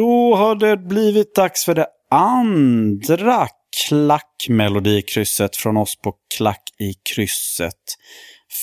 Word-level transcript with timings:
Då 0.00 0.36
har 0.36 0.54
det 0.54 0.76
blivit 0.76 1.34
dags 1.34 1.64
för 1.64 1.74
det 1.74 1.86
andra 2.10 3.46
klackmelodikrysset 3.88 5.56
från 5.56 5.76
oss 5.76 5.96
på 5.96 6.14
Klack 6.36 6.62
i 6.78 6.92
krysset. 7.14 7.74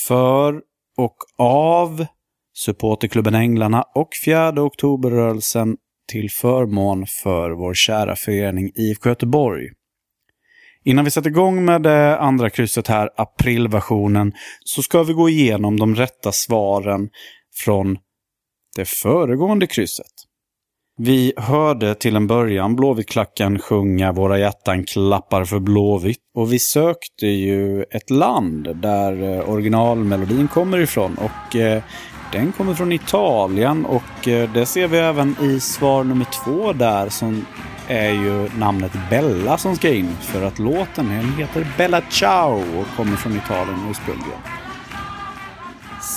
För 0.08 0.62
och 0.98 1.16
av 1.38 2.06
supporterklubben 2.54 3.36
Änglarna 3.36 3.84
och 3.96 4.10
4 4.26 4.62
oktoberrörelsen 4.62 5.78
till 6.12 6.32
förmån 6.32 7.06
för 7.08 7.52
vår 7.52 7.74
kära 7.74 8.16
förening 8.16 8.72
IFK 8.76 9.10
Göteborg. 9.10 9.70
Innan 10.84 11.06
vi 11.06 11.12
sätter 11.12 11.30
igång 11.30 11.66
med 11.66 11.82
det 11.82 12.20
andra 12.20 12.50
krysset 12.50 12.88
här, 12.88 13.10
aprilversionen, 13.16 14.34
så 14.64 14.84
ska 14.84 15.04
vi 15.04 15.14
gå 15.14 15.30
igenom 15.30 15.80
de 15.80 15.96
rätta 15.96 16.32
svaren 16.32 17.10
från 17.56 17.98
det 18.76 18.86
föregående 18.86 19.68
krysset. 19.68 20.17
Vi 21.00 21.34
hörde 21.38 21.96
till 21.96 22.16
en 22.16 22.28
början 22.28 22.76
Blåvittklacken 22.76 23.60
sjunga 23.60 24.12
Våra 24.12 24.40
hjärtan 24.40 24.84
klappar 24.84 25.46
för 25.46 25.60
Blåvitt. 25.60 26.20
Och 26.36 26.54
vi 26.54 26.60
sökte 26.60 27.28
ju 27.28 27.84
ett 27.84 28.10
land 28.10 28.76
där 28.76 29.24
eh, 29.24 29.50
originalmelodin 29.50 30.48
kommer 30.48 30.78
ifrån. 30.78 31.18
Och 31.18 31.56
eh, 31.56 31.84
den 32.32 32.52
kommer 32.52 32.74
från 32.74 32.92
Italien 32.92 33.86
och 33.86 34.28
eh, 34.28 34.54
det 34.54 34.66
ser 34.66 34.88
vi 34.88 34.98
även 34.98 35.36
i 35.42 35.60
svar 35.60 36.04
nummer 36.04 36.28
två 36.44 36.74
där 36.74 37.10
som 37.10 37.46
är 37.88 38.12
ju 38.12 38.50
namnet 38.60 38.92
Bella 39.10 39.58
som 39.58 39.76
ska 39.76 39.94
in. 39.94 40.12
För 40.22 40.44
att 40.44 40.60
låten 40.60 41.10
heter 41.10 41.68
Bella 41.78 42.02
Ciao 42.10 42.80
och 42.80 42.88
kommer 42.96 43.16
från 43.16 43.38
Italien 43.38 43.80
ursprungligen. 43.90 44.40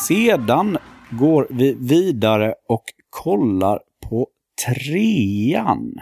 Sedan 0.07 0.79
går 1.11 1.47
vi 1.51 1.77
vidare 1.81 2.55
och 2.69 2.85
kollar 3.11 3.81
på 4.09 4.27
trean. 4.67 5.95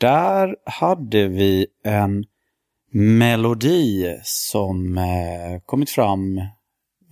Där 0.00 0.56
hade 0.66 1.28
vi 1.28 1.66
en 1.84 2.24
melodi 2.92 4.18
som 4.22 4.98
eh, 4.98 5.60
kommit 5.66 5.90
fram 5.90 6.40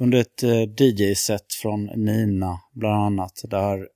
under 0.01 0.19
ett 0.19 0.43
eh, 0.43 0.63
DJ-set 0.63 1.53
från 1.63 1.85
Nina, 1.85 2.61
bland 2.75 3.05
annat. 3.05 3.43
Där 3.45 3.89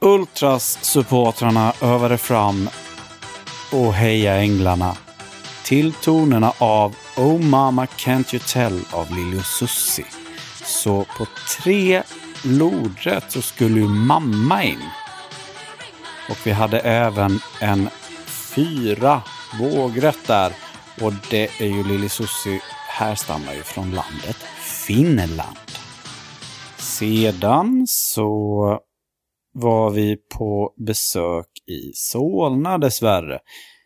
Ultras-supportrarna 0.00 1.72
övade 1.82 2.18
fram 2.18 2.68
och 3.72 3.92
heja 3.92 4.34
änglarna 4.34 4.96
till 5.64 5.92
tonerna 5.92 6.52
av 6.58 6.96
Oh 7.16 7.40
Mama 7.40 7.84
Can't 7.84 8.34
You 8.34 8.42
Tell 8.52 8.80
av 8.92 9.16
Lili 9.16 9.42
Susi. 9.42 10.04
Så 10.64 11.04
på 11.04 11.26
tre 11.62 12.02
lodrätt 12.44 13.24
så 13.32 13.42
skulle 13.42 13.80
ju 13.80 13.88
mamma 13.88 14.64
in. 14.64 14.82
Och 16.32 16.46
vi 16.46 16.50
hade 16.50 16.78
även 16.80 17.30
en 17.60 17.88
fyra 18.54 19.22
vågrätt 19.60 20.26
där. 20.26 20.52
Och 21.02 21.12
det 21.30 21.60
är 21.60 21.66
ju 21.66 21.84
Lili 21.84 22.08
Susi 22.08 22.60
härstammar 22.88 23.54
ju 23.54 23.62
från 23.62 23.90
landet 23.90 24.36
Finland. 24.86 25.56
Sedan 26.78 27.84
så 27.88 28.78
var 29.54 29.90
vi 29.90 30.16
på 30.38 30.74
besök 30.86 31.46
i 31.66 31.92
Solna 31.94 32.78
dessvärre. 32.78 33.38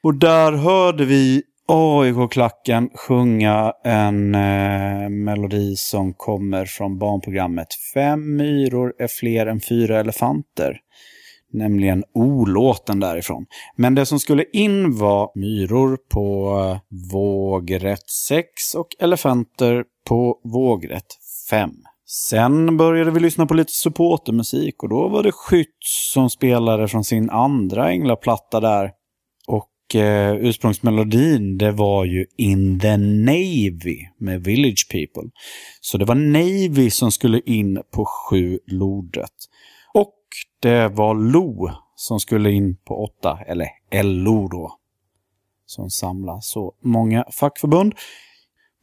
Och 0.03 0.14
där 0.14 0.53
hörde 0.53 1.05
vi 1.05 1.42
AIK-klacken 1.69 2.91
sjunga 2.94 3.72
en 3.84 4.34
eh, 4.34 5.08
melodi 5.08 5.77
som 5.77 6.14
kommer 6.14 6.64
från 6.64 6.98
barnprogrammet 6.98 7.69
Fem 7.94 8.36
myror 8.36 8.94
är 8.98 9.08
fler 9.08 9.47
än 9.47 9.60
fyra 9.60 10.00
elefanter. 10.00 10.81
Nämligen 11.52 12.05
O-låten 12.14 13.00
därifrån. 13.00 13.47
Men 13.77 13.94
det 13.94 14.06
som 14.06 14.20
skulle 14.20 14.44
in 14.52 14.98
var 14.98 15.30
myror 15.34 15.98
på 16.11 16.58
eh, 16.61 16.80
vågrätt 17.12 18.11
6 18.28 18.75
och 18.77 18.88
elefanter 18.98 19.84
på 20.09 20.41
vågrätt 20.44 21.06
5. 21.50 21.70
Sen 22.09 22.76
började 22.76 23.10
vi 23.10 23.20
lyssna 23.20 23.47
på 23.47 23.54
lite 23.54 23.72
supportermusik 23.72 24.82
och 24.82 24.88
då 24.88 25.09
var 25.09 25.22
det 25.22 25.32
Skytt 25.32 25.76
som 26.12 26.31
spelade 26.31 26.88
från 26.88 27.04
sin 27.04 27.31
andra 27.31 27.91
änglaplatta 27.91 28.60
där. 28.60 28.91
Och 29.47 29.94
eh, 30.00 30.34
ursprungsmelodin 30.34 31.59
det 31.59 31.72
var 31.72 32.04
ju 32.04 32.26
In 32.38 32.81
the 32.81 32.97
Navy 32.97 33.99
med 34.19 34.44
Village 34.44 34.88
People. 34.91 35.31
Så 35.81 35.99
det 35.99 36.04
var 36.04 36.15
Navy 36.15 36.91
som 36.91 37.12
skulle 37.12 37.41
in 37.47 37.82
på 37.94 38.04
sju 38.04 38.59
lodret. 38.66 39.31
Det 40.60 40.88
var 40.88 41.14
Lo 41.14 41.70
som 41.97 42.20
skulle 42.20 42.50
in 42.50 42.76
på 42.76 43.04
åtta, 43.04 43.38
eller 43.47 43.69
LO 44.02 44.48
då. 44.48 44.72
Som 45.66 45.91
samlar 45.91 46.41
så 46.41 46.74
många 46.82 47.24
fackförbund. 47.32 47.94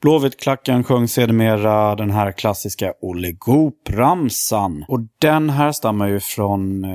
Blåvittklacken 0.01 0.83
sjöng 0.83 1.07
sedermera 1.07 1.95
den 1.95 2.11
här 2.11 2.31
klassiska 2.31 2.93
Olle 3.01 3.31
Goop-ramsan. 3.31 4.85
Och 4.87 4.99
den 5.19 5.49
här 5.49 5.71
stammar 5.71 6.07
ju 6.07 6.19
från 6.19 6.83
eh, 6.83 6.91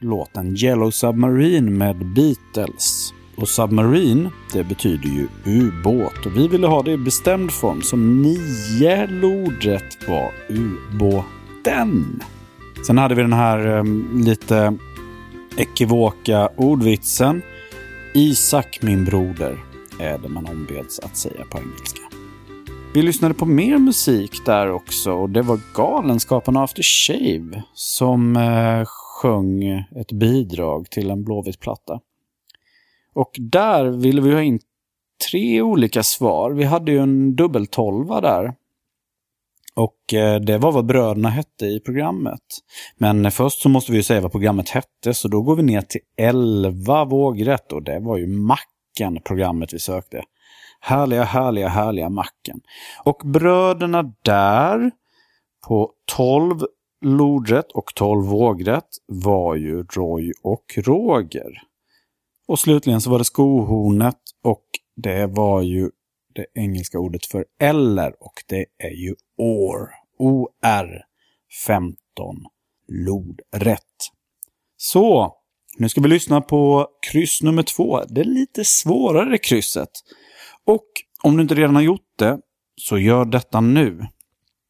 låten 0.00 0.56
Yellow 0.56 0.90
Submarine 0.90 1.70
med 1.70 2.14
Beatles. 2.14 3.12
Och 3.36 3.48
Submarine, 3.48 4.30
det 4.52 4.64
betyder 4.64 5.08
ju 5.08 5.28
ubåt. 5.46 6.26
Och 6.26 6.36
vi 6.36 6.48
ville 6.48 6.66
ha 6.66 6.82
det 6.82 6.92
i 6.92 6.96
bestämd 6.96 7.52
form, 7.52 7.82
så 7.82 7.96
nio 7.96 9.06
lodrätt 9.06 10.08
var 10.08 10.32
ubåten. 10.48 12.22
Sen 12.86 12.98
hade 12.98 13.14
vi 13.14 13.22
den 13.22 13.32
här 13.32 13.66
um, 13.66 14.22
lite 14.24 14.78
ekivoka 15.56 16.48
ordvitsen. 16.56 17.42
Isak 18.14 18.78
min 18.82 19.04
broder 19.04 19.58
är 20.00 20.18
det 20.18 20.28
man 20.28 20.46
ombeds 20.46 20.98
att 20.98 21.16
säga 21.16 21.44
på 21.50 21.58
engelska. 21.58 22.02
Vi 22.94 23.02
lyssnade 23.02 23.34
på 23.34 23.46
mer 23.46 23.78
musik 23.78 24.46
där 24.46 24.70
också 24.70 25.12
och 25.12 25.30
det 25.30 25.42
var 25.42 25.60
Galenskaparna 25.74 26.62
After 26.62 26.82
Shave 26.82 27.62
som 27.74 28.36
eh, 28.36 28.84
sjöng 28.86 29.64
ett 30.00 30.12
bidrag 30.12 30.90
till 30.90 31.10
en 31.10 31.24
blåvit 31.24 31.60
platta. 31.60 32.00
Och 33.14 33.30
där 33.38 33.84
ville 33.84 34.20
vi 34.20 34.32
ha 34.32 34.42
in 34.42 34.60
tre 35.30 35.62
olika 35.62 36.02
svar. 36.02 36.50
Vi 36.50 36.64
hade 36.64 36.92
ju 36.92 36.98
en 36.98 37.36
dubbeltolva 37.36 38.20
där. 38.20 38.54
Och 39.78 40.14
eh, 40.14 40.40
det 40.40 40.58
var 40.58 40.72
vad 40.72 40.86
bröderna 40.86 41.28
hette 41.28 41.66
i 41.66 41.80
programmet. 41.80 42.42
Men 42.96 43.30
först 43.30 43.62
så 43.62 43.68
måste 43.68 43.92
vi 43.92 43.98
ju 43.98 44.02
säga 44.02 44.20
vad 44.20 44.32
programmet 44.32 44.68
hette, 44.68 45.14
så 45.14 45.28
då 45.28 45.42
går 45.42 45.56
vi 45.56 45.62
ner 45.62 45.80
till 45.80 46.00
11 46.16 47.04
vågrätt 47.04 47.72
och 47.72 47.82
det 47.82 48.00
var 48.00 48.16
ju 48.16 48.26
Macken, 48.26 49.22
programmet 49.24 49.72
vi 49.72 49.78
sökte. 49.78 50.22
Härliga, 50.80 51.24
härliga, 51.24 51.68
härliga 51.68 52.08
macken. 52.08 52.60
Och 53.04 53.22
bröderna 53.24 54.12
där 54.22 54.90
på 55.68 55.92
12 56.16 56.58
lodrätt 57.04 57.72
och 57.72 57.94
12 57.94 58.26
vågrätt 58.26 58.88
var 59.06 59.54
ju 59.54 59.82
Roy 59.82 60.32
och 60.42 60.64
Roger. 60.76 61.62
Och 62.48 62.58
slutligen 62.58 63.00
så 63.00 63.10
var 63.10 63.18
det 63.18 63.24
skohornet 63.24 64.20
och 64.44 64.64
det 64.96 65.26
var 65.26 65.62
ju 65.62 65.90
det 66.34 66.46
engelska 66.54 66.98
ordet 66.98 67.26
för 67.26 67.44
eller 67.60 68.22
och 68.22 68.44
det 68.46 68.66
är 68.78 68.90
ju 68.90 69.14
OR. 69.36 69.88
OR 70.18 71.02
15 71.66 71.96
lodrätt. 72.88 73.82
Så, 74.76 75.34
nu 75.78 75.88
ska 75.88 76.00
vi 76.00 76.08
lyssna 76.08 76.40
på 76.40 76.88
kryss 77.10 77.42
nummer 77.42 77.62
två. 77.62 78.04
Det 78.08 78.24
lite 78.24 78.64
svårare 78.64 79.38
krysset. 79.38 79.90
Och 80.64 80.86
om 81.22 81.36
du 81.36 81.42
inte 81.42 81.54
redan 81.54 81.74
har 81.74 81.82
gjort 81.82 82.18
det, 82.18 82.38
så 82.76 82.98
gör 82.98 83.24
detta 83.24 83.60
nu. 83.60 84.06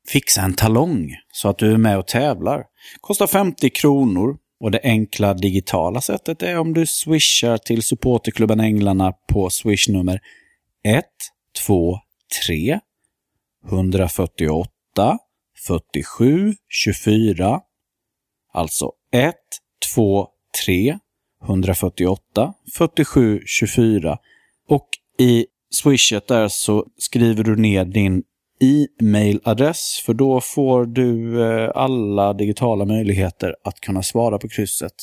Fixa 0.09 0.43
en 0.43 0.55
talong 0.55 1.15
så 1.33 1.49
att 1.49 1.59
du 1.59 1.73
är 1.73 1.79
med 1.79 1.99
och 1.99 2.07
tävlar. 2.07 2.65
Kostar 3.01 3.27
50 3.27 3.71
kronor 3.71 4.37
och 4.61 4.71
det 4.71 4.81
enkla 4.83 5.35
digitala 5.35 6.01
sättet 6.01 6.43
är 6.43 6.59
om 6.59 6.75
du 6.75 6.87
swishar 6.87 7.59
till 7.59 7.83
supporterklubben 7.83 8.61
Änglarna 8.61 9.13
på 9.33 9.51
swishnummer 9.51 10.21
1. 10.85 11.05
123 11.69 12.81
148 13.69 15.19
47 15.67 16.55
24. 16.69 17.61
Alltså 18.53 18.93
1, 19.13 19.35
2, 19.95 20.29
3, 20.67 20.99
148 21.43 22.55
47 22.75 23.43
24. 23.47 24.19
Och 24.69 24.89
i 25.19 25.47
swishet 25.71 26.27
där 26.27 26.49
så 26.49 26.87
skriver 26.97 27.45
du 27.45 27.57
ner 27.57 27.85
din 27.85 28.23
e-mailadress 28.61 30.03
för 30.07 30.15
då 30.15 30.41
får 30.41 30.87
du 30.87 31.43
eh, 31.43 31.71
alla 31.75 32.33
digitala 32.33 32.85
möjligheter 32.85 33.55
att 33.65 33.81
kunna 33.81 34.03
svara 34.03 34.39
på 34.39 34.49
krysset. 34.49 34.95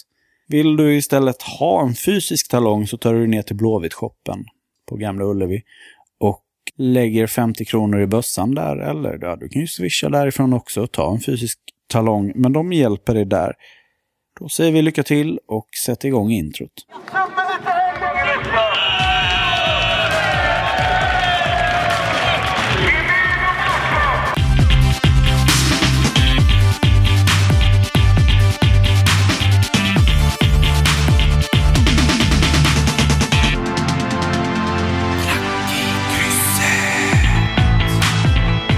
Vill 0.48 0.78
du 0.78 0.96
istället 0.96 1.42
ha 1.42 1.82
en 1.82 1.96
fysisk 1.96 2.52
talong 2.52 2.88
så 2.88 2.98
tar 2.98 3.14
du 3.14 3.28
ner 3.28 3.42
till 3.42 3.56
Blåvitt-shoppen 3.56 4.46
på 4.90 4.96
Gamla 4.96 5.26
Ullevi 5.26 5.64
lägger 6.78 7.28
50 7.28 7.66
kronor 7.66 8.02
i 8.02 8.08
bössan 8.08 8.56
där. 8.56 8.78
Eller 8.78 9.18
ja, 9.22 9.36
du 9.36 9.50
kan 9.50 9.62
ju 9.62 9.68
swisha 9.68 10.10
därifrån 10.10 10.54
också 10.54 10.82
och 10.82 10.92
ta 10.92 11.14
en 11.14 11.22
fysisk 11.22 11.60
talong, 11.88 12.32
men 12.36 12.54
de 12.54 12.74
hjälper 12.74 13.14
dig 13.14 13.26
där. 13.26 13.54
Då 14.40 14.50
säger 14.50 14.72
vi 14.72 14.82
lycka 14.82 15.04
till 15.04 15.40
och 15.48 15.68
sätter 15.86 16.08
igång 16.08 16.32
introt. 16.32 16.72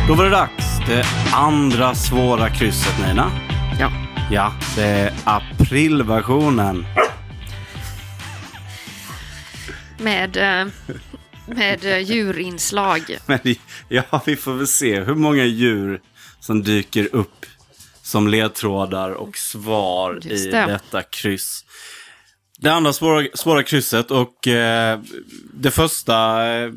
Då 0.07 0.15
var 0.15 0.23
det 0.23 0.29
dags. 0.29 0.79
Det 0.87 1.05
andra 1.33 1.95
svåra 1.95 2.49
krysset, 2.49 3.07
Nina. 3.07 3.31
Ja. 3.79 3.91
Ja, 4.31 4.53
det 4.75 4.83
är 4.83 5.13
aprilversionen. 5.23 6.85
Med, 9.97 10.37
eh, 10.37 10.67
med 11.45 11.85
eh, 11.85 11.97
djurinslag. 11.97 13.17
Men 13.25 13.39
ja, 13.87 14.21
vi 14.25 14.35
får 14.35 14.53
väl 14.53 14.67
se 14.67 14.99
hur 14.99 15.15
många 15.15 15.45
djur 15.45 16.01
som 16.39 16.63
dyker 16.63 17.15
upp 17.15 17.45
som 18.01 18.27
ledtrådar 18.27 19.11
och 19.11 19.37
svar 19.37 20.19
Just 20.21 20.45
i 20.45 20.51
det. 20.51 20.65
detta 20.65 21.03
kryss. 21.03 21.65
Det 22.59 22.69
andra 22.69 22.93
svåra, 22.93 23.27
svåra 23.33 23.63
krysset 23.63 24.11
och 24.11 24.47
eh, 24.47 24.99
det 25.53 25.71
första 25.71 26.47
eh, 26.47 26.71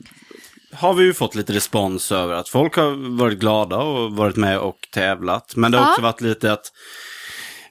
har 0.73 0.95
vi 0.95 1.05
ju 1.05 1.15
fått 1.15 1.35
lite 1.35 1.53
respons 1.53 2.13
över. 2.13 2.35
Att 2.35 2.49
folk 2.49 2.77
har 2.77 3.17
varit 3.19 3.39
glada 3.39 3.77
och 3.77 4.13
varit 4.13 4.37
med 4.37 4.59
och 4.59 4.79
tävlat. 4.93 5.57
Men 5.57 5.73
det 5.73 5.79
har 5.79 5.85
Ja. 5.85 5.91
också 5.91 6.03
varit 6.03 6.21
lite 6.21 6.53
att 6.53 6.67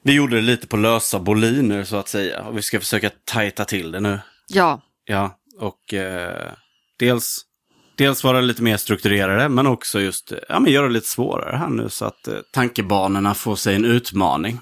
vi 0.02 0.12
gjorde 0.12 0.36
det 0.36 0.42
lite 0.42 0.66
på 0.66 0.76
lösa 0.76 1.18
boliner 1.18 1.84
så 1.84 1.96
att 1.96 2.08
säga. 2.08 2.42
Och 2.42 2.58
vi 2.58 2.62
ska 2.62 2.80
försöka 2.80 3.10
tajta 3.24 3.64
till 3.64 3.92
det 3.92 4.00
nu. 4.00 4.20
Ja. 4.48 4.80
Ja, 5.04 5.36
och 5.58 5.94
eh, 5.94 6.52
dels, 6.98 7.40
dels 7.96 8.24
vara 8.24 8.40
lite 8.40 8.62
mer 8.62 8.76
strukturerade, 8.76 9.48
men 9.48 9.66
också 9.66 10.00
just 10.00 10.32
ja, 10.48 10.60
men 10.60 10.72
göra 10.72 10.86
det 10.86 10.92
lite 10.92 11.06
svårare 11.08 11.56
här 11.56 11.68
nu 11.68 11.88
så 11.88 12.04
att 12.04 12.28
eh, 12.28 12.34
tankebanorna 12.52 13.34
får 13.34 13.56
sig 13.56 13.74
en 13.74 13.84
utmaning. 13.84 14.60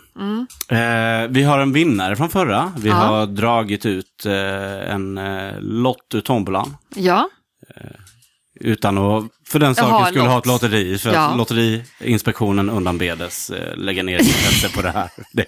Eh, 0.68 1.28
vi 1.30 1.42
har 1.42 1.58
en 1.58 1.72
vinnare 1.72 2.16
från 2.16 2.30
förra. 2.30 2.72
Vi 2.78 2.88
Mm. 2.88 3.00
Ja. 3.02 3.06
har 3.06 3.26
dragit 3.26 3.86
ut 3.86 4.26
eh, 4.26 4.90
en 4.94 5.18
eh, 5.18 5.60
lott 5.60 6.14
ur 6.14 6.20
tombolan. 6.20 6.76
Ja. 6.94 7.28
Utan 8.60 8.98
att 8.98 9.24
för 9.48 9.58
den 9.58 9.74
saken 9.74 10.06
skulle 10.06 10.24
lott. 10.24 10.32
ha 10.32 10.38
ett 10.38 10.46
lotteri. 10.46 10.98
För 10.98 11.12
Ja. 11.12 11.34
Lotteriinspektionen 11.34 12.70
undanbedes 12.70 13.50
eh, 13.50 13.76
lägga 13.76 14.02
ner 14.02 14.18
intresse 14.18 14.68
på 14.74 14.82
det 14.82 14.90
här. 14.90 15.10
Det. 15.32 15.46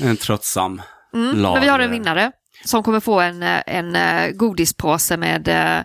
En 0.00 0.16
tröttsam 0.16 0.76
lag. 0.76 0.84
Mm, 1.14 1.40
Men 1.40 1.60
vi 1.62 1.68
har 1.68 1.78
en 1.78 1.90
vinnare 1.90 2.32
som 2.64 2.82
kommer 2.82 3.00
få 3.00 3.20
en, 3.20 3.42
eh, 3.42 3.60
en 3.66 3.96
eh, 3.96 4.30
godispåse 4.30 5.16
med 5.16 5.48
eh, 5.48 5.78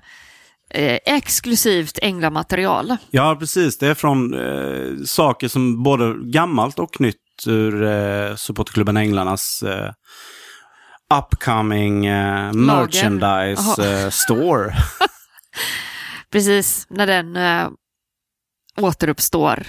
eh, 0.84 1.00
exklusivt 1.06 2.00
änglamaterial. 2.02 2.98
Ja, 3.12 3.36
precis. 3.40 3.78
Det 3.78 3.88
är 3.88 3.94
från 3.94 4.34
eh, 4.34 5.04
saker 5.06 5.48
som 5.48 5.84
både 5.84 6.14
gammalt 6.32 6.80
och 6.80 7.02
nytt 7.02 7.18
ur 7.48 7.84
eh, 7.84 8.36
supportklubben 8.36 8.98
Änglarnas 8.98 9.64
eh, 9.64 9.92
upcoming 11.20 12.06
eh, 12.06 12.54
merchandise 12.54 14.12
store. 14.12 14.74
Precis 16.30 16.86
när 16.90 17.08
den 17.08 17.36
eh, 17.36 17.70
återuppstår 18.82 19.68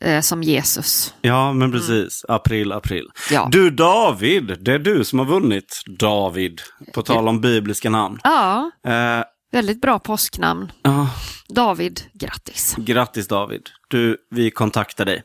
eh, 0.00 0.20
som 0.20 0.42
Jesus. 0.42 1.14
ja, 1.20 1.52
men 1.52 1.72
precis. 1.72 2.24
April, 2.28 2.72
april. 2.72 3.08
Ja. 3.30 3.48
Du 3.52 3.70
David, 3.70 4.56
det 4.60 4.72
är 4.72 4.78
du 4.78 5.04
som 5.04 5.18
har 5.18 5.26
vunnit. 5.26 5.80
David, 5.98 6.60
på 6.94 7.02
tal 7.02 7.28
om 7.28 7.40
bibliska 7.40 7.90
namn. 7.90 8.18
ja, 8.24 8.70
Eh, 8.86 9.24
väldigt 9.52 9.80
bra 9.80 9.98
påsknamn. 9.98 10.72
ja, 10.82 11.10
David, 11.48 12.00
grattis. 12.12 12.74
grattis 12.78 13.28
David. 13.28 13.70
Du, 13.88 14.16
vi 14.30 14.50
kontaktar 14.50 15.04
dig. 15.04 15.22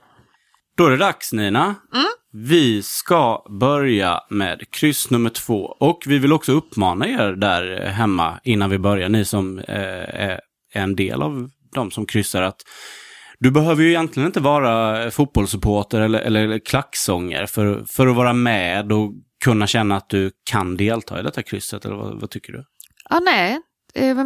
Då 0.78 0.86
är 0.86 0.92
det 0.92 0.98
dags 0.98 1.34
Nina. 1.34 1.76
Vi 2.39 2.84
ska 2.84 3.45
börja 3.60 4.19
med 4.30 4.72
kryss 4.72 5.10
nummer 5.10 5.30
två. 5.30 5.63
Och 5.80 6.04
vi 6.06 6.19
vill 6.19 6.34
också 6.34 6.51
uppmana 6.51 7.07
er 7.07 7.31
där 7.31 7.86
hemma 7.86 8.39
innan 8.44 8.69
vi 8.69 8.80
börjar, 8.80 9.10
ni 9.10 9.25
som 9.25 9.60
eh, 9.60 9.66
är 10.19 10.39
en 10.74 10.95
del 10.95 11.22
av 11.22 11.50
de 11.74 11.92
som 11.92 12.06
kryssar, 12.06 12.42
att 12.42 12.62
du 13.39 13.51
behöver 13.51 13.84
ju 13.84 13.89
egentligen 13.89 14.28
inte 14.28 14.39
vara 14.39 15.12
fotbollssupporter 15.12 16.01
eller, 16.01 16.19
eller, 16.19 16.44
eller 16.44 16.60
klacksånger 16.60 17.45
för, 17.45 17.84
för 17.88 18.07
att 18.07 18.16
vara 18.16 18.34
med 18.34 18.92
och 18.92 19.13
kunna 19.44 19.68
känna 19.68 19.95
att 19.95 20.10
du 20.10 20.31
kan 20.44 20.78
delta 20.78 21.19
i 21.19 21.24
detta 21.24 21.44
krysset, 21.44 21.86
eller 21.86 21.95
vad, 21.95 22.22
vad 22.22 22.30
tycker 22.30 22.54
du? 22.54 22.63
Ja, 23.10 23.19
nej, 23.19 23.60
eh, 23.94 24.18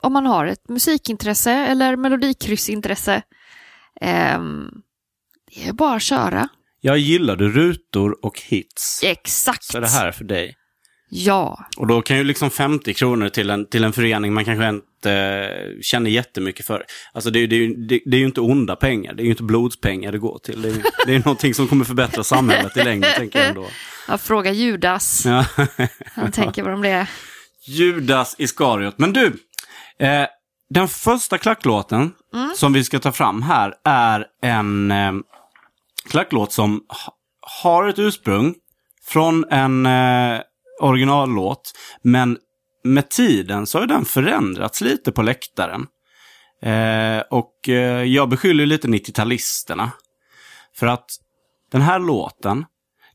om 0.00 0.12
man 0.12 0.26
har 0.26 0.46
ett 0.46 0.68
musikintresse 0.68 1.52
eller 1.52 1.96
melodikryssintresse, 1.96 3.22
Eh, 4.00 4.40
det 5.50 5.68
är 5.68 5.72
bara 5.72 5.96
att 5.96 6.02
köra. 6.02 6.48
Jag 6.80 6.98
gillar 6.98 7.36
du 7.36 7.52
rutor 7.52 8.24
och 8.24 8.40
hits. 8.40 9.00
Exakt. 9.04 9.64
Så 9.64 9.76
är 9.78 9.80
det 9.80 9.88
här 9.88 10.06
är 10.06 10.12
för 10.12 10.24
dig. 10.24 10.56
Ja, 11.12 11.64
Och 11.76 11.86
då 11.86 12.02
kan 12.02 12.16
ju 12.16 12.24
liksom 12.24 12.50
50 12.50 12.94
kronor 12.94 13.28
till 13.28 13.50
en, 13.50 13.66
till 13.66 13.84
en 13.84 13.92
förening 13.92 14.32
man 14.32 14.44
kanske 14.44 14.68
inte 14.68 15.12
eh, 15.12 15.80
känner 15.82 16.10
jättemycket 16.10 16.66
för. 16.66 16.84
Alltså 17.12 17.30
det, 17.30 17.46
det, 17.46 17.66
det, 17.88 18.00
det 18.06 18.16
är 18.16 18.20
ju 18.20 18.26
inte 18.26 18.40
onda 18.40 18.76
pengar, 18.76 19.14
det 19.14 19.22
är 19.22 19.24
ju 19.24 19.30
inte 19.30 19.42
blodspengar 19.42 20.12
det 20.12 20.18
går 20.18 20.38
till. 20.38 20.62
Det 20.62 20.68
är, 20.68 20.74
det 21.06 21.14
är 21.14 21.18
någonting 21.18 21.54
som 21.54 21.68
kommer 21.68 21.84
förbättra 21.84 22.24
samhället 22.24 22.76
i 22.76 22.84
längden, 22.84 23.10
tänker 23.16 23.38
jag 23.38 23.48
ändå. 23.48 23.66
jag 24.08 24.20
frågar 24.20 24.52
Judas. 24.52 25.26
Ja. 25.26 25.44
Han 26.14 26.32
tänker 26.32 26.62
vad 26.62 26.74
om 26.74 26.82
det. 26.82 27.06
Judas 27.66 28.34
Iskariot. 28.38 28.98
Men 28.98 29.12
du, 29.12 29.26
eh, 30.00 30.26
den 30.70 30.88
första 30.88 31.38
klacklåten 31.38 32.12
som 32.56 32.72
vi 32.72 32.84
ska 32.84 32.98
ta 32.98 33.12
fram 33.12 33.42
här 33.42 33.74
är 33.84 34.26
en 34.42 34.90
eh, 34.90 35.12
klacklåt 36.10 36.52
som 36.52 36.84
ha, 36.88 37.14
har 37.60 37.88
ett 37.88 37.98
ursprung 37.98 38.54
från 39.04 39.44
en 39.50 39.86
eh, 39.86 40.40
originallåt. 40.80 41.72
Men 42.02 42.38
med 42.84 43.08
tiden 43.08 43.66
så 43.66 43.78
har 43.78 43.86
den 43.86 44.04
förändrats 44.04 44.80
lite 44.80 45.12
på 45.12 45.22
läktaren. 45.22 45.86
Eh, 46.62 47.22
och 47.30 47.68
eh, 47.68 48.04
jag 48.04 48.28
beskyller 48.28 48.66
lite 48.66 48.88
90-talisterna. 48.88 49.88
För 50.76 50.86
att 50.86 51.06
den 51.72 51.80
här 51.80 51.98
låten, 51.98 52.64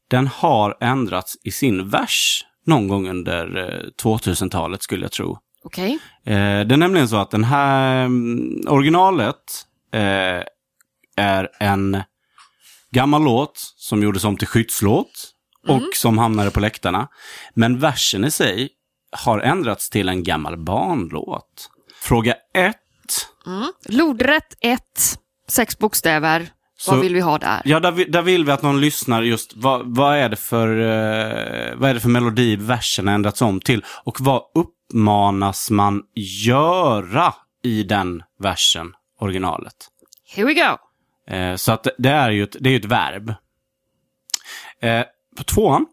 den 0.09 0.27
har 0.27 0.77
ändrats 0.81 1.37
i 1.43 1.51
sin 1.51 1.89
vers 1.89 2.45
någon 2.65 2.87
gång 2.87 3.09
under 3.09 3.57
eh, 3.57 4.03
2000-talet 4.03 4.83
skulle 4.83 5.05
jag 5.05 5.11
tro. 5.11 5.37
Okej. 5.63 5.99
Eh, 6.25 6.33
det 6.35 6.75
är 6.75 6.77
nämligen 6.77 7.07
så 7.07 7.17
att 7.17 7.31
den 7.31 7.43
här 7.43 8.05
mm, 8.05 8.61
originalet 8.67 9.65
eh, 9.93 10.43
är 11.17 11.49
en 11.59 12.03
gammal 12.95 13.23
låt 13.23 13.57
som 13.77 14.03
gjordes 14.03 14.23
om 14.23 14.37
till 14.37 14.47
skyddslåt 14.47 15.31
och 15.67 15.81
som 15.95 16.17
hamnade 16.17 16.51
på 16.51 16.59
läktarna. 16.59 17.07
Men 17.53 17.79
versen 17.79 18.25
i 18.25 18.31
sig 18.31 18.69
har 19.11 19.39
ändrats 19.39 19.89
till 19.89 20.09
en 20.09 20.23
gammal 20.23 20.57
barnlåt. 20.57 21.69
Fråga 22.01 22.33
ett. 22.53 22.75
Mm. 23.47 23.71
Lodrätt 23.85 24.57
1, 24.61 24.81
sex 25.49 25.77
bokstäver. 25.77 26.49
Så- 26.77 26.91
Vad 26.91 26.99
vill 27.01 27.13
vi 27.13 27.19
ha 27.21 27.37
där? 27.37 27.61
Ja, 27.65 27.79
där, 27.79 27.91
vi- 27.91 28.05
där 28.05 28.21
vill 28.21 28.45
vi 28.45 28.51
att 28.51 28.61
någon 28.61 28.81
lyssnar 28.81 29.21
just 29.21 29.53
vad, 29.55 29.95
vad, 29.95 30.17
är 30.17 30.29
det 30.29 30.35
för, 30.35 30.67
eh, 30.67 31.75
vad 31.75 31.89
är 31.89 31.93
det 31.93 31.99
för 31.99 32.09
melodi 32.09 32.55
versen 32.55 33.07
har 33.07 33.13
ändrats 33.15 33.41
om 33.41 33.59
till? 33.59 33.85
Och 34.03 34.21
vad 34.21 34.41
uppmanas 34.55 35.69
man 35.71 36.01
göra 36.45 37.33
i 37.63 37.83
den 37.83 38.23
versen, 38.39 38.93
originalet? 39.19 39.75
Here 40.35 40.47
we 40.47 40.53
go. 40.53 40.77
Eh, 41.27 41.55
så 41.55 41.71
att 41.71 41.87
det- 41.97 42.09
är 42.09 42.29
ju 42.31 42.43
ett, 42.43 42.55
det 42.59 42.69
är 42.69 42.75
ett 42.79 42.85
verb. 42.85 43.33
Eh, 44.81 45.03
på 45.37 45.43
tvåan, 45.43 45.85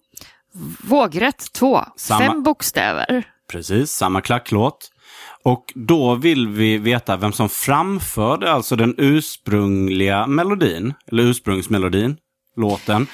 Vågrätt 0.85 1.53
2, 1.53 1.85
Samma. 1.97 2.21
fem 2.21 2.43
bokstäver. 2.43 3.25
precis, 3.53 3.91
samma 3.91 4.21
klacklåt. 4.21 4.89
Och 5.45 5.73
då 5.75 6.15
vill 6.15 6.49
vi 6.49 6.79
veta 6.79 7.17
vem 7.17 7.33
som 7.33 7.49
framförde 7.49 8.53
alltså 8.53 8.77
den 8.77 8.95
ursprungliga 8.99 10.27
melodin, 10.27 10.95
eller 11.07 11.23
ursprungsmelodin, 11.23 12.17
låten. 12.57 13.07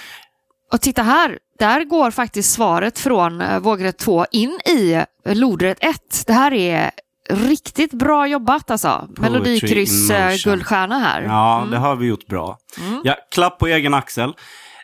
Och 0.73 0.81
titta 0.81 1.03
här, 1.03 1.39
där 1.59 1.85
går 1.85 2.11
faktiskt 2.11 2.53
svaret 2.53 2.99
från 2.99 3.41
eh, 3.41 3.59
vågrätt 3.61 3.99
2 3.99 4.27
in 4.31 4.59
i 4.67 4.93
eh, 4.93 5.05
lodrätt 5.37 5.79
1. 5.81 6.25
Det 6.27 6.33
här 6.33 6.53
är 6.53 6.91
riktigt 7.31 7.93
bra 7.93 8.27
jobbat 8.27 8.71
alltså. 8.71 9.09
Melodikryss 9.17 10.11
eh, 10.11 10.37
guldstjärna 10.45 10.99
här. 10.99 11.23
Ja, 11.23 11.67
det 11.71 11.77
har 11.79 11.97
vi 11.97 12.07
gjort 12.07 12.27
bra. 12.27 12.59
Ja, 13.05 13.17
klapp 13.35 13.59
på 13.59 13.67
egen 13.67 13.95
axel. 13.95 14.33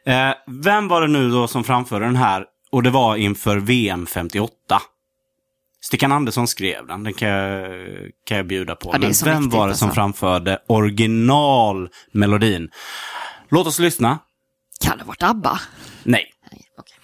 Eh, 0.07 0.31
vem 0.47 0.89
var 0.89 1.01
det 1.01 1.09
nu 1.09 1.31
då 1.31 1.47
som 1.47 1.65
framförde 1.65 2.05
den 2.05 2.17
här? 2.17 2.45
Och 2.73 2.83
det 2.83 2.91
var 2.91 3.17
inför 3.17 3.57
VM 3.57 4.07
58. 4.07 4.53
Stickan 5.85 6.13
Andersson 6.13 6.49
skrev 6.49 6.87
den, 6.87 7.05
den 7.05 7.15
kan 7.15 7.29
jag, 7.29 7.71
kan 8.27 8.37
jag 8.37 8.47
bjuda 8.47 8.75
på. 8.75 8.91
Ja, 8.93 8.99
Men 8.99 9.13
vem 9.25 9.51
var 9.51 9.69
det 9.69 9.75
som 9.75 9.89
alltså. 9.89 10.01
framförde 10.01 10.59
originalmelodin? 10.69 12.69
Låt 13.49 13.67
oss 13.67 13.79
lyssna. 13.79 14.19
Kan 14.85 14.99
det 14.99 15.05
ha 15.05 15.09
varit 15.09 15.23
ABBA? 15.23 15.61
Nej. 16.03 16.25
Nej, 16.53 16.61
okej. 16.79 16.97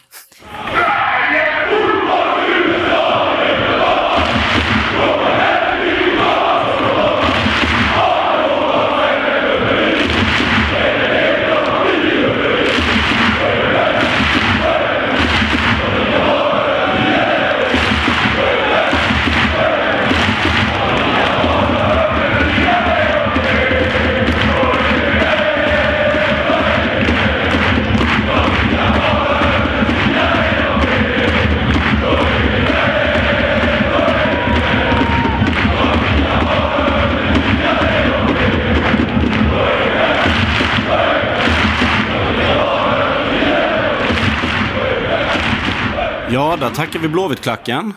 Tackar 46.81 46.99
vi 46.99 47.09
Blåvittklacken. 47.09 47.95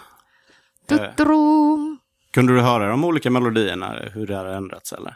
Tutrum. 0.87 1.99
Kunde 2.33 2.53
du 2.53 2.61
höra 2.61 2.89
de 2.89 3.03
olika 3.03 3.29
melodierna, 3.29 3.99
hur 4.13 4.27
det 4.27 4.35
har 4.35 4.45
ändrats 4.45 4.93
eller? 4.93 5.15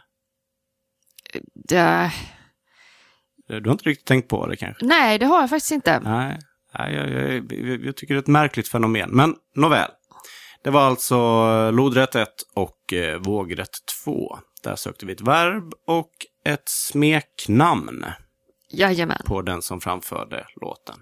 Ja, 1.70 2.12
Du 3.48 3.70
har 3.70 3.72
inte 3.72 3.90
riktigt 3.90 4.08
tänkt 4.08 4.30
på 4.30 4.48
det 4.48 4.56
kanske? 4.58 4.86
nej, 4.86 5.20
det 5.20 5.26
har 5.26 5.40
jag 5.42 5.50
faktiskt 5.50 5.72
inte. 5.72 6.00
Nej, 6.00 6.40
nej 6.80 6.96
jag, 6.96 7.10
jag, 7.10 7.54
jag, 7.54 7.86
jag 7.86 7.96
tycker 7.96 8.14
det 8.14 8.18
är 8.18 8.22
ett 8.22 8.28
märkligt 8.28 8.68
fenomen. 8.68 9.10
Men 9.14 9.36
nåväl. 9.56 9.92
Det 10.64 10.70
var 10.70 10.82
alltså 10.82 11.16
eh, 11.16 11.72
lodrätt 11.72 12.16
1 12.16 12.30
och 12.56 12.94
eh, 12.94 13.18
vågrätt 13.20 13.78
2. 14.06 14.40
Där 14.64 14.76
sökte 14.76 15.06
vi 15.06 15.14
ett 15.14 15.22
verb 15.22 15.74
och 15.88 16.12
ett 16.46 16.70
smeknamn 16.70 18.06
Jajamän. 18.70 19.22
på 19.26 19.42
den 19.42 19.62
som 19.62 19.82
framförde 19.82 20.46
låten. 20.62 20.96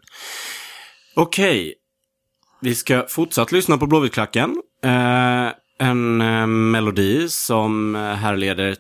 Okej, 1.16 1.76
vi 2.66 2.76
ska 2.76 3.06
fortsatt 3.08 3.52
lyssna 3.52 3.78
på 3.78 3.88
Blåvittklacken. 3.88 4.62
Eh, 4.84 5.48
en 5.80 6.22
eh, 6.22 6.48
melodi 6.48 7.30
som 7.30 7.96
eh, 7.96 8.02
härleder 8.02 8.76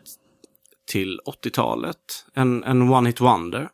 till 0.87 1.19
80-talet. 1.25 1.97
En, 2.35 2.63
en 2.63 2.81
one-hit 2.81 3.21
wonder. 3.21 3.69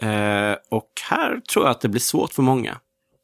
Eh, 0.00 0.56
och 0.70 0.90
här 1.10 1.40
tror 1.40 1.64
jag 1.64 1.70
att 1.70 1.80
det 1.80 1.88
blir 1.88 2.00
svårt 2.00 2.32
för 2.32 2.42
många. 2.42 2.78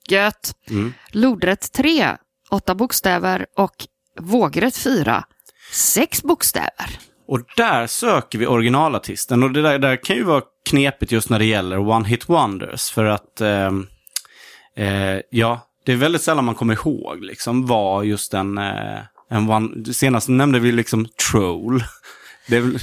Gött. 0.08 0.54
Mm. 0.70 0.92
Lodrätt 1.10 1.72
3, 1.72 2.16
åtta 2.50 2.74
bokstäver 2.74 3.46
och 3.56 3.74
vågrätt 4.20 4.76
4, 4.76 5.24
sex 5.72 6.22
bokstäver. 6.22 6.98
Och 7.28 7.40
där 7.56 7.86
söker 7.86 8.38
vi 8.38 8.46
originalartisten. 8.46 9.42
Och 9.42 9.50
det 9.50 9.62
där, 9.62 9.78
där 9.78 10.04
kan 10.04 10.16
ju 10.16 10.24
vara 10.24 10.42
knepigt 10.68 11.12
just 11.12 11.30
när 11.30 11.38
det 11.38 11.44
gäller 11.44 11.78
one-hit 11.78 12.28
wonders. 12.28 12.90
För 12.90 13.04
att, 13.04 13.40
ehm, 13.40 13.86
eh, 14.76 15.20
ja, 15.30 15.69
det 15.84 15.92
är 15.92 15.96
väldigt 15.96 16.22
sällan 16.22 16.44
man 16.44 16.54
kommer 16.54 16.74
ihåg 16.74 17.24
liksom 17.24 17.66
vad 17.66 18.04
just 18.04 18.34
en, 18.34 18.58
eh, 18.58 18.98
en 19.30 19.50
one... 19.50 19.94
Senast 19.94 20.28
nämnde 20.28 20.58
vi 20.58 20.72
liksom 20.72 21.06
Troll. 21.30 21.84
Det 22.46 22.56
är 22.56 22.60
väl 22.60 22.78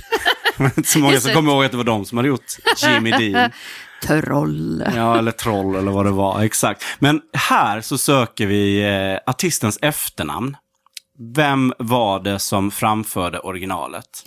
inte 0.77 0.83
så 0.83 0.99
många 0.99 1.19
som 1.19 1.33
kommer 1.33 1.51
ihåg 1.51 1.65
att 1.65 1.71
det 1.71 1.77
var 1.77 1.83
de 1.83 2.05
som 2.05 2.17
hade 2.17 2.27
gjort 2.27 2.45
Jimmy 2.83 3.11
Dean. 3.11 3.51
Troll. 4.03 4.83
Ja, 4.95 5.17
eller 5.17 5.31
Troll 5.31 5.75
eller 5.75 5.91
vad 5.91 6.05
det 6.05 6.11
var. 6.11 6.41
Exakt. 6.41 6.83
Men 6.99 7.21
här 7.33 7.81
så 7.81 7.97
söker 7.97 8.47
vi 8.47 8.83
eh, 8.83 9.31
artistens 9.31 9.79
efternamn. 9.81 10.57
Vem 11.35 11.73
var 11.79 12.19
det 12.19 12.39
som 12.39 12.71
framförde 12.71 13.39
originalet? 13.39 14.23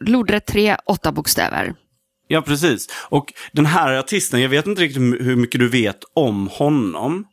Lodrätt 0.00 0.46
3, 0.46 0.76
åtta 0.86 1.12
bokstäver. 1.12 1.74
Ja, 2.32 2.42
precis. 2.42 2.88
Och 3.08 3.32
den 3.52 3.66
här 3.66 3.92
artisten, 3.92 4.40
jag 4.40 4.48
vet 4.48 4.66
inte 4.66 4.82
riktigt 4.82 5.02
hur 5.02 5.36
mycket 5.36 5.60
du 5.60 5.68
vet 5.68 5.98
om 6.14 6.48
honom. 6.48 7.24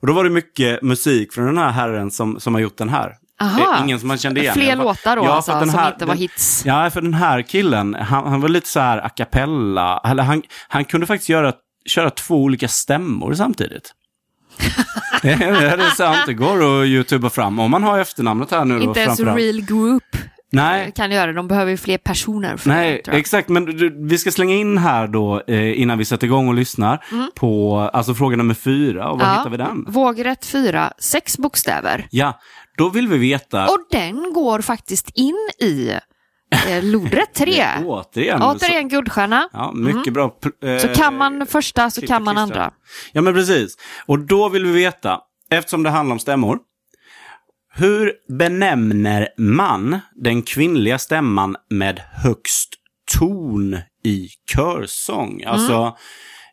Och 0.00 0.06
då 0.06 0.12
var 0.12 0.24
det 0.24 0.30
mycket 0.30 0.82
musik 0.82 1.32
från 1.32 1.46
den 1.46 1.58
här 1.58 1.70
herren 1.70 2.10
som, 2.10 2.40
som 2.40 2.54
har 2.54 2.60
gjort 2.60 2.76
den 2.78 2.88
här. 2.88 3.12
Aha. 3.40 3.74
Eh, 3.76 3.82
ingen 3.84 3.98
som 4.00 4.08
man 4.08 4.18
kände 4.18 4.40
igen. 4.40 4.54
Fler 4.54 4.76
låtar 4.76 5.16
då 5.16 5.24
Ja, 5.24 5.32
alltså, 5.32 5.52
den 5.52 5.70
som 5.70 5.78
här- 5.80 5.92
inte 5.92 6.04
var 6.06 6.14
den- 6.14 6.20
hits. 6.22 6.62
Ja, 6.66 6.90
för 6.90 7.00
den 7.00 7.14
här 7.14 7.42
killen, 7.42 7.94
han, 7.94 8.26
han 8.26 8.40
var 8.40 8.48
lite 8.48 8.68
så 8.68 8.80
här 8.80 8.98
a 9.06 9.08
cappella. 9.08 10.00
Eller 10.04 10.22
han, 10.22 10.42
han 10.68 10.84
kunde 10.84 11.06
faktiskt 11.06 11.28
göra, 11.28 11.52
köra 11.86 12.10
två 12.10 12.42
olika 12.42 12.68
stämmor 12.68 13.34
samtidigt. 13.34 13.92
det, 15.22 15.28
är- 15.32 15.76
det 15.76 15.84
är 15.84 15.90
sant, 15.90 16.18
det 16.26 16.34
går 16.34 16.80
att 16.82 16.86
youtuba 16.86 17.30
fram. 17.30 17.58
Om 17.58 17.70
man 17.70 17.82
har 17.82 17.98
efternamnet 17.98 18.50
här 18.50 18.64
nu 18.64 18.78
då 18.78 18.82
Inte 18.84 19.00
ens. 19.00 19.20
Real 19.20 19.60
Group 19.60 20.02
Nej, 20.54 20.92
kan 20.96 21.10
göra. 21.10 21.32
De 21.32 21.48
behöver 21.48 21.70
ju 21.70 21.76
fler 21.76 21.98
personer. 21.98 22.56
För 22.56 22.68
Nej, 22.68 23.02
det, 23.04 23.10
exakt. 23.10 23.48
Men 23.48 23.64
du, 23.64 24.06
vi 24.08 24.18
ska 24.18 24.30
slänga 24.30 24.54
in 24.54 24.78
här 24.78 25.06
då, 25.06 25.42
eh, 25.46 25.80
innan 25.80 25.98
vi 25.98 26.04
sätter 26.04 26.26
igång 26.26 26.48
och 26.48 26.54
lyssnar, 26.54 27.04
på 27.34 27.78
alltså 27.92 28.14
fråga 28.14 28.36
nummer 28.36 28.54
fyra. 28.54 29.10
Och 29.10 29.18
var 29.18 29.26
hittar 29.38 29.50
vi 29.50 29.56
den? 29.56 29.84
Vågrätt 29.88 30.46
4, 30.46 30.92
sex 30.98 31.38
bokstäver. 31.38 32.06
Ja, 32.10 32.40
då 32.78 32.88
vill 32.88 33.08
vi 33.08 33.18
veta... 33.18 33.64
Och 33.66 33.78
den 33.90 34.32
går 34.32 34.60
faktiskt 34.60 35.10
in 35.14 35.48
i 35.60 35.90
eh, 36.68 36.82
lodrätt 36.84 37.32
3. 37.34 37.64
Återigen. 37.84 38.42
Återigen 38.42 38.88
guldstjärna. 38.88 39.42
Så, 39.52 39.58
ja, 39.58 39.72
mycket 39.74 40.12
bra. 40.12 40.36
pl- 40.42 40.78
Så 40.78 40.88
eh, 40.88 40.94
kan 40.94 41.16
man 41.16 41.46
första 41.46 41.90
så 41.90 42.06
kan 42.06 42.24
man 42.24 42.38
andra. 42.38 42.70
Ja, 43.12 43.20
men 43.22 43.34
precis. 43.34 43.76
Och 44.06 44.18
då 44.18 44.48
vill 44.48 44.64
vi 44.66 44.72
veta, 44.72 45.20
eftersom 45.50 45.82
det 45.82 45.90
handlar 45.90 46.12
om 46.12 46.18
stämmor, 46.18 46.58
hur 47.74 48.12
benämner 48.28 49.28
man 49.38 50.00
den 50.14 50.42
kvinnliga 50.42 50.98
stämman 50.98 51.56
med 51.70 52.00
högst 52.12 52.74
ton 53.18 53.78
i 54.04 54.28
körsång? 54.54 55.44
Alltså... 55.44 55.96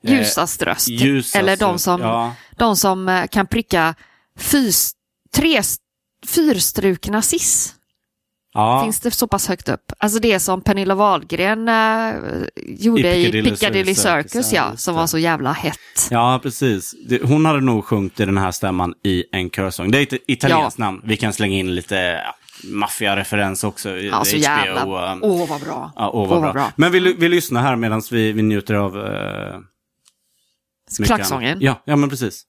eh, 0.03 0.13
Ljusast 0.13 0.61
röst. 0.61 0.87
ljusast 0.89 1.35
Eller 1.35 1.57
de 1.57 1.79
som, 1.79 2.01
ja. 2.01 2.35
de 2.57 2.75
som 2.75 3.09
eh, 3.09 3.27
kan 3.27 3.47
pricka 3.47 3.95
fys, 4.37 4.91
tre, 5.33 5.61
fyrstrukna 6.27 7.21
sis. 7.21 7.75
Ja. 8.53 8.84
Finns 8.84 9.00
det 9.00 9.12
så 9.12 9.27
pass 9.27 9.48
högt 9.48 9.70
upp? 9.70 9.91
Alltså 9.98 10.20
det 10.20 10.39
som 10.39 10.62
Pernilla 10.62 10.96
Wahlgren 10.96 11.70
eh, 11.70 12.13
gjorde 12.55 13.15
I 13.15 13.22
i 13.22 13.24
Piccadilly 13.25 13.50
Piccadilly, 13.51 13.96
Circus, 13.96 14.31
Circus, 14.31 14.53
ja, 14.53 14.67
ja, 14.72 14.77
som 14.77 14.96
var 14.96 15.08
så 15.08 15.17
jävla 15.17 15.51
hett. 15.51 15.77
Ja, 16.10 16.39
precis. 16.43 16.96
Det, 17.08 17.22
hon 17.24 17.46
hade 17.46 17.62
nog 17.62 17.86
sjungit 17.86 18.20
i 18.20 18.25
den 18.25 18.38
här 18.38 18.51
stämman 18.51 18.93
i 19.03 19.24
en 19.31 19.50
körsång. 19.50 19.91
Det 19.91 19.98
är 19.98 20.01
ett 20.01 20.24
italienskt 20.27 20.79
namn. 20.79 21.01
Vi 21.03 21.17
kan 21.17 21.34
slänga 21.34 21.55
in 21.58 21.75
lite 21.75 21.96
ja, 21.96 22.36
maffiareferens 22.63 23.63
också. 23.63 23.89
Ja, 23.89 24.25
så 24.25 24.36
HBO, 24.36 24.43
jävla... 24.43 25.13
um, 25.13 25.20
Åh, 25.24 25.50
vad 25.50 25.62
bra. 25.62 25.91
Ja, 25.96 26.10
åh, 26.13 26.29
vad 26.29 26.53
bra. 26.53 26.72
Men 26.75 26.91
vi, 26.91 27.13
vi 27.13 27.29
lyssnar 27.29 27.62
här 27.62 27.75
medan 27.75 28.01
vi, 28.12 28.31
vi 28.31 28.41
njuter 28.41 28.74
av... 28.74 28.98
Uh, 28.98 29.60
Klacksången. 31.05 31.58
Ja, 31.62 31.81
ja, 31.86 31.96
men 31.96 32.10
precis. 32.10 32.43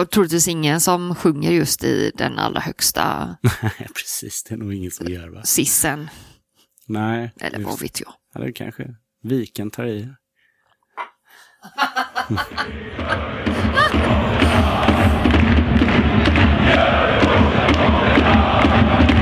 Och 0.00 0.10
troligtvis 0.10 0.48
ingen 0.48 0.80
som 0.80 1.14
sjunger 1.14 1.50
just 1.50 1.84
i 1.84 2.12
den 2.14 2.38
allra 2.38 2.60
högsta... 2.60 3.36
Nej, 3.62 3.88
precis. 3.94 4.42
Det 4.42 4.54
är 4.54 4.58
nog 4.58 4.74
ingen 4.74 4.90
som 4.90 5.06
gör 5.06 5.28
va? 5.28 5.42
Sissen. 5.42 6.08
Nej. 6.86 7.32
Eller 7.40 7.58
just. 7.58 7.70
vad 7.70 7.80
vet 7.80 8.00
jag. 8.00 8.12
Eller 8.34 8.52
kanske 8.52 8.94
Viken 9.22 9.70
tar 9.70 9.86
i. 9.86 10.08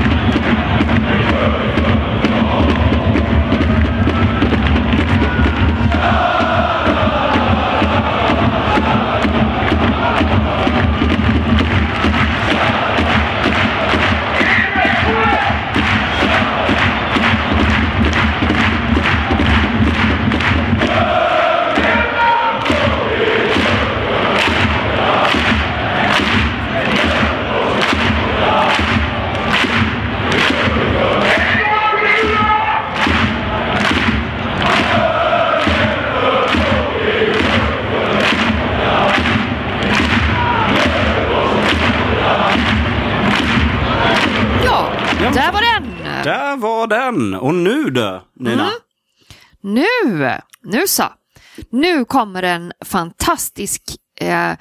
Nu 51.99 52.05
kommer 52.05 52.43
en 52.43 52.73
fantastisk 52.85 53.83
eh, 54.19 54.53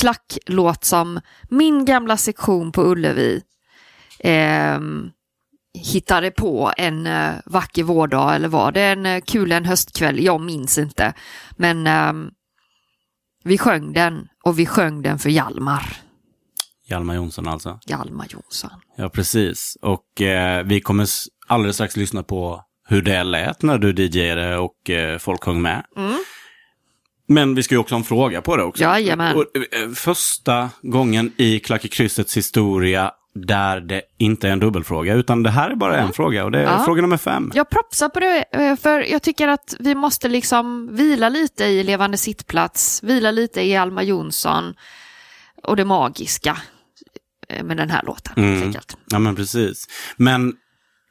klacklåt 0.00 0.84
som 0.84 1.20
min 1.48 1.84
gamla 1.84 2.16
sektion 2.16 2.72
på 2.72 2.82
Ullevi 2.82 3.42
eh, 4.18 4.80
hittade 5.78 6.30
på 6.30 6.72
en 6.76 7.06
eh, 7.06 7.34
vacker 7.46 7.82
vårdag 7.82 8.34
eller 8.34 8.48
var 8.48 8.72
det 8.72 8.82
en 8.82 9.06
eh, 9.06 9.20
kul 9.20 9.52
en 9.52 9.64
höstkväll? 9.64 10.24
Jag 10.24 10.40
minns 10.40 10.78
inte. 10.78 11.14
Men 11.56 11.86
eh, 11.86 12.12
vi 13.44 13.58
sjöng 13.58 13.92
den 13.92 14.28
och 14.44 14.58
vi 14.58 14.66
sjöng 14.66 15.02
den 15.02 15.18
för 15.18 15.30
Hjalmar. 15.30 15.96
Hjalmar 16.84 17.14
Jonsson 17.14 17.48
alltså. 17.48 17.78
Hjalmar 17.86 18.26
Jonsson. 18.30 18.70
Ja, 18.96 19.08
precis. 19.08 19.76
Och 19.82 20.20
eh, 20.20 20.64
vi 20.64 20.80
kommer 20.80 21.08
alldeles 21.46 21.76
strax 21.76 21.96
lyssna 21.96 22.22
på 22.22 22.64
hur 22.88 23.02
det 23.02 23.24
lät 23.24 23.62
när 23.62 23.78
du 23.78 23.92
DJade 23.92 24.58
och 24.58 24.90
eh, 24.90 25.18
folk 25.18 25.44
sjöng 25.44 25.62
med. 25.62 25.86
Mm. 25.96 26.18
Men 27.28 27.54
vi 27.54 27.62
ska 27.62 27.74
ju 27.74 27.78
också 27.78 27.94
ha 27.94 27.98
en 27.98 28.04
fråga 28.04 28.42
på 28.42 28.56
det 28.56 28.62
också. 28.62 28.82
Jajamän. 28.82 29.36
Och, 29.36 29.44
eh, 29.56 29.90
första 29.94 30.70
gången 30.82 31.32
i 31.36 31.58
Klack 31.60 31.84
i 31.84 31.88
kryssets 31.88 32.36
historia 32.36 33.10
där 33.34 33.80
det 33.80 34.02
inte 34.18 34.48
är 34.48 34.52
en 34.52 34.58
dubbelfråga, 34.60 35.14
utan 35.14 35.42
det 35.42 35.50
här 35.50 35.70
är 35.70 35.74
bara 35.74 35.96
en 35.98 36.12
fråga 36.12 36.44
och 36.44 36.50
det 36.50 36.58
är 36.58 36.62
Ja. 36.62 36.84
fråga 36.84 37.02
nummer 37.02 37.16
fem. 37.16 37.52
Jag 37.54 37.70
propsar 37.70 38.08
på 38.08 38.20
det, 38.20 38.44
eh, 38.52 38.76
för 38.76 39.00
jag 39.00 39.22
tycker 39.22 39.48
att 39.48 39.76
vi 39.78 39.94
måste 39.94 40.28
liksom 40.28 40.88
vila 40.96 41.28
lite 41.28 41.64
i 41.64 41.84
Levande 41.84 42.16
sittplats, 42.16 43.02
vila 43.02 43.30
lite 43.30 43.62
i 43.62 43.76
Alma 43.76 44.02
Jonsson 44.02 44.74
och 45.62 45.76
det 45.76 45.84
magiska 45.84 46.56
eh, 47.48 47.64
med 47.64 47.76
den 47.76 47.90
här 47.90 48.02
låten. 48.02 48.32
Mm. 48.36 48.74
Ja, 49.10 49.18
men 49.18 49.36
precis. 49.36 49.86
Men 50.16 50.54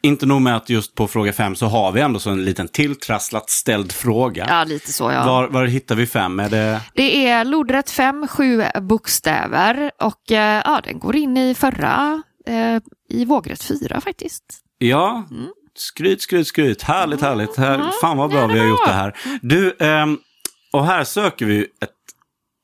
inte 0.01 0.25
nog 0.25 0.41
med 0.41 0.55
att 0.55 0.69
just 0.69 0.95
på 0.95 1.07
fråga 1.07 1.33
fem 1.33 1.55
så 1.55 1.65
har 1.65 1.91
vi 1.91 2.01
ändå 2.01 2.19
så 2.19 2.29
en 2.29 2.45
liten 2.45 2.67
tilltrasslat 2.67 3.49
ställd 3.49 3.91
fråga. 3.91 4.45
Ja, 4.49 4.63
lite 4.63 4.93
så 4.93 5.11
ja. 5.11 5.25
Var, 5.25 5.47
var 5.47 5.65
hittar 5.65 5.95
vi 5.95 6.07
fem? 6.07 6.39
Är 6.39 6.49
det... 6.49 6.81
Det 6.93 7.27
är 7.27 7.45
lodrätt 7.45 7.89
5, 7.89 8.27
7 8.27 8.63
bokstäver 8.81 9.91
och 9.99 10.31
eh, 10.31 10.61
ja, 10.65 10.81
den 10.83 10.99
går 10.99 11.15
in 11.15 11.37
i 11.37 11.55
förra, 11.55 12.23
eh, 12.47 12.81
i 13.09 13.25
vågrätt 13.25 13.63
4 13.63 14.01
faktiskt. 14.01 14.43
Ja, 14.77 15.27
Mm. 15.31 15.47
skryt, 15.75 16.21
skryt, 16.21 16.47
skryt. 16.47 16.81
Härligt, 16.83 17.21
härligt. 17.21 17.57
Här, 17.57 17.91
fan 18.01 18.17
vad 18.17 18.29
bra 18.29 18.47
vi 18.47 18.59
har 18.59 18.65
gjort 18.67 18.85
det 18.85 18.93
här. 18.93 19.17
Du, 19.41 19.75
ehm, 19.79 20.17
och 20.73 20.85
här 20.85 21.03
söker 21.03 21.45
vi 21.45 21.61
ett, 21.61 21.89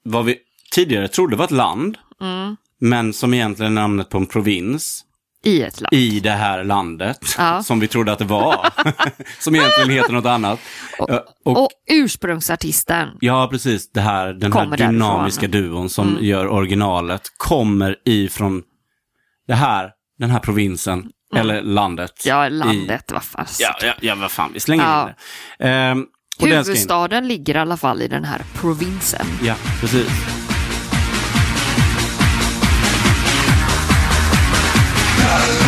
vad 0.04 0.26
vi 0.26 0.38
tidigare 0.72 1.08
trodde 1.08 1.36
var 1.36 1.46
ett 1.46 1.52
land, 1.52 1.98
Mm. 2.22 2.56
men 2.80 3.14
som 3.14 3.34
egentligen 3.34 3.72
är 3.78 3.82
namnet 3.82 4.10
på 4.10 4.18
en 4.18 4.26
provins 4.26 5.04
I 5.48 5.62
ett 5.62 5.82
land. 5.82 5.94
i 5.94 6.20
det 6.20 6.32
här 6.32 6.64
landet, 6.64 7.20
Ja. 7.38 7.64
som 7.64 7.80
vi 7.80 7.88
trodde 7.88 8.12
att 8.12 8.20
det 8.20 8.26
var, 8.26 8.70
som 9.40 9.56
egentligen 9.56 9.90
heter 9.90 10.14
något 10.14 10.26
annat. 10.26 10.60
Eh, 11.10 11.20
och, 11.46 11.64
Och 11.64 11.70
ursprungsartisten, 11.92 13.10
Ja, 13.20 13.48
precis. 13.52 13.92
Det 13.92 14.02
här, 14.02 14.34
den 14.34 14.54
här 14.54 14.78
dynamiska 14.78 15.48
därifrån. 15.48 15.72
duon 15.72 15.90
som 15.90 16.08
Mm. 16.10 16.26
gör 16.26 16.48
originalet 16.48 17.22
kommer 17.38 17.96
ifrån 18.06 18.64
det 19.48 19.56
här, 19.56 19.92
den 20.20 20.30
här 20.32 20.40
provinsen, 20.40 21.10
eller 21.36 21.62
landet. 21.62 22.26
Mm. 22.26 22.38
ja 22.38 22.48
i- 22.48 22.50
landet, 22.50 23.12
vad 23.12 23.24
fan. 23.24 23.46
Ja, 23.60 23.76
ja, 23.82 23.94
ja, 24.02 24.16
vad 24.16 24.32
fan, 24.32 24.50
vi 24.54 24.60
slänger 24.60 24.84
Ja. 24.84 25.02
in 25.10 25.14
det. 25.60 25.66
Ehm, 25.70 26.06
och 26.42 26.48
den 26.48 26.64
ska 26.64 26.72
in. 26.72 26.76
Huvudstaden 26.78 27.28
ligger 27.28 27.56
i 27.56 27.60
alla 27.60 27.78
fall 27.78 28.02
i 28.02 28.08
den 28.08 28.24
här 28.26 28.42
provinsen. 28.56 29.26
Ja, 29.44 29.56
precis. 29.82 30.08
Yeah. 35.28 35.67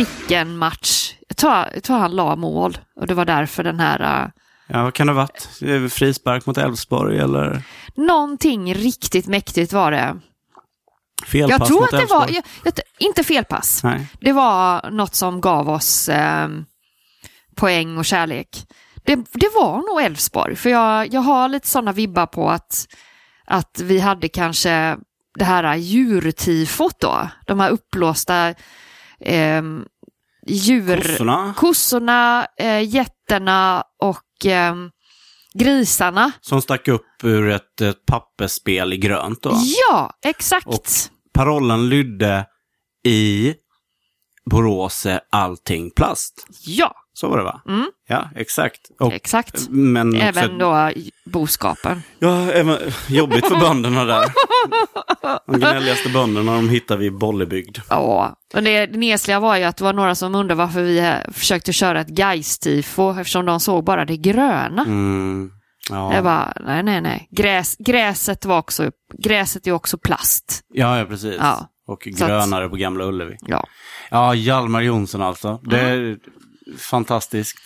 Sicken 0.00 0.56
match. 0.56 1.14
Jag 1.28 1.36
tror, 1.36 1.52
jag 1.74 1.82
tror 1.82 1.98
han 1.98 2.16
la 2.16 2.36
mål 2.36 2.78
och 2.96 3.06
det 3.06 3.14
var 3.14 3.24
därför 3.24 3.64
den 3.64 3.80
här... 3.80 4.24
Uh, 4.24 4.30
Ja, 4.72 4.82
vad 4.82 4.94
kan 4.94 5.06
det 5.06 5.12
ha 5.12 5.20
varit? 5.20 5.92
Frispark 5.92 6.46
mot 6.46 6.58
Elfsborg 6.58 7.18
eller 7.18 7.62
någonting 7.94 8.74
riktigt 8.74 9.26
mäktigt 9.26 9.72
var 9.72 9.90
det. 9.90 10.20
felpass 11.26 11.58
Jag 11.58 11.68
tror 11.68 11.80
mot 11.80 11.92
att 11.92 12.00
det 12.00 12.06
var, 12.06 12.28
jag, 12.28 12.44
jag, 12.64 12.74
inte 12.98 13.24
felpass. 13.24 13.84
Nej. 13.84 14.06
Det 14.20 14.32
var 14.32 14.90
något 14.90 15.14
som 15.14 15.40
gav 15.40 15.70
oss 15.70 16.08
eh, 16.08 16.48
poäng 17.54 17.98
och 17.98 18.04
kärlek. 18.04 18.48
Det, 19.04 19.14
det 19.14 19.50
var 19.54 19.76
nog 19.76 20.02
Elfsborg, 20.02 20.56
för 20.56 20.70
jag, 20.70 21.14
jag 21.14 21.20
har 21.20 21.48
lite 21.48 21.68
sådana 21.68 21.92
vibbar 21.92 22.26
på 22.26 22.50
att, 22.50 22.86
att 23.46 23.80
vi 23.84 24.00
hade 24.00 24.28
kanske 24.28 24.96
det 25.38 25.44
här 25.44 25.76
djurtifot 25.76 27.00
då. 27.00 27.28
De 27.46 27.60
här 27.60 27.70
uppblåsta 27.70 28.54
eh, 29.20 29.62
djur... 30.46 30.96
Kossorna 30.96 31.54
Kossorna, 31.56 32.46
eh, 32.56 32.88
getterna 32.94 33.84
och 34.02 34.46
eh, 34.46 34.74
grisarna. 35.54 36.32
som 36.40 36.62
stack 36.62 36.88
upp 36.88 37.24
ur 37.24 37.48
ett, 37.48 37.80
ett 37.80 38.06
pappersspel 38.06 38.92
i 38.92 38.96
grönt 38.96 39.42
då. 39.42 39.56
Ja, 39.90 40.12
exakt. 40.24 40.66
Och- 40.66 40.84
Parollen 41.32 41.88
lydde 41.88 42.46
i 43.04 43.54
Borås 44.50 45.06
är 45.06 45.20
allting 45.30 45.90
plast. 45.90 46.46
Ja, 46.66 46.94
Så 47.20 47.28
var 47.28 47.38
det 47.38 47.44
va? 47.44 47.60
Mm. 47.68 47.86
Ja, 48.08 48.28
exakt. 48.36 48.80
Och, 49.00 49.12
exakt. 49.12 49.68
men 49.68 50.08
också, 50.08 50.20
Även 50.22 50.58
då 50.58 50.90
boskapen. 51.24 52.02
Ja, 52.18 52.50
även, 52.52 52.76
jobbigt 53.08 53.46
för 53.46 53.60
bönderna 53.60 54.04
där. 54.04 54.24
De 55.46 55.58
gnälligaste 55.60 56.08
bönderna 56.08 56.52
de 56.54 56.68
hittar 56.68 56.96
vi 56.96 57.06
i 57.06 57.10
Bollebygd. 57.10 57.78
Ja, 57.90 58.36
och 58.54 58.62
det, 58.62 58.86
det 58.86 58.98
nesliga 58.98 59.40
var 59.40 59.56
ju 59.56 59.64
att 59.64 59.76
det 59.76 59.84
var 59.84 59.92
några 59.92 60.14
som 60.14 60.34
undrade 60.34 60.54
varför 60.58 60.82
vi 60.82 60.98
eh, 60.98 61.14
försökte 61.32 61.72
köra 61.72 62.00
ett 62.00 62.08
Gais-tifo 62.08 63.20
eftersom 63.20 63.46
de 63.46 63.60
såg 63.60 63.84
bara 63.84 64.04
det 64.04 64.16
gröna. 64.16 64.82
Mm, 64.82 65.50
ja. 65.90 66.14
Jag 66.14 66.24
bara, 66.24 66.52
nej, 66.66 66.82
nej, 66.82 67.00
nej. 67.00 67.28
Gräs, 67.30 67.76
gräset, 67.78 68.44
var 68.44 68.58
också, 68.58 68.90
gräset 69.18 69.66
är 69.66 69.72
också 69.72 69.98
plast. 69.98 70.60
ja, 70.74 70.98
ja, 70.98 71.04
precis. 71.04 71.36
Ja. 71.40 71.68
Och 71.86 72.08
Så 72.16 72.24
att- 72.24 72.30
grönare 72.30 72.68
på 72.68 72.76
Gamla 72.76 73.04
Ullevi. 73.04 73.36
Ja. 73.40 73.66
Ja, 74.10 74.34
Hjalmar 74.34 74.80
Jonsson 74.80 75.22
alltså. 75.22 75.60
Det 75.62 75.80
Mm. 75.80 76.18
Fantastiskt. 76.78 77.58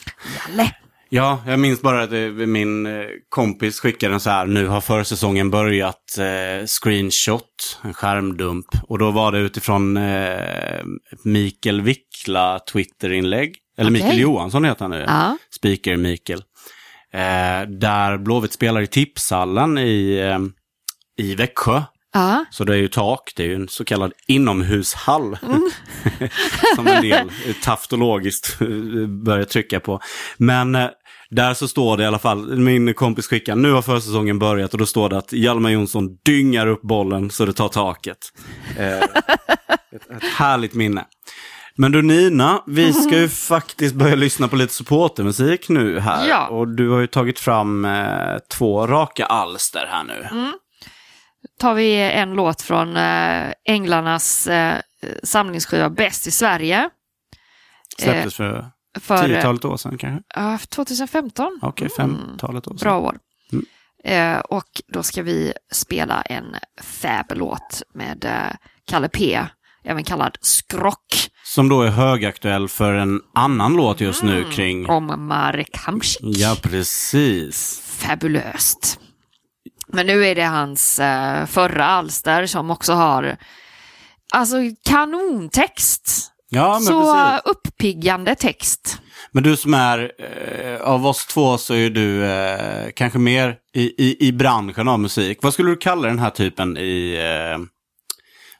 Jalle. 0.48 0.70
Ja, 1.08 1.42
jag 1.46 1.58
minns 1.58 1.82
bara 1.82 2.02
att 2.02 2.10
min 2.48 2.86
eh, 2.86 3.06
kompis 3.28 3.80
skickade 3.80 4.14
en 4.14 4.20
så 4.20 4.30
här, 4.30 4.46
nu 4.46 4.66
har 4.66 4.80
försäsongen 4.80 5.50
börjat, 5.50 6.18
eh, 6.18 6.66
screenshot, 6.66 7.80
en 7.82 7.94
skärmdump. 7.94 8.66
Och 8.88 8.98
då 8.98 9.10
var 9.10 9.32
det 9.32 9.38
utifrån 9.38 9.96
eh, 9.96 10.84
Mikael 11.22 11.80
Wickla 11.80 12.58
Twitterinlägg. 12.58 13.56
Eller 13.78 13.90
Okej. 13.90 14.02
Mikael 14.02 14.20
Johansson 14.20 14.64
heter 14.64 14.84
han 14.84 14.90
nu. 14.90 15.04
Ja. 15.08 15.38
Speaker 15.56 15.96
Mikael. 15.96 16.42
Eh, 17.12 17.68
där 17.68 18.18
Blåvitt 18.18 18.52
spelar 18.52 18.80
i 18.80 18.86
tipshallen 18.86 19.78
i, 19.78 20.18
eh, 20.18 20.38
i 21.24 21.34
Växjö. 21.34 21.82
Ja. 22.14 22.44
Så 22.50 22.64
det 22.64 22.72
är 22.72 22.78
ju 22.78 22.88
tak, 22.88 23.32
det 23.36 23.42
är 23.42 23.46
ju 23.46 23.54
en 23.54 23.68
så 23.68 23.84
kallad 23.84 24.12
inomhushall. 24.26 25.38
som 26.76 26.86
en 26.86 27.02
del 27.02 27.30
taftologiskt 27.62 28.58
börjar 29.24 29.44
trycka 29.44 29.80
på. 29.80 30.00
Men 30.36 30.74
eh, 30.74 30.88
där 31.30 31.54
så 31.54 31.68
står 31.68 31.96
det 31.96 32.02
i 32.02 32.06
alla 32.06 32.18
fall, 32.18 32.58
min 32.58 32.94
kompis 32.94 33.26
skickar, 33.26 33.56
nu 33.56 33.72
har 33.72 33.82
försäsongen 33.82 34.38
börjat 34.38 34.72
och 34.72 34.78
då 34.78 34.86
står 34.86 35.08
det 35.08 35.18
att 35.18 35.32
Hjalmar 35.32 35.70
Jonsson 35.70 36.08
dyngar 36.24 36.66
upp 36.66 36.82
bollen 36.82 37.30
så 37.30 37.44
det 37.44 37.52
tar 37.52 37.68
taket. 37.68 38.18
Eh, 38.78 38.98
ett, 38.98 40.10
ett 40.10 40.24
härligt 40.36 40.74
minne. 40.74 41.04
Men 41.76 41.92
du 41.92 42.02
Nina, 42.02 42.62
vi 42.66 42.92
ska 42.92 43.18
ju 43.18 43.28
faktiskt 43.48 43.94
börja 43.94 44.14
lyssna 44.14 44.48
på 44.48 44.56
lite 44.56 44.74
supportermusik 44.74 45.68
nu 45.68 46.00
här. 46.00 46.28
Ja. 46.28 46.48
Och 46.48 46.68
du 46.68 46.88
har 46.90 47.00
ju 47.00 47.06
tagit 47.06 47.38
fram 47.38 47.84
eh, 47.84 48.38
två 48.58 48.86
raka 48.86 49.26
alster 49.26 49.86
här 49.90 50.04
nu. 50.04 50.28
Tar 51.58 51.74
vi 51.74 51.96
en 51.96 52.30
låt 52.34 52.62
från 52.62 52.96
eh, 52.96 53.52
Änglarnas 53.64 54.46
eh, 54.46 54.80
samlingsskiva 55.22 55.90
Bäst 55.90 56.26
i 56.26 56.30
Sverige. 56.30 56.90
Släpptes 57.98 58.34
för 58.34 58.70
Eh, 58.96 59.00
för 59.00 59.14
eh, 59.14 59.34
tiotalet 59.34 59.64
år 59.64 59.76
sedan 59.76 59.98
kanske? 59.98 60.22
ja, 60.34 60.58
2015. 60.68 61.58
Okej, 61.62 61.88
femtalet 61.88 62.66
år 62.66 62.70
sedan. 62.70 62.78
Bra 62.80 62.98
år. 62.98 63.16
Mm. 63.52 64.42
Och 64.48 64.68
då 64.88 65.02
ska 65.02 65.22
vi 65.22 65.52
spela 65.72 66.22
en 66.22 66.44
fab-låt 66.82 67.82
med 67.94 68.26
Kalle 68.86 69.08
P, 69.08 69.40
även 69.84 70.04
kallad 70.04 70.36
Skrock, 70.40 71.30
Som 71.44 71.68
då 71.68 71.82
är 71.82 71.90
högaktuell 71.90 72.68
för 72.68 72.94
en 72.94 73.20
annan 73.34 73.76
låt 73.76 74.00
just 74.00 74.22
nu 74.22 74.44
kring... 74.44 74.86
om 74.86 75.26
Marek 75.28 75.76
Hamsik. 75.76 76.20
Ja, 76.22 76.56
precis. 76.62 77.80
Fabulöst. 77.86 79.00
Men 79.94 80.06
nu 80.06 80.26
är 80.26 80.34
det 80.34 80.44
hans 80.44 80.98
eh, 80.98 81.46
förra 81.46 81.84
alster 81.86 82.46
som 82.46 82.70
också 82.70 82.92
har 82.92 83.36
alltså 84.32 84.56
kanontext. 84.88 86.30
Ja, 86.48 86.80
Så 86.80 87.14
precis. 87.14 87.40
uppiggande 87.56 88.34
text. 88.34 88.98
Men 89.32 89.42
du 89.42 89.56
som 89.56 89.74
är, 89.74 90.12
eh, 90.18 90.80
av 90.80 91.06
oss 91.06 91.26
två 91.26 91.58
så 91.58 91.74
är 91.74 91.90
du 91.90 92.24
eh, 92.24 92.90
kanske 92.96 93.18
mer 93.18 93.56
i, 93.74 94.04
i, 94.08 94.28
i 94.28 94.32
branschen 94.32 94.88
av 94.88 95.00
musik. 95.00 95.38
Vad 95.42 95.52
skulle 95.52 95.70
du 95.70 95.76
kalla 95.76 96.08
den 96.08 96.18
här 96.18 96.30
typen 96.30 96.76
i, 96.76 97.14
eh, 97.14 97.58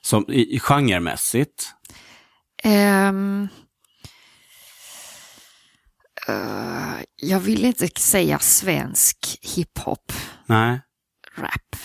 som, 0.03 0.25
i, 0.29 0.55
i 0.57 0.61
genremässigt? 0.61 1.70
Ehm, 2.62 3.49
eh, 6.29 7.05
jag 7.16 7.40
vill 7.40 7.64
inte 7.64 7.88
säga 8.01 8.38
svensk 8.38 9.38
hiphop, 9.42 10.12
Nej. 10.47 10.81
Rap. 11.37 11.77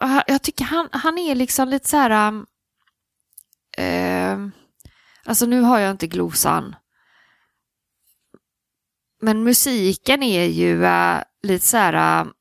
Och 0.00 0.08
Jag 0.26 0.42
tycker 0.42 0.64
han, 0.64 0.88
han 0.92 1.18
är 1.18 1.34
liksom 1.34 1.68
lite 1.68 1.88
så 1.88 1.96
här... 1.96 2.28
um, 2.28 2.46
ehm, 3.76 4.52
alltså 5.24 5.46
nu 5.46 5.60
har 5.60 5.78
jag 5.78 5.90
inte 5.90 6.06
glosan. 6.06 6.74
Men 9.22 9.44
musiken 9.44 10.22
är 10.22 10.44
ju 10.44 10.84
eh, 10.84 11.18
lite 11.42 11.66
så 11.66 11.76
här... 11.76 12.20
um, 12.22 12.32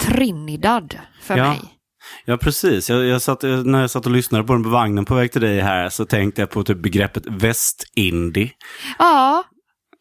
Trinidad 0.00 0.98
för 1.22 1.36
Ja. 1.36 1.48
mig. 1.48 1.60
Ja, 2.24 2.36
precis. 2.36 2.90
Jag, 2.90 3.04
jag 3.04 3.22
satt, 3.22 3.44
eh, 3.44 3.62
när 3.64 3.80
jag 3.80 3.90
satt 3.90 4.06
och 4.06 4.12
lyssnade 4.12 4.44
på 4.44 4.52
den 4.52 4.62
på 4.62 4.68
vagnen 4.68 5.04
på 5.04 5.14
väg 5.14 5.32
till 5.32 5.40
dig 5.40 5.60
här 5.60 5.88
så 5.88 6.04
tänkte 6.04 6.42
jag 6.42 6.50
på 6.50 6.64
typ 6.64 6.78
begreppet 6.78 7.26
västindie. 7.26 8.50
Ja, 8.98 9.44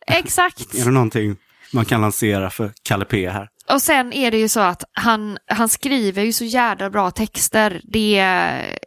exakt. 0.08 0.76
Är 0.76 0.86
det 0.86 0.92
någonting 0.92 1.38
man 1.74 1.86
kan 1.86 2.02
lansera 2.02 2.50
för 2.50 2.74
Kalle 2.84 3.06
P 3.06 3.30
här? 3.30 3.50
Och 3.72 3.82
sen 3.82 4.14
är 4.14 4.32
det 4.32 4.38
ju 4.38 4.50
så 4.50 4.60
att 4.60 4.84
han, 4.92 5.38
han 5.48 5.70
skriver 5.70 6.24
ju 6.24 6.34
så 6.34 6.44
jävla 6.44 6.90
bra 6.90 7.12
texter. 7.12 7.82
Det 7.84 8.18
är 8.18 8.80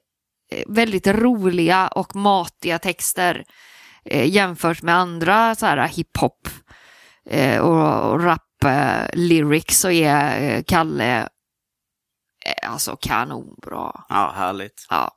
väldigt 0.66 1.06
roliga 1.06 1.88
och 1.88 2.16
matiga 2.16 2.78
texter 2.78 3.44
eh, 4.04 4.30
jämfört 4.30 4.82
med 4.82 4.96
andra 4.96 5.54
så 5.54 5.66
här 5.66 5.88
hiphop 5.88 6.48
eh, 7.30 7.60
och, 7.60 8.10
och 8.12 8.24
rap 8.24 8.64
eh, 8.64 9.06
lyrics 9.12 9.78
så 9.78 9.90
är 9.90 10.42
eh, 10.42 10.62
Kalle 10.62 11.20
eh, 12.46 12.70
alltså 12.70 12.96
kanonbra. 12.96 14.04
Ja, 14.08 14.32
härligt. 14.36 14.86
Ja. 14.90 15.10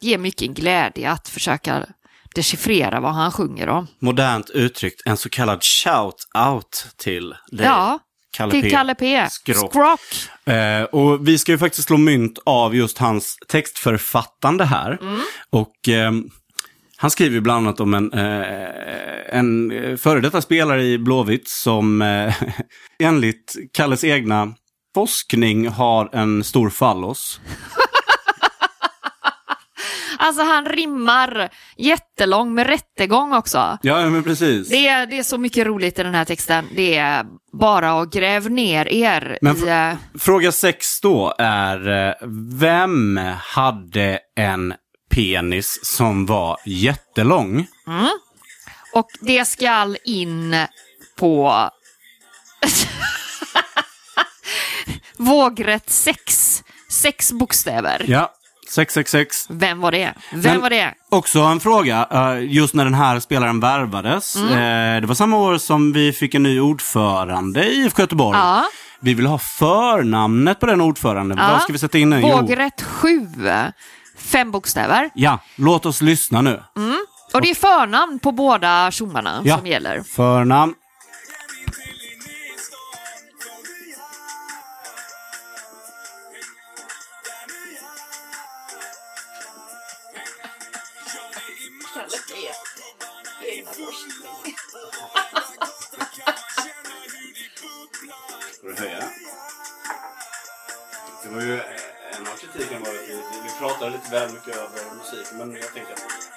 Ger 0.00 0.18
mycket 0.18 0.50
glädje 0.50 1.10
att 1.10 1.28
försöka 1.28 1.86
dechiffrera 2.34 3.00
vad 3.00 3.14
han 3.14 3.32
sjunger 3.32 3.68
om. 3.68 3.86
Modernt 3.98 4.50
uttryckt, 4.50 5.02
en 5.06 5.16
så 5.16 5.28
kallad 5.28 5.60
shout-out 5.60 6.96
till 6.96 7.30
dig. 7.30 7.66
Ja, 7.66 7.98
Kalle 8.30 8.52
till 8.52 8.62
P. 8.62 8.70
Kalle 8.70 8.94
P. 8.94 9.26
Skrock. 9.30 9.70
Skrock. 9.70 10.00
Eh, 10.56 10.82
och 10.82 11.28
vi 11.28 11.38
ska 11.38 11.52
ju 11.52 11.58
faktiskt 11.58 11.86
slå 11.86 11.96
mynt 11.96 12.38
av 12.46 12.76
just 12.76 12.98
hans 12.98 13.36
textförfattande 13.48 14.64
här. 14.64 14.98
Och 15.50 15.88
ehm, 15.88 16.30
han 16.96 17.10
skriver 17.10 17.40
bland 17.40 17.66
annat 17.66 17.80
om 17.80 17.94
en, 17.94 18.12
eh, 18.12 19.36
en 19.38 19.70
eh, 19.70 19.96
före 19.96 20.20
detta 20.20 20.42
spelare 20.42 20.84
i 20.84 20.98
Blåvitt 20.98 21.48
som 21.48 22.02
eh, 22.02 22.34
enligt 23.02 23.56
Kalles 23.72 24.04
egna 24.04 24.54
forskning 24.94 25.68
har 25.68 26.14
en 26.14 26.44
stor 26.44 26.70
fallos. 26.70 27.40
Alltså 30.22 30.42
han 30.42 30.64
rimmar 30.66 31.48
jättelång 31.76 32.54
med 32.54 32.66
rättegång 32.66 33.34
också. 33.34 33.78
Ja, 33.82 34.10
men 34.10 34.22
precis. 34.22 34.68
Det 34.68 34.88
är, 34.88 35.06
det 35.06 35.18
är 35.18 35.22
så 35.22 35.38
mycket 35.38 35.66
roligt 35.66 35.98
i 35.98 36.02
den 36.02 36.14
här 36.14 36.24
texten. 36.24 36.66
Det 36.76 36.96
är 36.96 37.24
bara 37.52 38.00
att 38.00 38.12
gräv 38.12 38.50
ner 38.50 38.88
er 38.88 39.38
Men 39.42 39.56
i... 39.56 39.68
eh, 39.68 40.18
Fråga 40.20 40.52
sex 40.52 41.00
då 41.00 41.34
är, 41.38 42.08
eh, 42.08 42.14
vem 42.58 43.20
hade 43.42 44.18
en 44.36 44.74
penis 45.14 45.80
som 45.82 46.26
var 46.26 46.56
jättelång? 46.66 47.66
Och 48.94 49.06
det 49.20 49.44
skall 49.44 49.96
in 50.04 50.56
på 51.18 51.54
vågrätt 55.16 55.90
sex. 55.90 56.62
Sex 56.88 57.32
bokstäver. 57.32 58.04
Ja, 58.08 58.32
666. 58.70 59.46
Vem 59.48 59.80
var 59.80 59.92
det? 59.92 60.14
Vem 60.32 60.40
Men- 60.40 60.60
var 60.60 60.70
det? 60.70 60.94
Också 61.10 61.40
en 61.40 61.60
fråga, 61.60 62.06
eh, 62.10 62.52
just 62.52 62.74
när 62.74 62.84
den 62.84 62.94
här 62.94 63.20
spelaren 63.20 63.60
värvades. 63.60 64.36
Mm. 64.36 64.48
Eh, 64.52 65.00
Det 65.00 65.06
var 65.06 65.14
samma 65.14 65.36
år 65.36 65.58
som 65.58 65.92
vi 65.92 66.12
fick 66.12 66.34
en 66.34 66.42
ny 66.42 66.60
ordförande 66.60 67.64
i 67.68 67.76
IFK 67.84 68.02
Göteborg. 68.02 68.38
Ja. 68.38 68.64
Vi 69.00 69.14
vill 69.14 69.26
ha 69.26 69.38
förnamnet 69.38 70.60
på 70.60 70.66
den 70.66 70.80
ordföranden. 70.80 71.38
Ja. 71.38 71.48
Vad 71.52 71.62
ska 71.62 71.72
vi 71.72 71.78
sätta 71.78 71.98
in 71.98 72.10
nu? 72.10 72.20
Vågrätt 72.20 72.82
sju. 72.82 73.26
Fem 74.18 74.50
bokstäver. 74.50 75.10
Ja, 75.14 75.38
låt 75.56 75.86
oss 75.86 76.00
lyssna 76.02 76.40
nu. 76.42 76.60
Och 77.34 77.40
det 77.40 77.50
är 77.50 77.54
förnamn 77.54 78.18
på 78.18 78.32
båda 78.32 78.90
tjommarna 78.90 79.40
Ja. 79.44 79.56
som 79.58 79.66
gäller. 79.66 80.02
Förnamn. 80.02 80.74
Ska 92.08 92.34
du 98.66 98.74
höja? 98.74 99.10
Det 101.22 101.28
var 101.28 101.42
ju 101.42 101.54
eh, 101.54 102.16
en 102.16 102.26
av 102.26 102.36
kritiken 102.36 102.82
var 102.82 102.88
att 102.88 103.08
vi, 103.08 103.22
vi 103.44 103.50
pratade 103.58 103.90
lite 103.90 104.10
väl 104.10 104.32
mycket 104.32 104.56
över 104.56 104.94
musiken, 104.98 105.38
men 105.38 105.52
jag 105.52 105.74
tänker 105.74 105.92
att 105.92 106.29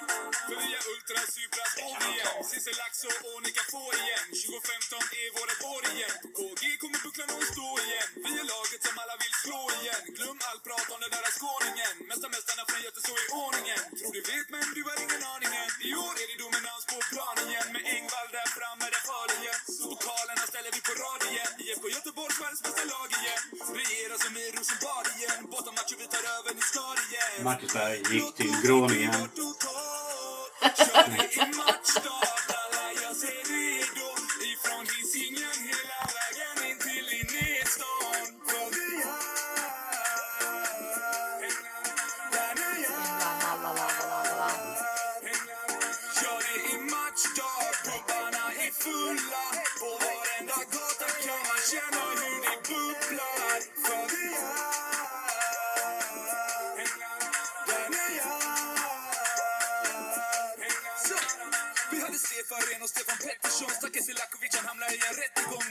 Marcus 28.02 28.10
Berg 28.10 28.33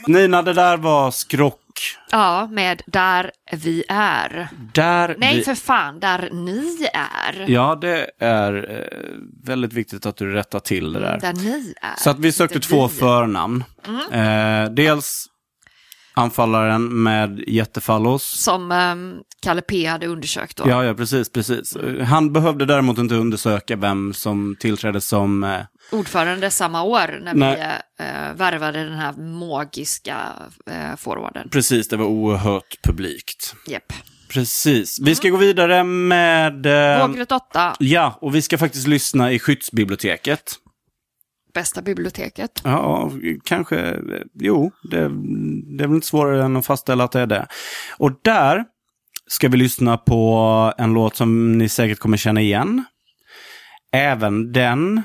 Nina, 0.06 0.42
det 0.42 0.52
där 0.52 0.76
var 0.76 1.10
skrock. 1.10 1.60
Ja, 2.10 2.48
med 2.50 2.82
Där 2.86 3.30
vi 3.52 3.84
är. 3.88 4.48
Där 4.72 5.14
Nej, 5.18 5.36
vi... 5.36 5.42
för 5.44 5.54
fan, 5.54 6.00
där 6.00 6.28
ni 6.32 6.88
är. 6.94 7.50
Ja, 7.50 7.78
det 7.80 8.10
är 8.18 8.70
eh, 8.70 9.14
väldigt 9.44 9.72
viktigt 9.72 10.06
att 10.06 10.16
du 10.16 10.32
rättar 10.32 10.60
till 10.60 10.92
det 10.92 11.00
där. 11.00 11.20
Där 11.20 11.32
ni 11.32 11.74
är. 11.82 11.96
Så 11.96 12.10
att 12.10 12.18
vi 12.18 12.32
sökte 12.32 12.54
Inte 12.56 12.68
två 12.68 12.86
vi. 12.86 12.94
förnamn. 12.94 13.64
Eh, 14.12 14.64
dels 14.70 15.26
Anfallaren 16.16 17.02
med 17.02 17.44
jättefallos. 17.46 18.22
Som 18.24 18.72
um, 18.72 19.22
Kalle 19.42 19.62
P 19.62 19.86
hade 19.86 20.06
undersökt 20.06 20.56
då. 20.56 20.64
Ja, 20.68 20.84
ja, 20.84 20.94
precis, 20.94 21.32
precis. 21.32 21.76
Han 22.06 22.32
behövde 22.32 22.66
däremot 22.66 22.98
inte 22.98 23.14
undersöka 23.14 23.76
vem 23.76 24.12
som 24.14 24.56
tillträdde 24.60 25.00
som... 25.00 25.44
Eh, 25.44 25.60
Ordförande 25.92 26.50
samma 26.50 26.82
år 26.82 27.20
när 27.22 27.34
Nej. 27.34 27.56
vi 27.98 28.04
eh, 28.04 28.34
värvade 28.36 28.84
den 28.84 28.98
här 28.98 29.12
magiska 29.12 30.16
eh, 30.70 30.96
forwarden. 30.96 31.48
precis, 31.50 31.88
det 31.88 31.96
var 31.96 32.06
oerhört 32.06 32.82
publikt. 32.82 33.54
Japp. 33.66 33.92
Precis. 34.28 35.00
Vi 35.00 35.14
ska 35.14 35.28
gå 35.28 35.36
vidare 35.36 35.84
med... 35.84 36.66
Eh, 36.66 37.06
Vågrätt 37.06 37.32
8, 37.32 37.76
ja, 37.78 38.18
och 38.20 38.34
vi 38.34 38.42
ska 38.42 38.58
faktiskt 38.58 38.86
lyssna 38.86 39.32
i 39.32 39.38
skyddsbiblioteket 39.38 40.54
bästa 41.54 41.82
biblioteket. 41.82 42.60
Ja, 42.64 43.10
kanske. 43.44 43.96
Jo, 44.34 44.70
det, 44.90 44.98
det 45.76 45.84
är 45.84 45.88
väl 45.88 45.94
inte 45.94 46.06
svårare 46.06 46.44
än 46.44 46.56
att 46.56 46.66
fastställa 46.66 47.04
att 47.04 47.12
det 47.12 47.20
är 47.20 47.26
det. 47.26 47.46
Och 47.98 48.12
där 48.22 48.64
ska 49.26 49.48
vi 49.48 49.56
lyssna 49.56 49.96
på 49.96 50.72
en 50.78 50.92
låt 50.92 51.16
som 51.16 51.58
ni 51.58 51.68
säkert 51.68 51.98
kommer 51.98 52.16
känna 52.16 52.40
igen. 52.40 52.84
Även 53.92 54.52
den 54.52 55.02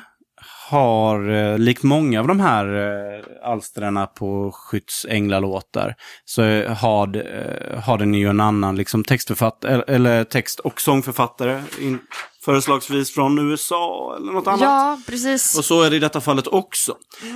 har, 0.69 1.29
eh, 1.29 1.57
likt 1.57 1.83
många 1.83 2.19
av 2.19 2.27
de 2.27 2.39
här 2.39 2.65
eh, 2.65 3.49
alstren 3.51 4.07
på 4.15 4.51
skyddsänglalåtar, 4.51 5.95
så 6.25 6.43
eh, 6.43 6.73
har, 6.73 7.07
har 7.79 7.97
den 7.97 8.13
ju 8.13 8.29
en 8.29 8.39
annan 8.39 8.75
liksom 8.75 9.03
textförfattare, 9.03 9.83
eller 9.87 10.23
text 10.23 10.59
och 10.59 10.81
sångförfattare, 10.81 11.61
in, 11.79 11.99
föreslagsvis 12.45 13.13
från 13.13 13.51
USA 13.51 14.15
eller 14.17 14.31
något 14.31 14.47
annat. 14.47 14.61
Ja, 14.61 14.99
precis. 15.07 15.57
Och 15.57 15.65
så 15.65 15.81
är 15.81 15.89
det 15.89 15.95
i 15.95 15.99
detta 15.99 16.21
fallet 16.21 16.47
också. 16.47 16.95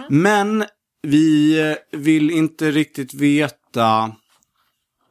Men 0.09 0.65
vi 1.07 1.75
vill 1.91 2.31
inte 2.31 2.71
riktigt 2.71 3.13
veta 3.13 4.11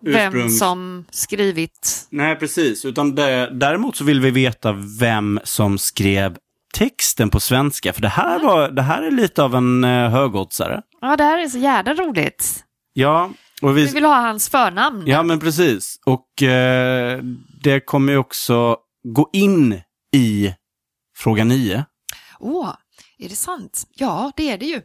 Vem 0.04 0.32
ursprungs- 0.32 0.58
som 0.58 1.04
skrivit. 1.11 2.06
Nej, 2.11 2.37
precis. 2.37 2.85
Utan 2.85 3.14
det, 3.14 3.50
däremot 3.52 3.96
så 3.96 4.04
vill 4.04 4.20
vi 4.20 4.30
veta 4.30 4.72
vem 5.00 5.40
som 5.44 5.78
skrev 5.78 6.37
texten 6.72 7.30
på 7.30 7.40
svenska. 7.40 7.92
För 7.92 8.02
det 8.02 8.08
här, 8.08 8.38
var, 8.38 8.68
det 8.70 8.82
här 8.82 9.02
är 9.02 9.11
lite 9.11 9.42
av 9.42 9.54
en 9.54 9.85
uh, 9.85 10.11
högoddsare. 10.11 10.82
Ja, 11.00 11.16
det 11.16 11.24
här 11.24 11.38
är 11.38 11.48
så 11.48 11.58
jävla 11.58 11.94
roligt. 11.94 12.64
Ja, 12.92 13.30
och 13.62 13.76
vi, 13.78 13.85
Vi 13.85 13.92
vill 13.92 14.04
ha 14.04 14.14
hans 14.20 14.48
förnamn. 14.48 15.02
ja 15.06 15.22
men 15.22 15.40
precis. 15.40 15.98
Och 16.06 16.42
eh, 16.42 17.20
det 17.62 17.80
kommer 17.80 18.12
ju 18.12 18.18
också 18.18 18.76
gå 19.08 19.30
in 19.32 19.80
i 20.16 20.54
fråga 21.16 21.44
9. 21.44 21.85
Åh, 22.40 22.74
är 23.18 23.28
det 23.28 23.37
sant? 23.37 23.82
Ja, 23.94 24.32
det 24.37 24.50
är 24.50 24.58
det 24.58 24.66
ju. 24.66 24.82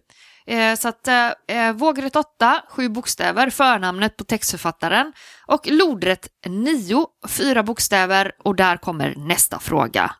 Eh, 0.48 0.76
så 0.76 0.88
att 0.88 1.08
eh, 1.08 1.32
eh, 1.48 1.74
vågrätt 1.74 2.16
8, 2.16 2.62
sju 2.70 2.90
bokstäver, 2.90 3.50
förnamnet 3.50 4.18
på 4.18 4.24
textförfattaren. 4.24 5.14
Och 5.46 5.68
lodrätt 5.68 6.28
9, 6.48 7.06
fyra 7.28 7.64
bokstäver. 7.64 8.32
Och 8.44 8.56
där 8.56 8.78
kommer 8.78 9.16
nästa 9.18 9.60
fråga. 9.60 10.12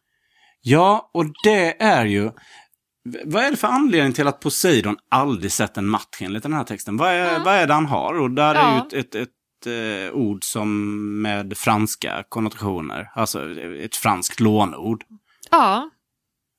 Ja, 0.70 1.10
och 1.14 1.26
det 1.44 1.82
är 1.84 2.06
ju... 2.06 2.32
Vad 3.26 3.44
är 3.44 3.52
det 3.52 3.58
för 3.58 3.68
anledning 3.68 4.14
till 4.14 4.28
att 4.28 4.40
Poseidon 4.40 4.98
aldrig 5.12 5.52
sett 5.52 5.78
en 5.78 5.88
match 5.88 6.22
enligt 6.22 6.44
den 6.44 6.54
här 6.54 6.64
texten? 6.64 6.98
Vad 6.98 7.12
är, 7.12 7.40
vad 7.40 7.54
är 7.54 7.68
det 7.68 7.74
han 7.74 7.86
har? 7.86 8.20
Och 8.20 8.32
där 8.32 8.56
är 8.56 8.72
ju 8.72 8.78
Ja. 8.78 8.88
ett, 8.88 8.94
ett, 8.94 9.16
ett 9.16 9.68
eh, 9.68 10.14
ord 10.16 10.44
som 10.44 11.22
med 11.22 11.58
franska 11.58 12.24
konnotationer. 12.30 13.12
Alltså 13.16 13.50
ett 13.84 13.96
franskt 13.96 14.40
lånord. 14.40 15.04
Ja, 15.52 15.90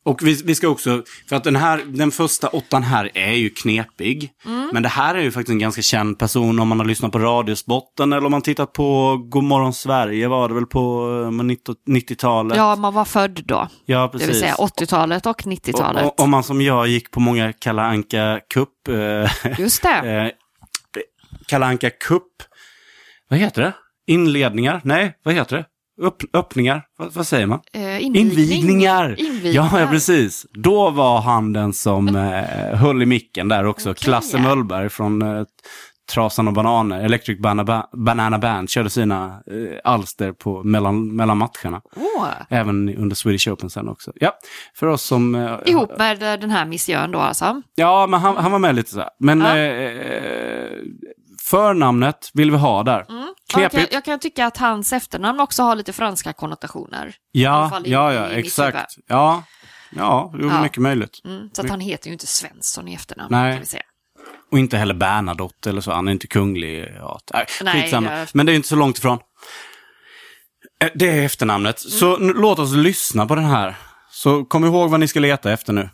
Och 0.09 0.23
vi, 0.23 0.43
vi 0.45 0.55
ska 0.55 0.69
också, 0.69 1.03
för 1.29 1.37
att 1.37 1.45
den 1.45 1.57
här, 1.57 1.83
den 1.87 2.11
första 2.11 2.49
åttan 2.49 2.83
här 2.83 3.11
är 3.15 3.33
ju 3.33 3.51
knepig. 3.51 4.31
Men 4.73 4.83
det 4.83 4.89
här 4.89 5.15
är 5.15 5.21
ju 5.23 5.31
faktiskt 5.31 5.51
en 5.53 5.59
ganska 5.59 5.83
känd 5.83 6.19
person 6.19 6.59
om 6.61 6.69
man 6.69 6.79
har 6.79 6.87
lyssnat 6.87 7.13
på 7.13 7.19
Radiospotten 7.19 8.13
eller 8.13 8.25
om 8.25 8.31
man 8.31 8.43
tittat 8.43 8.73
på 8.73 9.17
Godmorgon 9.29 9.73
Sverige 9.75 10.29
var 10.29 10.49
det 10.49 10.55
väl 10.55 10.67
på 10.67 11.11
eh, 11.25 11.45
90 11.45 11.75
90-talet. 11.89 12.57
ja, 12.57 12.77
man 12.77 12.95
var 12.95 13.05
född 13.05 13.43
då. 13.47 13.69
ja 13.87 14.03
Det 14.03 14.09
precis. 14.09 14.29
vill 14.29 14.41
säga 14.41 14.55
80-talet 14.55 15.27
och 15.27 15.43
90-talet. 15.43 16.03
Och- 16.05 16.09
och- 16.09 16.21
Om 16.21 16.31
man 16.31 16.43
som 16.45 16.61
jag 16.63 16.89
gick 16.89 17.11
på 17.11 17.21
många 17.21 17.53
Kalle 17.53 17.83
Anka 17.83 18.41
Cup, 18.55 18.69
eh, 18.89 19.61
Just 19.61 19.83
det. 19.83 19.99
eh, 20.27 20.31
Kalle 21.47 21.67
Anka 21.67 21.91
Cup, 21.91 22.23
vad 23.29 23.39
heter 23.39 23.63
det? 23.63 23.73
Inledningar? 24.07 24.81
Nej, 24.85 25.13
vad 25.23 25.35
heter 25.35 25.57
det? 25.57 25.65
Upp, 25.99 26.23
öppningar? 26.33 26.83
Vad, 26.99 27.13
vad 27.13 27.27
säger 27.27 27.47
man? 27.47 27.61
Eh, 27.73 28.05
invigning. 28.07 28.17
Invigningar! 28.17 29.21
Invigningar. 29.21 29.69
Ja, 29.73 29.81
ja, 29.81 29.87
precis. 29.87 30.47
Då 30.53 30.91
var 30.91 31.21
han 31.21 31.53
den 31.53 31.73
som 31.73 32.09
eh, 32.17 32.77
höll 32.79 33.03
i 33.03 33.07
micken 33.07 33.49
där 33.49 33.65
också. 33.67 33.91
Okej. 33.91 34.03
Klasse 34.05 34.39
Möllberg 34.39 34.89
från 34.89 35.23
eh, 35.23 35.45
Trasan 36.15 36.49
och 36.49 36.55
Bananer, 36.55 37.05
Electric 37.05 37.39
Banana, 37.39 37.87
Banana 37.93 38.39
Band, 38.39 38.71
körde 38.71 38.91
sina 38.91 39.25
eh, 39.27 39.79
alster 39.93 40.33
på, 40.33 40.63
mellan, 40.65 41.17
mellan 41.17 41.37
matcherna. 41.39 41.81
Åh, 41.97 42.27
Även 42.49 42.97
under 42.97 43.17
Swedish 43.17 43.49
Open 43.49 43.71
sen 43.71 43.89
också. 43.89 44.13
Ja, 44.15 44.33
för 44.75 44.87
oss 44.87 45.03
som... 45.03 45.35
Eh, 45.35 45.57
ihop 45.67 45.99
med 45.99 46.23
eh, 46.33 46.41
den 46.41 46.51
här 46.51 46.65
missiön 46.67 47.11
då 47.11 47.19
alltså. 47.19 47.63
Ja, 47.75 48.07
men 48.07 48.21
han, 48.21 48.37
han 48.37 48.53
var 48.53 48.59
med 48.59 48.75
lite 48.75 48.91
så 48.91 48.99
här. 48.99 49.11
Men 49.19 49.41
Ja. 49.41 49.57
eh, 49.57 50.71
förnamnet 51.51 52.31
vill 52.35 52.51
vi 52.51 52.57
ha 52.57 52.83
där. 52.83 53.05
Ja, 53.09 53.61
jag, 53.63 53.71
kan, 53.73 53.87
jag 53.91 54.05
kan 54.05 54.19
tycka 54.19 54.47
att 54.47 54.57
hans 54.57 54.93
efternamn 54.93 55.41
också 55.41 55.63
har 55.63 55.77
lite 55.77 55.93
franska 55.93 56.33
konnotationer. 56.33 57.15
Ja, 57.33 57.81
i- 57.85 57.91
ja, 57.91 58.13
ja, 58.13 58.31
i 58.31 58.39
exakt. 58.41 58.95
Ja, 59.07 59.43
ja, 59.91 60.33
det 60.39 60.45
är 60.45 60.49
Ja. 60.49 60.63
mycket 60.63 60.83
möjligt. 60.83 61.21
Mm, 61.25 61.51
så 61.53 61.63
att 61.63 61.71
han 61.71 61.81
heter 61.81 62.07
ju 62.07 62.13
inte 62.13 62.27
Svensson 62.27 62.89
i 62.89 62.95
efternamn. 62.95 63.29
Nej. 63.31 63.53
Kan 63.53 63.61
vi 63.61 63.67
säga. 63.67 63.83
Och 64.53 64.59
inte 64.59 64.77
heller 64.77 64.95
Bernadotte 64.95 65.71
eller 65.71 65.81
så, 65.81 65.93
han 65.93 66.09
är 66.09 66.13
inte 66.13 66.27
kunglig. 66.27 66.95
Ja, 66.99 67.21
nej, 67.35 67.47
Nej, 67.63 67.83
skitsamma. 67.83 68.19
jag- 68.19 68.29
Men 68.35 68.47
det 68.47 68.53
är 68.53 68.57
inte 68.57 68.69
så 68.69 68.77
långt 68.77 68.99
ifrån. 68.99 69.19
Eh, 70.83 70.89
Det 70.95 71.09
är 71.11 71.23
efternamnet. 71.25 71.85
Mm. 71.85 71.99
Så 71.99 72.17
låt 72.17 72.59
oss 72.59 72.73
lyssna 72.73 73.27
på 73.27 73.35
den 73.35 73.45
här. 73.45 73.77
Så 74.11 74.45
kom 74.45 74.65
ihåg 74.65 74.91
vad 74.91 75.01
ni 75.01 75.09
ska 75.09 75.21
leta 75.21 75.53
efter 75.53 75.73
nu. 75.73 75.91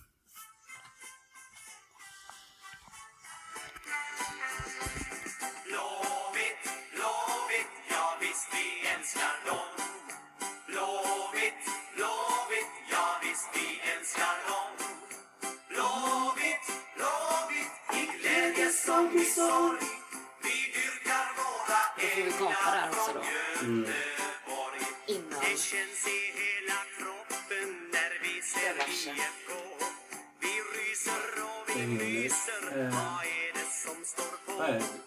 Vi 28.87 30.55
ryser 30.75 31.25
och 31.45 31.77
vi 31.77 31.87
myser, 31.87 32.91
vad 32.91 33.25
är 33.25 33.53
det 33.55 33.69
som 33.85 34.05
står 34.05 34.37
på? 34.47 34.53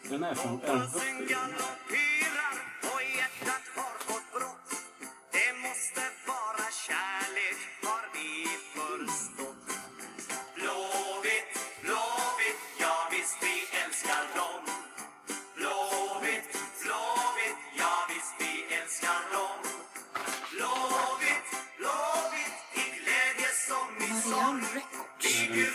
Den 0.10 0.24
är 0.24 0.36
från 0.36 0.60
fått 4.08 4.32
brott. 4.34 4.70
Det 5.32 5.54
måste 5.64 6.02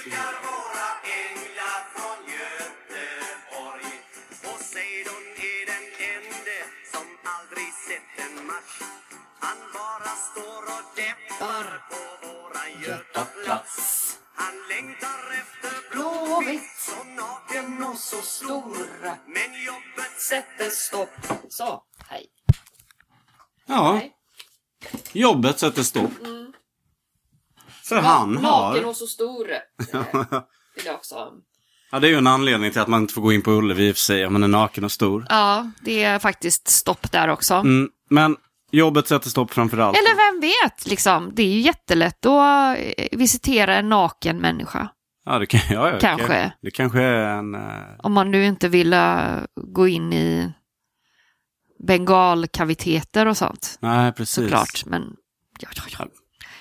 Dyrkar 0.05 0.35
våra 0.43 0.89
änglar 1.21 1.81
från 1.95 2.21
Göteborg. 2.35 3.93
Poseidon 4.43 5.25
är 5.37 5.67
den 5.67 5.87
ende 6.13 6.59
som 6.93 7.07
aldrig 7.35 7.73
sett 7.87 8.27
en 8.27 8.47
match. 8.47 8.79
Han 9.41 9.57
bara 9.75 10.13
står 10.29 10.63
och 10.77 10.85
deppar 10.97 11.67
på 11.91 12.27
våran 12.27 12.83
Götaplats. 12.87 14.19
Han 14.35 14.55
längtar 14.69 15.21
efter 15.43 15.91
blåvitt, 15.91 16.71
så 16.79 17.05
naken 17.05 17.83
och 17.85 17.99
så 17.99 18.23
stor. 18.23 18.77
Men 19.27 19.65
jobbet 19.65 20.21
Sätter 20.21 20.71
stopp. 20.71 21.09
Så, 21.49 21.83
hej. 22.09 22.27
Ja, 23.67 23.93
Nej. 23.93 24.13
jobbet 25.13 25.59
sätter 25.59 25.83
stopp. 25.83 26.13
För 27.85 27.97
han 27.97 28.33
Naken 28.33 28.45
har... 28.45 28.85
och 28.85 28.97
så 28.97 29.07
stor. 29.07 29.49
Vill 30.77 30.87
jag 30.87 30.95
också. 30.95 31.15
Ja, 31.91 31.99
det 31.99 32.07
är 32.07 32.11
ju 32.11 32.17
en 32.19 32.27
anledning 32.27 32.71
till 32.73 32.81
att 32.81 32.89
man 32.89 33.01
inte 33.03 33.15
får 33.15 33.23
gå 33.23 33.33
in 33.33 33.43
på 33.43 33.51
Ullevi 33.51 33.89
i 33.89 33.93
och 33.93 33.97
för 33.97 34.01
sig 34.01 34.27
om 34.27 34.33
man 34.33 34.43
är 34.43 34.49
naken 34.49 34.85
och 34.85 34.93
stor. 34.93 35.27
Ja, 35.29 35.71
det 35.81 36.03
är 36.03 36.19
faktiskt 36.19 36.69
stopp 36.69 37.13
där 37.13 37.29
också. 37.29 37.55
Mm, 37.55 37.89
men 38.11 38.37
jobbet 38.71 39.09
sätter 39.09 39.31
stopp 39.31 39.51
framför 39.55 39.79
allt. 39.79 39.97
Eller 39.99 40.33
vem 40.33 40.41
vet, 40.41 40.87
liksom. 40.87 41.31
Det 41.35 41.43
är 41.43 41.47
ju 41.47 41.61
jättelätt 41.61 42.27
att 42.27 42.79
eh, 42.79 43.19
visitera 43.19 43.77
en 43.77 43.89
naken 43.89 44.39
människa. 44.39 44.89
Ja, 45.25 45.39
det 45.39 45.47
kan, 45.47 45.61
ja, 45.71 45.91
ja, 45.91 45.99
Kanske. 46.01 46.29
Det, 46.33 46.53
det 46.63 46.71
kanske 46.71 47.01
är 47.03 47.25
en... 47.39 47.55
eh, 47.55 47.61
Om 47.99 48.13
man 48.13 48.31
nu 48.31 48.45
inte 48.45 48.69
vill 48.69 48.93
eh, 48.93 49.25
gå 49.73 49.89
in 49.89 50.13
i 50.13 50.53
bengalkaviteter 51.87 53.27
och 53.27 53.37
sånt. 53.37 53.79
nej, 53.81 54.13
precis. 54.13 54.35
Såklart, 54.35 54.83
men 54.87 55.03
ja. 55.59 55.69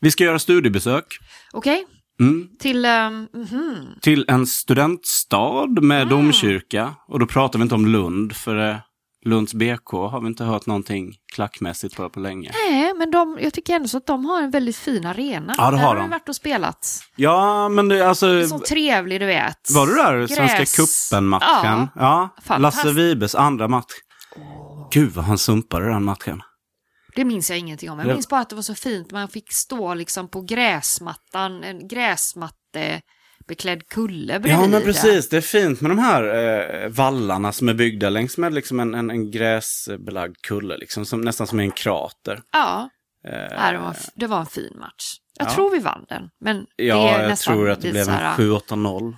Vi 0.00 0.10
ska 0.10 0.24
göra 0.24 0.38
studiebesök. 0.38 1.04
Okej, 1.52 1.86
Mm. 2.20 2.48
till... 2.58 2.84
Um, 2.86 3.28
mhm. 3.34 3.86
till 4.00 4.24
en 4.28 4.46
studentstad 4.46 5.66
med 5.80 6.08
domkyrka. 6.08 6.94
Och 7.08 7.18
då 7.18 7.26
pratar 7.26 7.58
vi 7.58 7.62
inte 7.62 7.74
om 7.74 7.86
Lund, 7.86 8.36
för 8.36 8.70
eh, 8.70 8.76
Lunds 9.24 9.54
BK 9.54 9.90
har 9.90 10.20
vi 10.20 10.26
inte 10.26 10.44
hört 10.44 10.66
någonting 10.66 11.14
klackmässigt 11.34 11.96
på 11.96 12.08
på 12.08 12.20
länge. 12.20 12.50
Nej, 12.68 12.94
men 12.94 13.10
de, 13.10 13.38
jag 13.40 13.52
tycker 13.52 13.74
ändå 13.74 13.88
så 13.88 13.96
att 13.96 14.06
de 14.06 14.24
har 14.24 14.42
en 14.42 14.50
väldigt 14.50 14.76
fin 14.76 15.06
arena. 15.06 15.54
Ja, 15.58 15.70
det 15.70 15.76
där 15.76 15.82
har 15.82 15.88
har 15.88 15.96
de. 15.96 16.10
varit 16.10 16.28
och 16.28 16.36
spelat. 16.36 17.00
Ja, 17.16 17.68
men 17.68 17.88
det, 17.88 18.08
alltså... 18.08 18.48
Så 18.48 18.58
trevlig, 18.58 19.20
du 19.20 19.26
vet. 19.26 19.70
Var 19.74 19.86
du 19.86 19.94
där 19.94 20.18
Gräs. 20.18 20.34
Svenska 20.34 20.82
cupen-matchen? 20.82 21.88
Ja. 21.94 22.28
ja. 22.48 22.58
Lasse. 22.58 22.92
Vibes 22.92 23.34
andra 23.34 23.68
match. 23.68 23.92
Gud 24.92 25.12
vad 25.12 25.24
han 25.24 25.38
sumpade 25.38 25.88
den 25.88 26.04
matchen. 26.04 26.42
Det 27.14 27.24
minns 27.24 27.50
jag 27.50 27.58
ingenting 27.58 27.90
om. 27.90 27.98
Jag 27.98 28.08
Det- 28.08 28.12
minns 28.14 28.28
bara 28.28 28.40
att 28.40 28.48
det 28.48 28.54
var 28.54 28.62
så 28.62 28.74
fint. 28.74 29.10
Man 29.10 29.28
fick 29.28 29.52
stå 29.52 29.94
liksom 29.94 30.28
på 30.28 30.40
gräsmattan, 30.40 31.64
en 31.64 31.88
gräsmattebeklädd 31.88 33.86
kulle 33.88 34.40
bredvid. 34.40 34.52
Ja, 34.64 34.66
men 34.68 34.82
precis. 34.82 35.28
Det 35.28 35.36
är 35.36 35.40
fint 35.40 35.80
med 35.80 35.90
de 35.90 35.98
här 35.98 36.24
eh, 36.84 36.88
vallarna 36.88 37.52
som 37.52 37.68
är 37.68 37.74
byggda 37.74 38.10
längs 38.10 38.38
med 38.38 38.54
liksom 38.54 38.80
en, 38.80 38.94
en, 38.94 39.10
en 39.10 39.30
gräsbelagd 39.30 40.36
kulle, 40.42 40.76
liksom, 40.76 41.06
som, 41.06 41.20
nästan 41.20 41.46
som 41.46 41.60
en 41.60 41.70
krater. 41.70 42.42
Ja, 42.52 42.88
Eh, 43.28 43.32
nej, 43.58 43.72
det, 43.72 43.78
var, 43.78 43.96
det 44.14 44.26
var 44.26 44.40
en 44.40 44.46
fin 44.46 44.76
match. 44.80 45.14
Jag 45.38 45.48
Ja. 45.48 45.54
tror 45.54 45.70
vi 45.70 45.78
vann 45.78 46.04
den. 46.08 46.28
Men 46.40 46.56
det 46.76 46.84
Ja, 46.84 47.08
är 47.14 47.20
jag 47.22 47.28
nästan 47.28 47.54
tror 47.54 47.70
att 47.70 47.80
det 47.80 47.90
blev 47.90 48.08
en 48.08 48.34
7-8-0. 48.36 49.14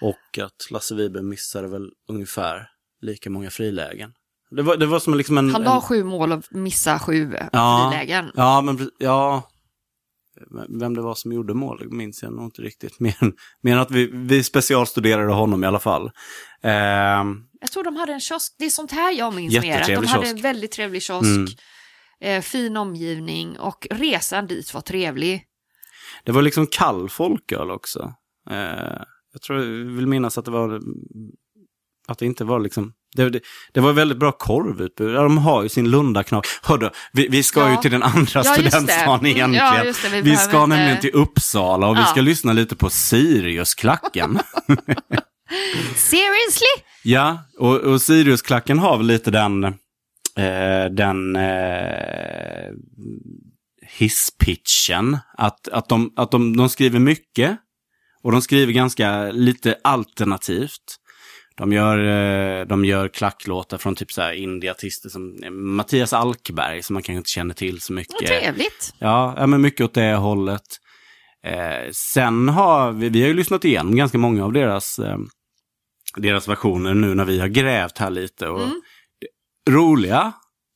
Och 0.00 0.38
att 0.44 0.70
Lasse 0.70 0.94
Vibe 0.94 1.22
missade 1.22 1.68
väl 1.68 1.88
ungefär 2.08 2.66
lika 3.00 3.30
många 3.30 3.50
frilägen. 3.50 4.12
Det 4.56 4.62
var, 4.62 4.76
det 4.76 4.86
var 4.86 4.98
som 4.98 5.14
liksom 5.14 5.38
en... 5.38 5.50
Han 5.50 5.62
la 5.62 5.74
en, 5.74 5.80
sju 5.80 6.04
mål 6.04 6.32
och 6.32 6.42
missade 6.50 6.98
sju 6.98 7.36
Ja. 7.52 7.90
frilägen. 7.92 8.30
ja, 8.34 8.60
men 8.60 8.90
ja. 8.98 9.48
Vem 10.80 10.94
det 10.94 11.02
var 11.02 11.14
som 11.14 11.32
gjorde 11.32 11.54
mål 11.54 11.88
minns 11.90 12.22
jag 12.22 12.32
nog 12.32 12.44
inte 12.44 12.62
riktigt. 12.62 13.00
Mer 13.00 13.16
än, 13.20 13.32
mer 13.60 13.72
än 13.72 13.78
att 13.80 13.90
vi, 13.90 14.10
vi 14.12 14.42
specialstuderade 14.44 15.32
honom 15.32 15.64
i 15.64 15.66
alla 15.66 15.78
fall. 15.80 16.10
Ehm, 16.62 17.36
Jag 17.60 17.70
tror 17.72 17.84
de 17.84 17.96
hade 17.96 18.12
en 18.12 18.20
kiosk. 18.20 18.54
Det 18.58 18.64
är 18.64 18.70
sånt 18.70 18.92
här 18.92 19.12
jag 19.12 19.34
minns 19.34 19.60
mer. 19.60 19.80
Att 19.80 19.86
de 19.86 19.94
hade 19.94 20.08
kiosk. 20.08 20.26
en 20.26 20.42
väldigt 20.42 20.72
trevlig 20.72 21.02
kiosk. 21.02 21.26
Mm. 21.26 21.46
Eh, 22.20 22.42
fin 22.42 22.76
omgivning 22.76 23.58
och 23.58 23.86
resan 23.90 24.46
dit 24.46 24.74
var 24.74 24.80
trevlig. 24.80 25.44
det 26.24 26.32
var 26.32 26.42
liksom 26.42 26.66
kall 26.66 27.08
folköl 27.08 27.70
också. 27.70 28.14
Eh, 28.50 28.56
jag 29.32 29.42
tror, 29.42 29.58
jag 29.58 29.66
vill 29.84 30.06
minnas 30.06 30.38
att 30.38 30.44
det 30.44 30.50
var... 30.50 30.80
Att 32.12 32.18
det 32.18 32.26
inte 32.26 32.44
var 32.44 32.60
liksom... 32.60 32.92
Det, 33.16 33.30
det, 33.30 33.40
det 33.72 33.80
var 33.80 33.92
väldigt 33.92 34.18
bra 34.18 34.32
korvutbud. 34.32 35.14
De 35.14 35.38
har 35.38 35.62
ju 35.62 35.68
sin 35.68 35.90
Lundaknak. 35.90 36.46
Hördu, 36.62 36.90
vi, 37.12 37.28
vi 37.28 37.42
ska 37.42 37.60
Ja. 37.60 37.70
ju 37.70 37.76
till 37.76 37.90
den 37.90 38.02
andra 38.02 38.26
Ja, 38.34 38.44
studentstaden 38.44 39.08
Mm, 39.08 39.26
egentligen. 39.26 39.54
ja, 39.54 39.84
det. 39.84 40.08
Vi 40.10 40.20
Vi, 40.20 40.36
ska 40.36 40.56
inte- 40.64 40.76
nämligen 40.76 41.00
till 41.00 41.10
Uppsala 41.14 41.86
och 41.88 41.96
vi 41.96 42.00
Ja. 42.00 42.06
ska 42.06 42.20
lyssna 42.20 42.52
lite 42.52 42.76
på 42.76 42.90
Siriusklacken. 42.90 44.38
Seriously? 45.96 46.84
ja, 47.04 47.38
och, 47.58 47.76
och 47.76 48.02
Siriusklacken 48.02 48.78
har 48.78 48.96
väl 48.96 49.06
lite 49.06 49.30
den, 49.30 49.64
eh, 49.64 50.84
den 50.96 51.36
eh, 51.36 52.72
hisspitchen. 53.98 55.18
Att, 55.38 55.68
att, 55.68 55.88
de, 55.88 56.12
att 56.16 56.30
de, 56.30 56.56
de 56.56 56.68
skriver 56.68 56.98
mycket 56.98 57.58
och 58.22 58.32
de 58.32 58.42
skriver 58.42 58.72
ganska 58.72 59.30
lite 59.30 59.76
alternativt. 59.84 60.98
De 61.56 61.72
gör, 61.72 61.98
eh, 61.98 62.66
de 62.66 62.84
gör 62.84 63.08
klacklåtar 63.08 63.78
från 63.78 63.94
typ 63.94 64.12
så 64.12 64.22
här 64.22 64.32
indie-artister 64.32 65.08
som 65.08 65.42
eh, 65.44 65.50
Mattias 65.50 66.12
Alkberg 66.12 66.82
som 66.82 66.94
man 66.94 67.02
kanske 67.02 67.18
inte 67.18 67.30
känner 67.30 67.54
till 67.54 67.80
så 67.80 67.92
mycket. 67.92 68.14
Vad 68.20 68.26
trevligt. 68.28 68.94
Ja, 68.98 69.34
ja 69.36 69.46
men 69.46 69.60
mycket 69.60 69.84
åt 69.84 69.94
det 69.94 70.14
hållet. 70.14 70.62
Eh, 71.46 71.90
sen 71.92 72.48
har 72.48 72.92
vi, 72.92 73.08
vi 73.08 73.20
har 73.20 73.28
ju 73.28 73.34
lyssnat 73.34 73.64
igenom 73.64 73.96
ganska 73.96 74.18
många 74.18 74.44
av 74.44 74.52
deras, 74.52 74.98
eh, 74.98 75.18
deras 76.16 76.48
versioner 76.48 76.94
nu 76.94 77.14
när 77.14 77.24
vi 77.24 77.40
har 77.40 77.48
grävt 77.48 77.98
här 77.98 78.10
lite. 78.10 78.48
Och 78.48 78.62
Mm. 78.62 78.80
Roliga, 79.70 80.32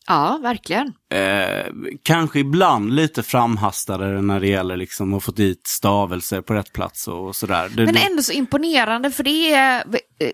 Ja, 0.06 0.38
verkligen. 0.42 0.92
eh, 1.14 1.66
kanske 2.02 2.38
ibland 2.38 2.92
lite 2.92 3.22
framhastade 3.22 4.22
när 4.22 4.40
det 4.40 4.48
gäller 4.48 4.76
liksom 4.76 5.14
att 5.14 5.24
få 5.24 5.32
dit 5.32 5.66
stavelser 5.66 6.40
på 6.40 6.54
rätt 6.54 6.72
plats 6.72 7.08
och 7.08 7.36
sådär. 7.36 7.68
Det, 7.68 7.84
Men 7.84 7.96
ändå 7.96 8.22
så 8.22 8.32
imponerande 8.32 9.10
för 9.10 9.24
det 9.24 9.52
är, 9.54 9.84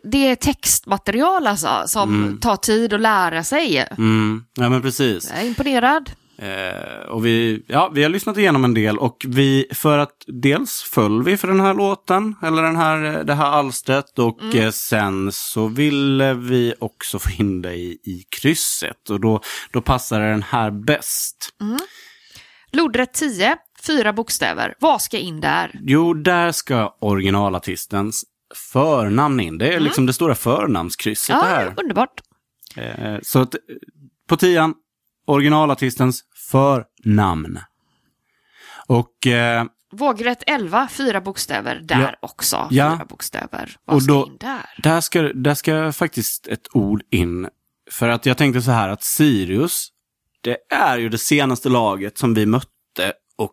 det 0.03 0.27
är 0.31 0.35
textmaterial 0.37 1.47
alltså 1.47 1.83
som 1.87 2.39
tar 2.41 2.57
tid 2.57 2.93
att 2.93 3.01
lära 3.01 3.45
sig. 3.45 3.87
mm, 3.99 4.45
ja 4.55 4.69
men 4.69 4.83
precis. 4.83 5.31
Jag 5.31 5.43
är 5.43 5.47
imponerad. 5.47 6.11
Eh, 6.43 7.09
och 7.09 7.27
vi, 7.27 7.65
ja, 7.69 7.91
vi 7.95 8.03
har 8.03 8.11
lyssnat 8.11 8.37
igenom 8.39 8.65
en 8.65 8.75
del 8.75 8.99
och 8.99 9.25
vi, 9.29 9.67
för 9.75 9.99
att 9.99 10.25
dels 10.27 10.83
föll 10.83 11.23
vi 11.23 11.37
för 11.37 11.49
den 11.49 11.61
här 11.61 11.75
låten, 11.75 12.35
eller 12.43 12.63
den 12.63 12.77
här, 12.77 13.05
eh, 13.19 13.25
det 13.25 13.35
här 13.35 13.47
alstret 13.47 14.19
och 14.19 14.43
Mm. 14.43 14.59
eh, 14.59 14.71
sen 14.71 15.33
så 15.33 15.67
ville 15.67 16.35
vi 16.35 16.75
också 16.79 17.19
få 17.19 17.31
in 17.43 17.63
det 17.63 17.75
i, 17.75 18.25
krysset 18.41 19.11
och 19.11 19.21
då, 19.21 19.41
då 19.73 19.81
passade 19.81 20.31
den 20.31 20.43
här 20.43 20.71
bäst. 20.71 21.49
Lodrätt 22.73 23.13
10, 23.15 23.57
fyra 23.87 24.13
bokstäver. 24.13 24.75
Vad 24.81 25.03
ska 25.03 25.19
in 25.19 25.41
där? 25.41 25.81
Jo, 25.83 26.15
där 26.15 26.53
ska 26.53 26.97
originalartistens 27.01 28.25
förnamn 28.73 29.41
in. 29.41 29.59
Det 29.59 29.75
är 29.75 29.81
liksom 29.81 30.07
det 30.07 30.13
stora 30.13 30.35
förnamnskrysset 30.35 31.35
Mm. 31.37 31.49
Ja, 31.49 31.55
här. 31.55 31.75
underbart. 31.77 32.21
Eh, 32.77 33.17
så 33.23 33.39
att, 33.39 33.55
på 34.29 34.37
tian, 34.37 34.75
originalartistens 35.27 36.23
förnamn. 36.53 37.59
Och 38.87 39.27
eh, 39.27 39.65
Vågrätt 39.95 40.43
11, 40.47 40.89
fyra 40.93 41.21
bokstäver. 41.21 41.81
Där 41.85 42.01
Ja. 42.01 42.29
också, 42.29 42.69
Ja. 42.71 42.95
fyra 42.97 43.05
bokstäver. 43.07 43.77
Vad 43.85 43.97
Och 43.97 44.03
ska 44.03 44.13
då- 44.13 44.27
in 44.27 44.37
där? 44.41 44.67
Där 44.83 45.01
ska, 45.01 45.23
där 45.23 45.55
ska 45.55 45.93
faktiskt 45.93 46.47
ett 46.47 46.67
ord 46.73 47.03
in. 47.11 47.49
För 47.91 48.09
att 48.09 48.27
jag 48.27 48.37
tänkte 48.37 48.63
så 48.63 48.71
här 48.71 48.89
att 48.89 49.03
Sirius, 49.03 49.89
det 50.41 50.57
är 50.75 50.99
ju 50.99 51.09
det 51.09 51.19
senaste 51.19 51.69
laget 51.69 52.19
som 52.19 52.35
vi 52.35 52.47
mötte 52.47 53.13
och 53.39 53.53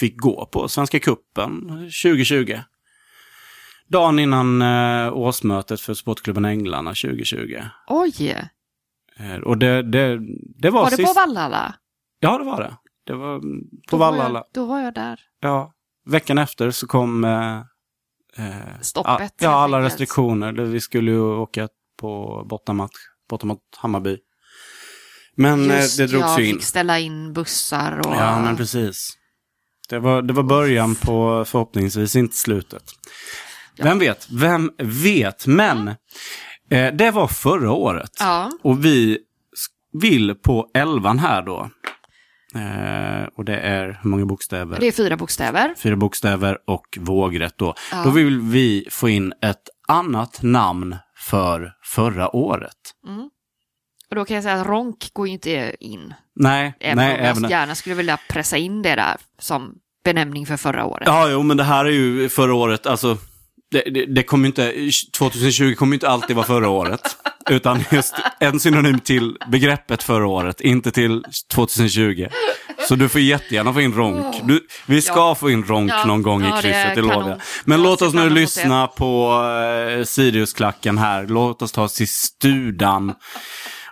fick 0.00 0.20
gå 0.20 0.46
på 0.46 0.68
Svenska 0.68 0.98
Kuppen 0.98 1.68
2020. 2.02 2.58
Dagen 3.88 4.18
innan 4.18 4.62
eh, 4.62 5.12
årsmötet 5.12 5.80
för 5.80 5.94
Sportklubben 5.94 6.44
Änglarna 6.44 6.90
2020. 6.90 7.60
Oj, 7.88 8.48
Eh, 9.18 9.36
och 9.36 9.58
det, 9.58 9.82
det, 9.82 10.18
det 10.58 10.70
var, 10.70 10.82
var 10.82 10.90
det 10.90 10.96
på 10.96 11.02
sist... 11.02 11.16
Vallhalla? 11.16 11.74
Ja, 12.24 12.38
det 12.38 12.44
var 12.44 12.62
det. 12.62 12.76
Det 13.06 13.14
var 13.14 13.34
mm, 13.36 13.60
på 13.90 13.96
Vallhalla. 13.96 14.44
Då 14.54 14.64
var 14.66 14.80
jag 14.80 14.94
där. 14.94 15.20
Ja. 15.40 15.72
Veckan 16.06 16.38
efter 16.38 16.70
så 16.70 16.86
kom 16.86 17.24
eh, 17.24 17.56
eh, 18.46 18.80
Stoppet, 18.80 19.34
Ja, 19.38 19.46
ja, 19.46 19.50
alla 19.50 19.76
enkelt. 19.76 19.92
restriktioner. 19.92 20.52
Vi 20.52 20.80
skulle 20.80 21.10
ju 21.10 21.20
åka 21.20 21.68
på 22.00 22.42
bortamatch, 22.50 22.96
borta 23.30 23.46
mot 23.46 23.60
Hammarby. 23.76 24.18
Men 25.36 25.70
eh, 25.70 25.76
Just, 25.80 25.98
det 25.98 26.06
drogs 26.06 26.38
ju 26.38 26.46
in. 26.48 26.54
fick 26.54 26.64
ställa 26.64 26.98
in 26.98 27.32
bussar 27.32 27.98
och... 27.98 28.14
Ja, 28.16 28.40
men 28.40 28.56
precis. 28.56 29.18
Det 29.88 29.98
var, 29.98 30.22
det 30.22 30.32
var 30.32 30.42
början 30.42 30.94
på 30.94 31.44
förhoppningsvis 31.46 32.16
inte 32.16 32.36
slutet. 32.36 32.82
Vem 33.78 33.98
vet? 33.98 34.28
Vem 34.30 34.70
vet? 34.78 35.46
Men 35.46 35.88
eh, 36.70 36.94
det 36.94 37.10
var 37.10 37.26
förra 37.28 37.72
året. 37.72 38.10
Ja. 38.20 38.50
Och 38.62 38.84
vi 38.84 39.18
vill 39.92 40.34
på 40.34 40.70
elvan 40.74 41.18
här 41.18 41.42
då. 41.42 41.70
Eh, 42.54 43.28
och 43.36 43.44
det 43.44 43.56
är 43.56 43.98
hur 44.02 44.10
många 44.10 44.26
bokstäver? 44.26 44.80
Det 44.80 44.86
är 44.86 44.92
fyra 44.92 45.16
bokstäver. 45.16 45.74
fyra 45.76 45.96
bokstäver 45.96 46.58
och 46.66 46.98
vågrätt 47.00 47.54
då. 47.58 47.74
Ja. 47.92 48.02
Då 48.04 48.10
vill 48.10 48.40
vi 48.40 48.86
få 48.90 49.08
in 49.08 49.32
ett 49.42 49.68
annat 49.88 50.42
namn 50.42 50.96
för 51.16 51.72
förra 51.82 52.36
året. 52.36 52.76
Och 54.10 54.16
då 54.16 54.24
kan 54.24 54.34
jag 54.34 54.44
säga 54.44 54.60
att 54.60 54.66
ronk 54.66 55.10
går 55.12 55.26
ju 55.26 55.32
inte 55.32 55.76
in. 55.80 56.14
Nej, 56.34 56.74
Även 56.80 56.96
nej, 56.96 57.32
om 57.32 57.42
jag 57.42 57.50
gärna 57.50 57.74
skulle 57.74 57.94
vilja 57.94 58.18
pressa 58.28 58.56
in 58.56 58.82
det 58.82 58.94
där 58.94 59.16
som 59.38 59.74
benämning 60.04 60.46
för 60.46 60.56
förra 60.56 60.84
året. 60.84 61.06
Ja, 61.06 61.28
jo, 61.30 61.42
men 61.42 61.56
det 61.56 61.64
här 61.64 61.84
är 61.84 61.90
ju 61.90 62.28
förra 62.28 62.54
året, 62.54 62.86
alltså 62.86 63.18
det, 63.74 63.90
det, 63.90 64.06
det 64.06 64.22
kommer 64.22 64.46
inte, 64.46 64.72
2020 65.18 65.74
kommer 65.74 65.94
inte 65.94 66.08
alltid 66.08 66.36
vara 66.36 66.46
förra 66.46 66.68
året. 66.68 67.00
Utan 67.50 67.84
just 67.90 68.14
en 68.40 68.60
synonym 68.60 69.00
till 69.00 69.36
begreppet 69.52 70.02
förra 70.02 70.26
året, 70.26 70.60
inte 70.60 70.90
till 70.90 71.24
2020. 71.54 72.26
Så 72.88 72.94
du 72.94 73.08
får 73.08 73.20
jättegärna 73.20 73.72
få 73.72 73.80
in 73.80 73.92
ronk. 73.94 74.36
Du, 74.44 74.60
vi 74.86 75.02
ska 75.02 75.14
Ja. 75.14 75.34
få 75.34 75.50
in 75.50 75.64
ronk 75.64 75.90
Ja, 75.90 76.04
någon 76.04 76.22
gång 76.22 76.42
ja, 76.44 76.58
i 76.58 76.62
krysset, 76.62 76.94
det 76.94 77.00
lovar 77.02 77.28
jag. 77.28 77.40
Men 77.64 77.82
låt 77.82 78.02
oss 78.02 78.14
nu 78.14 78.30
lyssna 78.30 78.86
på 78.86 79.32
eh, 79.98 80.04
Siriusklacken 80.04 80.98
här. 80.98 81.26
Låt 81.26 81.62
oss 81.62 81.72
ta 81.72 81.82
oss 81.82 81.94
till 81.94 82.08
studan 82.08 83.14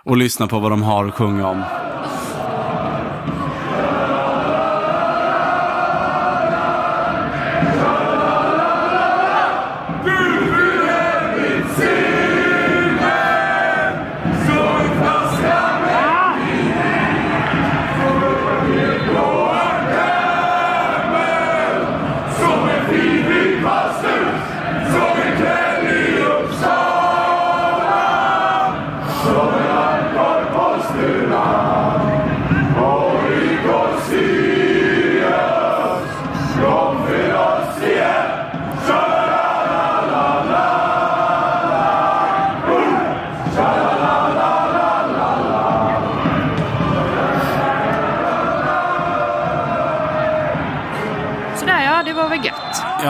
och 0.05 0.17
lyssna 0.17 0.47
på 0.47 0.59
vad 0.59 0.71
de 0.71 0.83
har 0.83 1.05
att 1.07 1.13
sjunga 1.13 1.47
om. 1.47 1.63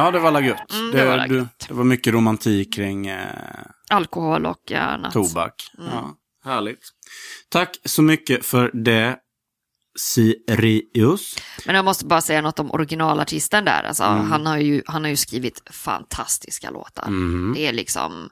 Ja, 0.03 0.11
det 0.11 0.19
var 0.19 0.31
la 0.31 0.41
gött. 0.41 0.71
Mm, 0.73 0.91
det 0.91 1.05
var 1.05 1.17
la 1.17 1.27
du- 1.27 1.35
gött. 1.37 1.65
det 1.67 1.73
var 1.73 1.83
mycket 1.83 2.13
romantik 2.13 2.73
kring 2.75 3.07
eh, 3.07 3.27
Alkohol 3.89 4.45
och 4.45 4.71
eh, 4.71 4.87
annat. 4.87 5.13
tobak. 5.13 5.53
Mm. 5.77 5.89
Ja, 5.93 6.15
härligt. 6.45 6.79
Tack 7.49 7.77
så 7.85 8.01
mycket 8.01 8.45
för 8.45 8.71
det, 8.73 9.17
Sirius. 9.99 11.35
Men 11.65 11.75
jag 11.75 11.85
måste 11.85 12.05
bara 12.05 12.21
säga 12.21 12.41
något 12.41 12.59
om 12.59 12.71
originalartisten 12.71 13.65
där. 13.65 13.83
Alltså, 13.83 14.03
Mm. 14.03 14.31
han, 14.31 14.45
har 14.45 14.57
ju, 14.57 14.81
han 14.85 15.03
har 15.03 15.09
ju 15.09 15.15
skrivit 15.15 15.61
fantastiska 15.71 16.69
låtar. 16.69 17.07
Mhm. 17.09 17.53
Det 17.55 17.67
är 17.67 17.73
liksom, 17.73 18.29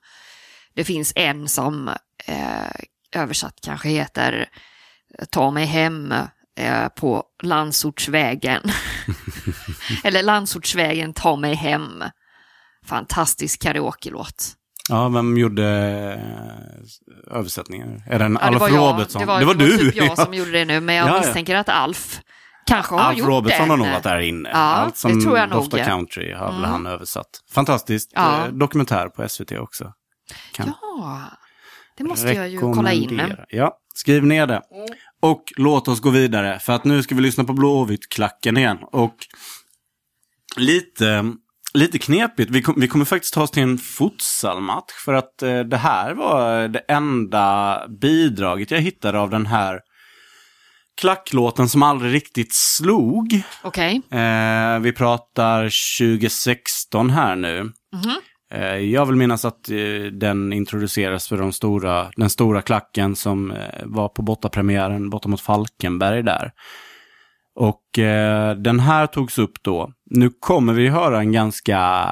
det 0.73 0.83
finns 0.83 1.13
en 1.15 1.47
som 1.47 1.87
eh, 2.25 2.71
översatt 3.15 3.59
kanske 3.63 3.89
heter 3.89 4.49
Ta 5.31 5.51
mig 5.51 5.65
hem 5.65 6.13
eh, 6.59 6.87
på 6.87 7.23
Landsortsvägen. 7.43 8.61
Eller 10.03 10.23
Landsortsvägen, 10.23 11.13
ta 11.13 11.35
mig 11.35 11.53
hem. 11.55 12.03
Fantastisk 12.85 13.61
karaoke-låt. 13.61 14.53
Ja, 14.89 15.09
vem 15.09 15.37
gjorde 15.37 15.65
eh, 17.27 17.37
översättningen? 17.37 18.03
Är 18.07 18.19
det 18.19 18.25
en 18.25 18.37
Ja, 18.41 18.49
det 18.51 18.57
Alf. 18.59 18.71
Robertson? 18.71 19.19
Det 19.19 19.25
var, 19.25 19.39
det 19.39 19.45
var 19.45 19.53
du! 19.55 19.77
typ 19.77 19.95
jag 19.95 20.05
Ja. 20.09 20.15
som 20.15 20.33
gjorde 20.33 20.51
det 20.51 20.65
nu, 20.65 20.79
men 20.81 20.95
jag 20.95 21.07
Ja, 21.07 21.13
ja. 21.13 21.19
misstänker 21.21 21.55
att 21.55 21.69
Alf 21.69 22.19
kanske 22.67 22.95
har 22.95 23.01
Alf 23.01 23.17
gjort 23.17 23.27
Robertson 23.27 23.59
den. 23.61 23.69
har 23.69 23.77
nog 23.77 23.87
varit 23.87 24.03
där 24.03 24.19
inne. 24.19 24.49
Ja, 24.49 24.57
Allt 24.57 24.97
som 24.97 25.15
det 25.19 25.21
tror 25.25 25.37
jag 25.37 25.49
nog. 25.49 25.57
Mm. 25.59 25.69
doftar 25.69 25.85
country 25.85 26.33
har 26.33 26.51
väl 26.51 26.65
han 26.65 26.85
översatt. 26.85 27.27
Fantastiskt. 27.53 28.11
Ja. 28.15 28.45
Eh, 28.45 28.51
Dokumentär 28.53 29.07
på 29.09 29.29
SVT 29.29 29.51
också. 29.51 29.93
Kan 30.53 30.73
Ja, 30.91 31.21
det 31.97 32.03
måste 32.03 32.27
jag 32.33 32.49
ju 32.49 32.59
kolla 32.59 32.91
in. 32.91 33.33
Ja, 33.49 33.77
skriv 33.95 34.25
ner 34.25 34.47
det. 34.47 34.61
Och 35.21 35.43
låt 35.57 35.87
oss 35.87 35.99
gå 35.99 36.09
vidare, 36.09 36.59
för 36.59 36.73
att 36.73 36.83
nu 36.83 37.03
ska 37.03 37.15
vi 37.15 37.21
lyssna 37.21 37.43
på 37.43 37.53
Blåvitt-klacken 37.53 38.57
igen. 38.57 38.77
Och 38.81 39.15
lite, 40.57 41.33
lite 41.73 41.99
knepigt, 41.99 42.51
vi, 42.51 42.61
kom, 42.61 42.75
vi 42.77 42.87
kommer 42.87 43.05
faktiskt 43.05 43.33
ta 43.33 43.43
oss 43.43 43.51
till 43.51 43.63
en 43.63 43.77
futsalmatch. 43.77 44.93
För 45.05 45.13
att 45.13 45.41
eh, 45.41 45.59
det 45.59 45.77
här 45.77 46.13
var 46.13 46.67
det 46.67 46.79
enda 46.79 47.79
bidraget 48.01 48.71
jag 48.71 48.79
hittade 48.79 49.19
av 49.19 49.29
den 49.29 49.45
här 49.45 49.79
klacklåten 51.01 51.69
som 51.69 51.83
aldrig 51.83 52.13
riktigt 52.13 52.53
slog. 52.53 53.41
Okej. 53.61 54.01
Eh, 54.11 54.79
vi 54.79 54.91
pratar 54.91 55.63
2016 55.99 57.09
här 57.09 57.35
nu. 57.35 57.63
Mhm. 57.63 57.71
Eh, 57.93 58.15
jag 58.79 59.05
vill 59.05 59.15
minnas 59.15 59.45
att 59.45 59.69
eh, 59.69 60.11
den 60.11 60.53
introduceras 60.53 61.27
för 61.27 61.37
de 61.37 61.53
stora, 61.53 62.11
den 62.15 62.29
stora 62.29 62.61
klacken 62.61 63.15
som 63.15 63.51
eh, 63.51 63.57
var 63.83 64.07
på 64.07 64.21
bortapremiären 64.21 65.09
borta 65.09 65.29
mot 65.29 65.41
Falkenberg 65.41 66.23
där. 66.23 66.51
Och 67.55 67.99
eh, 67.99 68.55
den 68.55 68.79
här 68.79 69.07
togs 69.07 69.39
upp 69.39 69.63
då. 69.63 69.91
Nu 70.09 70.29
kommer 70.39 70.73
vi 70.73 70.87
höra 70.87 71.19
en 71.19 71.31
ganska, 71.31 72.07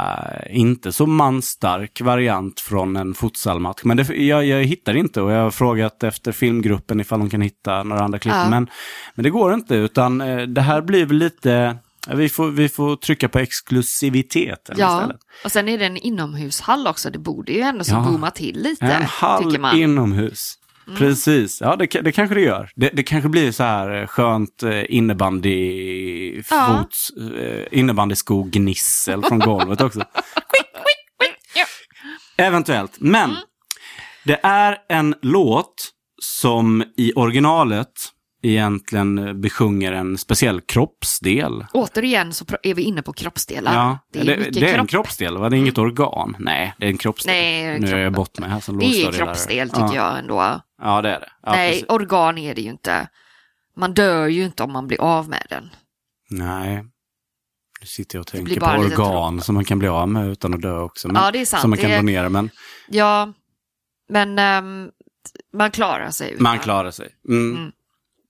inte 0.50 0.92
så 0.92 1.06
manstark 1.06 2.02
variant 2.02 2.60
från 2.60 2.96
en 2.96 3.14
futsalmatch. 3.14 3.84
Men 3.84 3.98
det, 3.98 4.16
jag, 4.16 4.46
jag 4.46 4.64
hittar 4.64 4.96
inte 4.96 5.22
och 5.22 5.32
jag 5.32 5.44
har 5.44 5.52
frågat 5.52 6.04
efter 6.04 6.32
filmgruppen 6.32 7.00
ifall 7.00 7.20
de 7.20 7.30
kan 7.30 7.42
hitta 7.42 7.84
några 7.84 8.04
andra 8.04 8.20
klipp. 8.20 8.34
Ja. 8.34 8.50
Men, 8.50 8.70
men 9.16 9.24
det 9.24 9.30
går 9.30 9.54
inte 9.54 9.76
utan 9.76 10.22
eh, 10.22 10.42
det 10.42 10.62
här 10.62 10.82
blir 10.82 11.06
lite, 11.06 11.78
vi 12.08 12.30
får, 12.30 12.52
vi 12.52 12.70
får 12.70 12.96
trycka 12.96 13.30
på 13.30 13.40
exklusiviteten 13.40 14.76
Ja, 14.80 15.02
istället. 15.02 15.22
och 15.44 15.52
sen 15.52 15.70
är 15.70 15.78
det 15.78 15.86
en 15.86 15.98
inomhushall 15.98 16.88
också. 16.88 17.10
Det 17.10 17.20
borde 17.20 17.52
ju 17.52 17.60
ändå 17.62 17.84
så 17.84 17.94
Ja. 17.94 18.00
booma 18.02 18.32
till 18.32 18.62
lite, 18.64 18.86
En 18.86 19.04
hall 19.04 19.60
man. 19.60 19.76
Mm. 19.76 19.92
inomhus. 19.92 20.56
Precis, 20.98 21.62
ja 21.62 21.76
det, 21.76 21.86
det 22.02 22.12
kanske 22.12 22.36
det 22.36 22.42
gör. 22.42 22.70
Det, 22.76 22.90
det 22.94 23.04
kanske 23.04 23.30
blir 23.30 23.52
så 23.52 23.64
här 23.64 24.02
eh, 24.02 24.08
skönt 24.08 24.64
eh, 24.64 24.96
innebandy 24.96 26.42
Ja. 26.50 26.84
fots, 26.84 27.10
eh, 27.40 27.80
innebandyskognissel 27.80 29.24
från 29.24 29.40
golvet 29.40 29.82
också. 29.82 30.00
Eventuellt. 32.38 32.96
Men 33.00 33.30
Mm. 33.30 33.42
det 34.26 34.40
är 34.44 34.78
en 34.90 35.16
låt 35.22 35.90
som 36.22 36.84
i 36.98 37.14
originalet 37.16 37.92
egentligen 38.42 39.42
besjunger 39.42 39.92
en 39.92 40.18
speciell 40.18 40.62
kroppsdel. 40.62 41.66
Återigen 41.74 42.34
så 42.34 42.46
är 42.64 42.74
vi 42.74 42.82
inne 42.82 43.02
på 43.02 43.14
kroppsdelar. 43.14 43.74
Ja, 43.74 44.00
det 44.14 44.20
är 44.20 44.26
det, 44.26 44.36
det 44.36 44.40
är 44.40 44.46
en 44.46 44.52
kropp. 44.52 44.74
Mm. 44.74 44.88
kroppsdel, 44.88 45.38
va? 45.38 45.50
Det 45.50 45.56
är 45.56 45.60
inget 45.60 45.78
organ. 45.78 46.36
Nej, 46.40 46.74
det 46.78 46.86
är 46.86 46.90
en 46.90 46.98
kroppsdel. 46.98 47.34
Nej, 47.34 47.80
nu 47.80 47.88
är 47.92 47.98
jag 47.98 48.14
bort 48.14 48.40
mig 48.40 48.50
här 48.50 48.60
som 48.60 48.78
Det 48.80 48.86
är 48.86 48.88
lågstadielärare. 48.88 49.26
kroppsdel 49.26 49.70
tycker 49.70 49.82
ja. 49.82 49.96
jag 49.96 50.20
ändå. 50.20 50.62
Ja, 50.82 51.02
det 51.02 51.10
är 51.10 51.20
det. 51.20 51.30
Ja, 51.44 51.52
Nej, 51.52 51.72
precis. 51.72 51.86
organ 51.90 52.38
är 52.38 52.56
det 52.56 52.62
ju 52.62 52.70
inte. 52.70 53.08
Man 53.78 53.94
dör 53.94 54.28
ju 54.28 54.46
inte 54.46 54.64
om 54.64 54.72
man 54.74 54.88
blir 54.88 55.02
av 55.02 55.30
med 55.30 55.46
den. 55.50 55.70
Nej. 56.30 56.84
Nu 57.82 57.86
sitter 57.88 58.18
jag 58.18 58.22
och 58.22 58.28
tänker 58.28 58.60
på 58.60 58.66
organ 58.66 59.42
som 59.42 59.56
man 59.56 59.66
kan 59.66 59.80
bli 59.80 59.88
av 59.88 60.10
med 60.10 60.28
utan 60.28 60.54
att 60.54 60.62
dö 60.62 60.80
också. 60.80 61.08
Men, 61.08 61.22
Ja, 61.24 61.32
det 61.32 61.42
är 61.42 61.46
sant. 61.46 61.62
Som 61.62 61.70
man 61.70 61.80
kan 61.80 61.92
är- 61.92 61.98
donera, 61.98 62.30
men 62.30 62.50
Ja, 62.88 63.34
men 64.10 64.40
ehm, 64.40 64.90
man 65.54 65.72
klarar 65.72 66.10
sig 66.10 66.32
utan. 66.32 66.44
man 66.44 66.60
klarar 66.60 66.92
sig. 66.92 67.10
Mm. 67.30 67.56
Mm. 67.58 67.72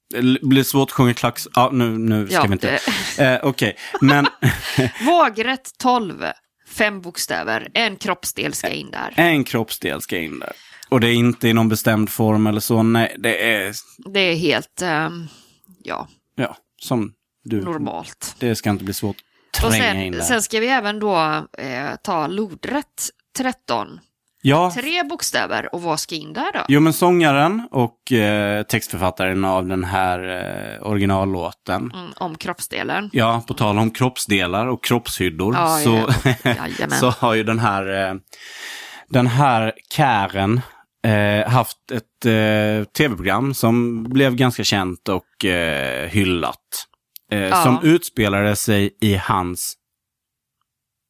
Det 0.09 0.41
blir 0.41 0.63
svårt 0.63 0.89
att 0.89 0.91
sjunga 0.93 1.13
klacks... 1.13 1.47
Ja, 1.55 1.69
nu, 1.73 1.97
nu 1.97 2.25
ska 2.27 2.35
Ja, 2.35 2.43
vi 2.47 2.53
inte... 2.53 2.79
det- 3.17 3.23
Eh, 3.33 3.39
Okej, 3.43 3.77
men 4.01 4.27
Vågrätt 5.05 5.69
12, 5.77 6.25
fem 6.67 7.01
bokstäver, 7.01 7.67
en 7.73 7.95
kroppsdel 7.95 8.53
ska 8.53 8.69
in 8.69 8.91
där. 8.91 9.13
en 9.15 9.43
kroppsdel 9.43 10.01
ska 10.01 10.17
in 10.17 10.39
där. 10.39 10.51
Och 10.89 10.99
det 10.99 11.07
är 11.07 11.13
inte 11.13 11.47
i 11.47 11.53
någon 11.53 11.69
bestämd 11.69 12.09
form 12.09 12.47
eller 12.47 12.59
så. 12.59 12.83
Nej, 12.83 13.15
det 13.17 13.53
är... 13.53 13.73
Det 14.13 14.19
är 14.19 14.35
helt, 14.35 14.81
ehm, 14.81 15.27
ja, 15.83 16.07
Ja, 16.35 16.57
som 16.81 17.13
du... 17.43 17.61
normalt. 17.61 18.35
Det 18.39 18.55
ska 18.55 18.69
inte 18.69 18.83
bli 18.83 18.93
svårt 18.93 19.15
att 19.63 19.71
tränga 19.71 20.03
in 20.03 20.13
sen, 20.13 20.19
där. 20.19 20.25
sen 20.27 20.41
ska 20.41 20.59
vi 20.59 20.67
även 20.67 20.99
då 20.99 21.45
eh, 21.57 21.95
ta 22.03 22.27
lodrätt 22.27 23.09
13. 23.37 23.99
Ja, 24.41 24.71
Tre 24.71 25.03
bokstäver 25.03 25.75
och 25.75 25.81
vad 25.81 25.99
ska 25.99 26.15
in 26.15 26.33
där 26.33 26.51
då? 26.53 26.59
Jo, 26.67 26.79
men 26.79 26.93
sångaren 26.93 27.67
och 27.71 28.11
eh, 28.11 28.63
textförfattaren 28.63 29.45
av 29.45 29.67
den 29.67 29.83
här 29.83 30.19
eh, 30.29 30.87
originallåten. 30.87 31.91
Mm, 31.93 32.11
om 32.15 32.35
kroppsdelen. 32.35 33.09
Ja, 33.13 33.43
på 33.47 33.53
tal 33.53 33.77
om 33.77 33.91
kroppsdelar 33.91 34.67
och 34.67 34.83
kroppshyddor 34.83 35.55
Ja, 35.55 35.79
så, 35.83 36.09
ja, 36.43 36.89
så 36.99 37.09
har 37.09 37.33
ju 37.33 37.43
den 37.43 37.59
här, 37.59 38.09
eh, 38.09 38.15
den 39.07 39.27
här 39.27 39.73
Karen 39.89 40.61
eh, 41.07 41.51
haft 41.51 41.91
ett 41.91 42.25
eh, 42.25 42.83
tv-program 42.97 43.53
som 43.53 44.03
blev 44.03 44.35
ganska 44.35 44.63
känt 44.63 45.09
och 45.09 45.45
eh, 45.45 46.07
hyllat. 46.07 46.85
Eh. 47.31 47.63
Som 47.63 47.79
utspelade 47.83 48.55
sig 48.55 48.97
i 49.01 49.15
hans, 49.15 49.75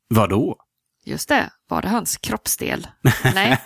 vadå? 0.09 0.57
Just 1.06 1.30
det, 1.30 1.50
var 1.70 1.82
det 1.82 1.88
hans 1.89 2.18
kroppsdel? 2.18 2.88
Nej, 3.34 3.58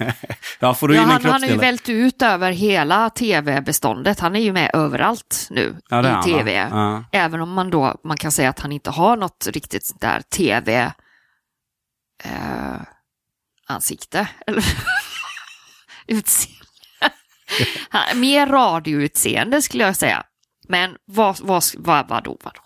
Ja, 0.59 0.73
får 0.73 0.87
du 0.87 0.95
ja, 0.95 1.01
in 1.03 1.09
han, 1.09 1.21
han 1.25 1.31
har 1.31 1.39
ju 1.39 1.45
kroppsdel? 1.47 1.59
vält 1.59 1.89
ut 1.89 2.21
över 2.21 2.51
hela 2.51 3.09
tv-beståndet. 3.09 4.19
Han 4.19 4.35
är 4.35 4.39
ju 4.39 4.53
med 4.53 4.71
överallt 4.73 5.47
nu 5.49 5.77
Ja, 5.89 6.19
i 6.19 6.23
tv. 6.23 6.53
Ja. 6.71 7.03
Även 7.11 7.41
om 7.41 7.51
man 7.53 7.69
då, 7.69 8.01
man 8.03 8.17
kan 8.17 8.31
säga 8.31 8.49
att 8.49 8.59
han 8.59 8.71
inte 8.71 8.89
har 8.89 9.17
något 9.17 9.47
riktigt 9.51 9.91
där 10.01 10.21
tv... 10.21 10.91
Eh, 12.23 12.81
ansikte. 13.67 14.27
Eller 14.47 14.63
utseende. 16.07 16.63
Han- 17.89 18.19
Mer 18.19 18.47
radioutseende 18.47 19.61
skulle 19.61 19.83
jag 19.83 19.95
säga. 19.95 20.23
Men 20.69 20.95
vad, 21.05 21.39
vad, 21.41 21.63
vad, 21.77 22.07
vadå, 22.09 22.37
vadå? 22.43 22.59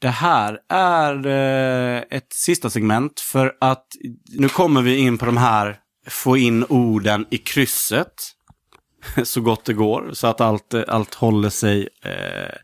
Det 0.00 0.08
här 0.08 0.58
är 0.68 1.26
eh, 1.26 2.02
ett 2.10 2.32
sista 2.32 2.70
segment 2.70 3.20
för 3.20 3.56
att 3.60 3.86
nu 4.28 4.48
kommer 4.48 4.82
vi 4.82 4.96
in 4.96 5.18
på 5.18 5.26
de 5.26 5.36
här 5.36 5.78
få 6.08 6.36
in 6.36 6.64
orden 6.64 7.26
i 7.30 7.38
krysset 7.38 8.14
så 9.24 9.40
gott 9.40 9.64
det 9.64 9.72
går 9.72 10.10
så 10.12 10.26
att 10.26 10.40
allt, 10.40 10.74
allt 10.74 11.14
håller 11.14 11.50
sig 11.50 11.88
eh, 12.02 12.56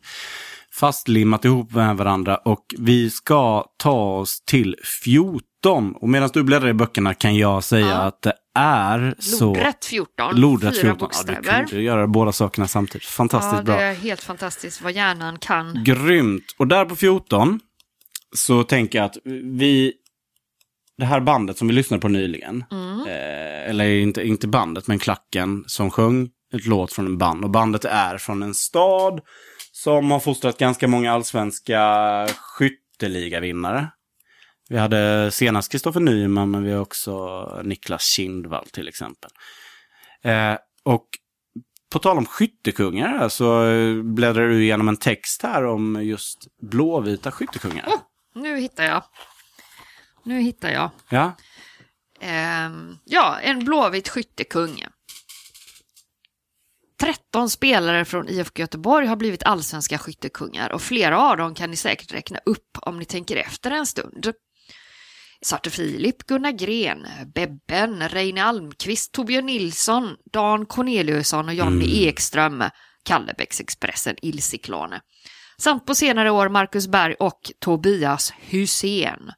fastlimmat 0.87 1.45
ihop 1.45 1.73
med 1.73 1.97
varandra 1.97 2.37
och 2.37 2.75
vi 2.79 3.11
ska 3.11 3.65
ta 3.77 3.93
oss 4.19 4.41
till 4.45 4.77
14. 5.05 5.95
Och 5.95 6.09
medan 6.09 6.31
du 6.33 6.43
bläddrar 6.43 6.69
i 6.69 6.73
böckerna 6.73 7.15
kan 7.15 7.37
jag 7.37 7.65
säga 7.65 7.87
Ja. 7.87 7.95
att 7.95 8.23
det 8.23 8.33
är 8.55 9.15
så... 9.19 9.45
Lodrätt 9.55 9.85
14. 9.85 10.41
Lodrätt 10.41 10.81
fyra 10.81 10.83
14. 10.83 11.09
Ja, 11.13 11.23
du 11.27 11.33
bokstäver. 11.35 11.67
kunde 11.67 11.83
göra 11.85 12.07
båda 12.07 12.33
sakerna 12.33 12.69
samtidigt. 12.69 13.05
Fantastiskt 13.07 13.55
Ja, 13.57 13.63
bra. 13.63 13.77
det 13.77 13.83
är 13.83 13.95
helt 13.95 14.23
fantastiskt 14.23 14.83
vad 14.83 14.93
hjärnan 14.93 15.39
kan. 15.39 15.85
Grymt. 15.85 16.55
Och 16.59 16.67
där 16.67 16.85
på 16.85 16.97
14 16.97 17.61
så 18.37 18.65
tänker 18.65 18.99
jag 18.99 19.07
att 19.07 19.17
vi, 19.45 19.93
det 20.99 21.05
här 21.05 21.21
bandet 21.21 21.59
som 21.59 21.69
vi 21.69 21.75
lyssnade 21.75 22.01
på 22.01 22.09
nyligen, 22.09 22.65
eh, 23.07 23.71
eller 23.71 23.85
inte, 23.85 24.23
inte 24.23 24.49
bandet, 24.49 24.87
men 24.87 24.99
klacken 24.99 25.65
som 25.67 25.91
sjöng 25.91 26.29
ett 26.55 26.67
låt 26.67 26.93
från 26.93 27.07
en 27.07 27.19
band. 27.19 27.45
Och 27.45 27.51
bandet 27.51 27.85
är 27.85 28.19
från 28.19 28.43
en 28.43 28.55
stad 28.55 29.21
som 29.83 30.11
har 30.11 30.21
fostrat 30.21 30.59
ganska 30.59 30.89
många 30.89 31.13
allsvenska 31.13 32.27
skytteligavinnare. 32.37 33.89
Vi 34.69 34.79
hade 34.79 35.31
senast 35.31 35.73
Kristoffer 35.73 36.01
Nyman, 36.01 36.51
men 36.51 36.65
vi 36.65 36.73
har 36.73 36.81
också 36.81 37.45
Niklas 37.65 38.05
Kindvall 38.05 38.67
till 38.67 38.89
exempel. 38.89 39.31
Eh, 40.23 40.57
och 40.83 41.07
på 41.93 41.99
tal 41.99 42.19
om 42.19 42.27
skyttekungar 42.27 43.29
så 43.29 43.67
eh, 43.69 44.03
bläddrar 44.03 44.49
du 44.49 44.63
igenom 44.63 44.89
en 44.89 44.97
text 44.97 45.43
här 45.43 45.65
om 45.65 46.05
just 46.05 46.47
blåvita 46.61 47.33
skyttekungar. 47.33 47.89
Nu 48.35 48.57
hittar 48.59 48.85
jag. 48.85 49.05
Nu 50.25 50.41
hittar 50.41 50.71
jag. 50.71 50.91
Ja, 51.09 51.37
Ehm, 52.23 52.99
ja, 53.05 53.39
en 53.41 53.65
blåvit 53.65 54.09
skyttekung. 54.09 54.85
13 57.03 57.51
spelare 57.51 58.05
från 58.05 58.29
IFK 58.29 58.61
Göteborg 58.61 59.07
har 59.07 59.17
blivit 59.17 59.43
allsvenska 59.43 59.99
skyttekungar 59.99 60.73
och 60.73 60.83
flera 60.83 61.21
av 61.21 61.37
dem 61.37 61.55
kan 61.55 61.71
ni 61.71 61.77
säkert 61.77 62.13
räkna 62.13 62.39
upp 62.47 62.79
om 62.83 62.99
ni 62.99 63.05
tänker 63.05 63.37
efter 63.37 63.71
en 63.71 63.87
stund. 63.87 64.33
Svarte 65.45 65.71
Filip, 65.71 66.27
Gunnar 66.27 66.51
Gren, 66.51 67.07
Bebben, 67.35 68.09
Reine 68.09 68.45
Almqvist, 68.45 69.13
Torbjörn 69.13 69.47
Nilsson, 69.47 70.17
Dan 70.33 70.67
Corneliusson 70.67 71.49
och 71.49 71.55
Jonny 71.55 72.07
Ekström, 72.07 72.65
Kallebäcksexpressen, 73.05 74.17
Ilsiklane. 74.23 75.01
Samt 75.59 75.87
på 75.87 75.95
senare 75.95 76.31
år 76.31 76.49
Marcus 76.49 76.87
Berg 76.87 77.15
och 77.15 77.53
Tobias 77.61 78.33
Hussein. 78.41 79.33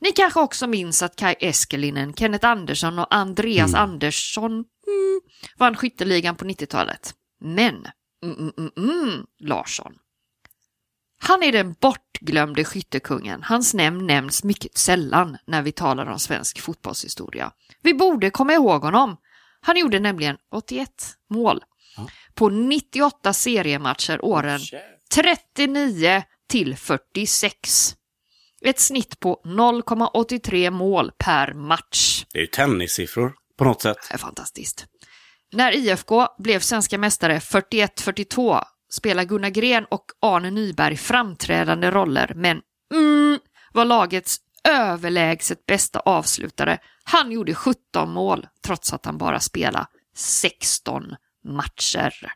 Ni 0.00 0.12
kanske 0.12 0.40
också 0.40 0.66
minns 0.66 1.02
att 1.02 1.16
Kai 1.16 1.34
Eskelinen, 1.40 2.14
Kenneth 2.14 2.46
Andersson 2.46 2.98
och 2.98 3.14
Andreas 3.14 3.74
Andersson 3.74 4.64
mm, 4.86 5.20
vann 5.56 5.76
skytteligan 5.76 6.36
på 6.36 6.44
90-talet. 6.44 7.14
Men, 7.40 7.86
mm, 8.24 8.38
mm, 8.38 8.52
mm, 8.58 8.72
mm, 8.76 9.26
Larsson. 9.38 9.92
Han 11.24 11.42
är 11.42 11.52
den 11.52 11.74
bortglömde 11.80 12.64
skyttekungen. 12.64 13.42
Hans 13.42 13.74
namn 13.74 14.06
nämns 14.06 14.44
mycket 14.44 14.78
sällan 14.78 15.36
när 15.46 15.62
vi 15.62 15.72
talar 15.72 16.06
om 16.06 16.18
svensk 16.18 16.60
fotbollshistoria. 16.60 17.52
Vi 17.82 17.94
borde 17.94 18.30
komma 18.30 18.52
ihåg 18.52 18.82
honom. 18.82 19.16
Han 19.60 19.76
gjorde 19.76 20.00
nämligen 20.00 20.36
81 20.50 20.88
mål 21.30 21.64
på 22.34 22.48
98 22.48 23.32
seriematcher 23.32 24.24
åren 24.24 24.60
39 25.14 26.22
till 26.48 26.76
46. 26.76 27.96
Ett 28.64 28.80
snitt 28.80 29.20
på 29.20 29.40
0,83 29.44 30.70
mål 30.70 31.12
per 31.18 31.52
match. 31.52 32.24
det 32.32 32.38
är 32.38 32.42
ju 32.42 32.46
tennissiffror 32.46 33.34
på 33.56 33.64
något 33.64 33.82
sätt. 33.82 33.96
Det 34.08 34.14
är 34.14 34.18
fantastiskt. 34.18 34.86
När 35.52 35.72
IFK 35.76 36.26
blev 36.38 36.60
svenska 36.60 36.98
mästare 36.98 37.38
41-42 37.38 38.62
spelar 38.90 39.24
Gunnar 39.24 39.48
Gren 39.50 39.84
och 39.90 40.04
Arne 40.22 40.50
Nyberg 40.50 40.96
framträdande 40.96 41.90
roller, 41.90 42.32
men 42.36 42.60
mm, 42.94 43.38
var 43.72 43.84
lagets 43.84 44.36
överlägset 44.68 45.66
bästa 45.66 46.00
avslutare. 46.00 46.78
Han 47.04 47.32
gjorde 47.32 47.54
17 47.54 48.10
mål 48.10 48.46
trots 48.66 48.92
att 48.92 49.04
han 49.06 49.18
bara 49.18 49.40
spelade 49.40 49.86
16 50.16 51.14
matcher. 51.44 52.32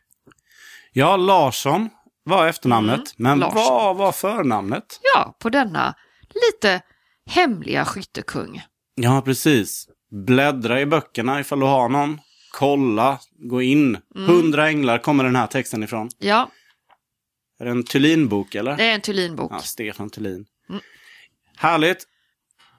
Ja, 0.91 1.17
Larsson 1.17 1.89
var 2.23 2.47
efternamnet, 2.47 2.95
Mm, 2.99 3.05
men 3.17 3.39
Larsson. 3.39 3.55
vad 3.63 3.95
var 3.95 4.11
förnamnet? 4.11 4.99
Ja, 5.15 5.35
på 5.39 5.49
denna 5.49 5.93
lite 6.33 6.81
hemliga 7.29 7.85
skyttekung. 7.85 8.61
Ja, 8.95 9.21
precis. 9.25 9.87
Bläddra 10.11 10.81
i 10.81 10.85
böckerna 10.85 11.39
ifall 11.39 11.59
du 11.59 11.65
har 11.65 11.89
någon. 11.89 12.19
Kolla, 12.51 13.19
gå 13.39 13.61
in. 13.61 13.97
Mm. 14.15 14.27
Hundra 14.29 14.67
änglar 14.67 14.97
kommer 14.97 15.23
den 15.23 15.35
här 15.35 15.47
texten 15.47 15.83
ifrån. 15.83 16.09
Ja, 16.19 16.49
Är 17.59 17.65
det 17.65 17.71
en 17.71 17.83
Thulin-bok 17.83 18.55
eller? 18.55 18.77
det 18.77 18.83
är 18.83 18.93
en 18.93 19.01
Thulin-bok. 19.01 19.51
Ja, 19.53 19.59
Stefan 19.59 20.09
Thulin. 20.09 20.45
Mm. 20.69 20.81
Härligt. 21.57 22.03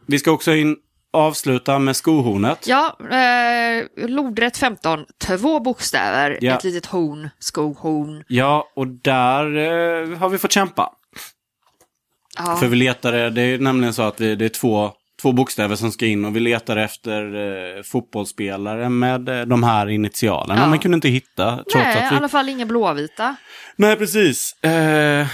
Vi 0.07 0.19
ska 0.19 0.31
också 0.31 0.55
in 0.55 0.77
avsluta 1.13 1.79
med 1.79 1.97
skohornet. 1.97 2.67
Ja, 2.67 2.97
eh, 3.11 3.85
lodrätt 4.09 4.57
15, 4.57 5.05
två 5.19 5.61
bokstäver, 5.61 6.39
Ja. 6.41 6.57
ett 6.57 6.65
litet 6.65 6.87
horn, 6.87 7.31
skohorn. 7.39 8.25
Ja, 8.29 8.73
och 8.77 8.87
där 8.87 9.57
eh, 9.57 10.19
har 10.19 10.29
vi 10.29 10.39
fått 10.39 10.53
kämpa. 10.53 10.93
Ja. 12.37 12.57
För 12.57 12.67
vi 12.67 12.77
letade, 12.77 13.31
det 13.31 13.43
är 13.43 13.59
nämligen 13.59 13.95
så 13.95 14.03
att 14.03 14.17
det, 14.17 14.37
det 14.37 14.45
är 14.45 14.49
två, 14.49 14.93
två 15.23 15.33
bokstäver 15.33 15.77
som 15.77 15.93
ska 15.93 16.07
in 16.07 16.25
och 16.25 16.37
vi 16.37 16.41
letar 16.41 16.77
efter 16.77 17.35
eh, 17.35 17.83
fotbollsspelare 17.83 18.89
med 18.89 19.29
eh, 19.29 19.41
de 19.41 19.63
här 19.63 19.89
initialerna. 19.89 20.61
Ja. 20.61 20.69
Men 20.69 20.79
kunde 20.79 20.95
inte 20.95 21.09
hitta. 21.09 21.57
Trots 21.57 21.75
Nej, 21.75 21.97
i 21.97 22.05
att 22.05 22.13
vi... 22.13 22.17
alla 22.17 22.29
fall 22.29 22.49
inga 22.49 22.67
blåvita. 22.67 23.37
Nej, 23.77 23.97
precis. 23.97 24.57
Eh, 24.63 24.73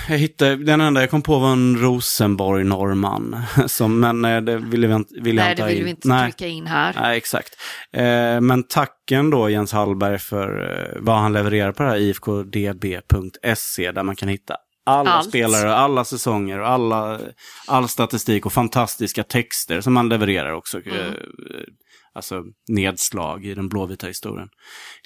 jag 0.08 0.18
hittade, 0.18 0.56
den 0.56 0.80
enda 0.80 1.00
jag 1.00 1.10
kom 1.10 1.22
på 1.22 1.38
var 1.38 1.52
en 1.52 1.76
Rosenborg-norrman. 1.76 3.36
Men 4.00 4.24
eh, 4.24 4.40
det 4.40 4.56
ville 4.56 4.86
vi 4.86 4.94
inte, 4.94 5.14
ville 5.20 5.42
Nej, 5.42 5.54
det 5.54 5.66
vill 5.66 5.84
vi 5.84 5.90
inte 5.90 6.08
Nej. 6.08 6.32
trycka 6.32 6.46
in 6.46 6.66
här. 6.66 6.96
Nej, 7.00 7.16
exakt. 7.16 7.54
Eh, 7.92 8.40
men 8.40 8.62
tacken 8.62 9.30
då 9.30 9.50
Jens 9.50 9.72
Hallberg 9.72 10.18
för 10.18 10.80
eh, 10.94 11.00
vad 11.00 11.16
han 11.16 11.32
levererar 11.32 11.72
på 11.72 11.82
det 11.82 11.88
här 11.88 11.96
ifkdb.se 11.96 13.92
där 13.92 14.02
man 14.02 14.16
kan 14.16 14.28
hitta 14.28 14.56
alla 14.84 15.10
Allt. 15.10 15.28
spelare, 15.28 15.74
alla 15.74 16.04
säsonger 16.04 16.58
alla, 16.58 17.20
all 17.66 17.88
statistik 17.88 18.46
och 18.46 18.52
fantastiska 18.52 19.22
texter 19.22 19.80
som 19.80 19.96
han 19.96 20.08
levererar 20.08 20.52
också. 20.52 20.80
Mm. 20.86 20.98
Eh, 20.98 21.12
alltså 22.14 22.42
nedslag 22.68 23.44
i 23.44 23.54
den 23.54 23.68
blåvita 23.68 24.06
historien. 24.06 24.48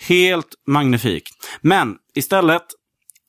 Helt 0.08 0.54
magnifikt. 0.66 1.58
Men 1.60 1.96
istället 2.14 2.64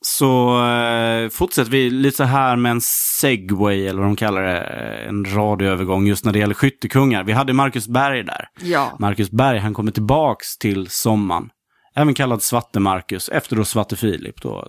så 0.02 0.64
eh, 0.66 1.30
fortsätter 1.30 1.72
vi 1.72 1.90
lite 1.90 2.18
så 2.18 2.24
här 2.24 2.56
med 2.56 2.72
en 2.72 2.82
segway, 3.22 3.88
eller 3.88 4.00
vad 4.00 4.10
de 4.10 4.16
kallar 4.16 4.42
det, 4.42 4.62
eh, 4.62 5.10
en 5.10 5.36
radioövergång 5.36 6.08
just 6.08 6.26
när 6.26 6.34
det 6.34 6.40
gäller 6.40 6.54
skyttekungar. 6.54 7.24
Vi 7.24 7.32
hade 7.32 7.54
Marcus 7.54 7.88
Berg 7.88 8.24
där. 8.24 8.48
Ja. 8.62 8.98
Marcus 9.00 9.32
Berg, 9.32 9.60
han 9.60 9.74
kommer 9.74 9.92
tillbaks 9.92 10.58
till 10.58 10.88
sommaren. 10.90 11.50
Även 11.96 12.14
kallad 12.14 12.42
Svarte 12.42 12.80
Marcus, 12.80 13.30
efter 13.30 13.56
då 13.56 13.66
Svarte 13.66 13.96
Filip. 13.96 14.42
Då. 14.42 14.68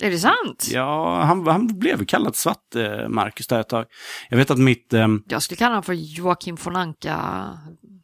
Eh, 0.00 0.06
Är 0.06 0.10
det 0.10 0.18
sant? 0.18 0.68
Ja, 0.70 1.22
han, 1.22 1.46
han 1.46 1.78
blev 1.78 2.04
kallad 2.06 2.36
Svarte 2.36 3.06
Marcus 3.08 3.46
där 3.46 3.60
ett 3.60 3.68
tag. 3.68 3.86
Jag 4.30 4.36
vet 4.36 4.50
att 4.50 4.58
mitt, 4.58 4.92
eh, 4.92 5.06
Jag 5.28 5.42
skulle 5.42 5.56
kalla 5.58 5.70
honom 5.70 5.82
för 5.82 5.92
Joakim 5.92 6.56
von 6.64 6.76
Anka 6.76 7.18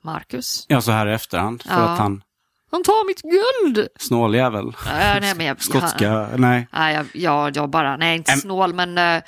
Marcus. 0.05 0.64
ja 0.68 0.80
så 0.80 0.93
här 0.93 1.07
i 1.07 1.12
efterhand, 1.14 1.62
för 1.62 1.70
Ja. 1.70 1.76
att 1.88 1.99
han, 1.99 2.22
Han 2.70 2.82
tar 2.82 3.07
mitt 3.07 3.22
guld! 3.22 3.88
snåljävel, 3.99 4.68
Äh, 4.68 4.74
nej, 5.20 5.34
men 5.36 5.47
jag, 5.47 5.62
skotska, 5.62 6.28
nej. 6.36 6.68
Nej, 6.72 6.95
jag, 6.95 7.07
jag, 7.12 7.57
jag 7.57 7.70
bara, 7.70 7.97
nej 7.97 8.16
inte 8.16 8.32
Äm- 8.32 8.36
snål 8.40 8.74
men 8.74 8.99
eh, 8.99 9.22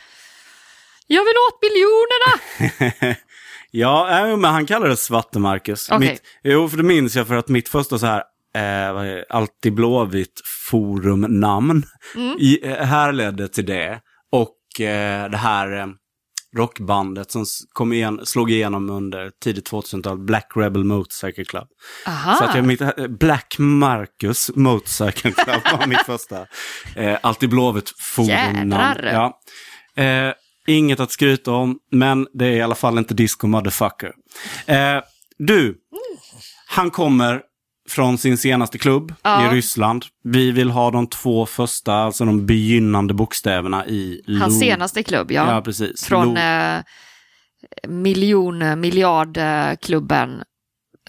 jag 1.07 1.25
vill 1.25 1.35
åt 1.49 1.59
miljonerna! 1.62 3.17
Ja, 3.77 4.19
äh, 4.31 4.37
men 4.37 4.51
han 4.51 4.67
kallades 4.67 5.05
Svarte 5.05 5.39
Marcus. 5.39 5.91
Okej. 5.91 6.09
Mitt, 6.11 6.23
jo, 6.43 6.69
för 6.69 6.77
det 6.77 6.83
minns 6.83 7.17
jag 7.17 7.27
för 7.27 7.35
att 7.35 7.49
mitt 7.49 7.69
första 7.69 7.99
så 7.99 8.07
här, 8.07 8.23
eh? 8.55 9.23
Alltid 9.31 9.75
Blåvitt 9.75 10.41
forumnamn 10.71 11.83
Mm. 12.15 12.37
i, 12.39 12.61
eh, 12.69 12.77
härledde 12.77 13.49
till 13.49 13.67
det. 13.67 14.01
Och 14.33 14.81
eh, 14.81 15.31
det 15.31 15.37
här 15.37 15.81
eh, 15.81 15.87
rockbandet 16.57 17.31
som 17.31 17.45
kom 17.73 17.93
igen, 17.93 18.21
slog 18.27 18.51
igenom 18.51 18.91
under 18.91 19.31
tidigt 19.45 19.71
2000-tal, 19.71 20.19
Black 20.19 20.53
Rebel 20.57 20.85
Motorcycle 20.85 21.45
Club. 21.45 21.69
Aha. 22.07 22.35
Så 22.35 22.45
att 22.45 22.55
jag, 22.55 22.65
mitt, 22.65 22.81
eh, 22.81 22.91
Black 23.09 23.57
Marcus 23.59 24.51
Motorcycle 24.55 25.31
Club 25.33 25.63
var 25.79 25.87
mitt 25.87 26.03
första. 26.07 26.47
Eh, 26.97 27.19
alltid 27.23 27.51
Blåvitt 27.51 27.93
forumnamn. 28.01 29.01
Ja. 29.03 29.41
Eh, 30.03 30.33
inget 30.67 31.01
att 31.01 31.11
skryta 31.13 31.51
om, 31.53 31.79
men 31.91 32.27
det 32.33 32.47
är 32.47 32.53
i 32.53 32.63
alla 32.63 32.75
fall 32.75 32.99
inte 32.99 33.15
disco 33.15 33.47
motherfucker. 33.47 34.13
Eh, 34.67 35.03
du, 35.39 35.77
han 36.69 36.91
kommer 36.91 37.43
från 37.89 38.18
sin 38.18 38.39
senaste 38.39 38.78
klubb 38.78 39.14
Ja. 39.22 39.47
i 39.47 39.55
Ryssland. 39.57 40.05
Vi 40.24 40.51
vill 40.51 40.70
ha 40.70 40.91
de 40.91 41.07
två 41.07 41.47
första, 41.47 41.95
alltså 41.95 42.24
de 42.24 42.47
begynnande 42.47 43.14
bokstäverna 43.14 43.87
i 43.87 44.22
Hans 44.41 44.55
Lo- 44.55 44.61
senaste 44.61 45.03
klubb, 45.03 45.30
ja. 45.32 45.55
Ja, 45.55 45.61
precis. 45.62 46.05
Från 46.05 46.37
eh, 46.37 46.80
miljon, 47.89 48.80
miljardklubben 48.80 50.43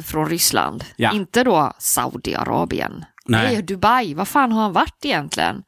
från 0.03 0.29
Ryssland. 0.29 0.83
Ja. 0.95 1.11
Inte 1.11 1.43
då 1.43 1.73
Saudiarabien. 1.79 3.05
Nej. 3.25 3.53
Nej, 3.53 3.63
Dubai. 3.63 4.13
Vad 4.13 4.27
fan 4.27 4.51
har 4.51 4.61
han 4.61 4.73
varit 4.73 5.05
egentligen? 5.05 5.63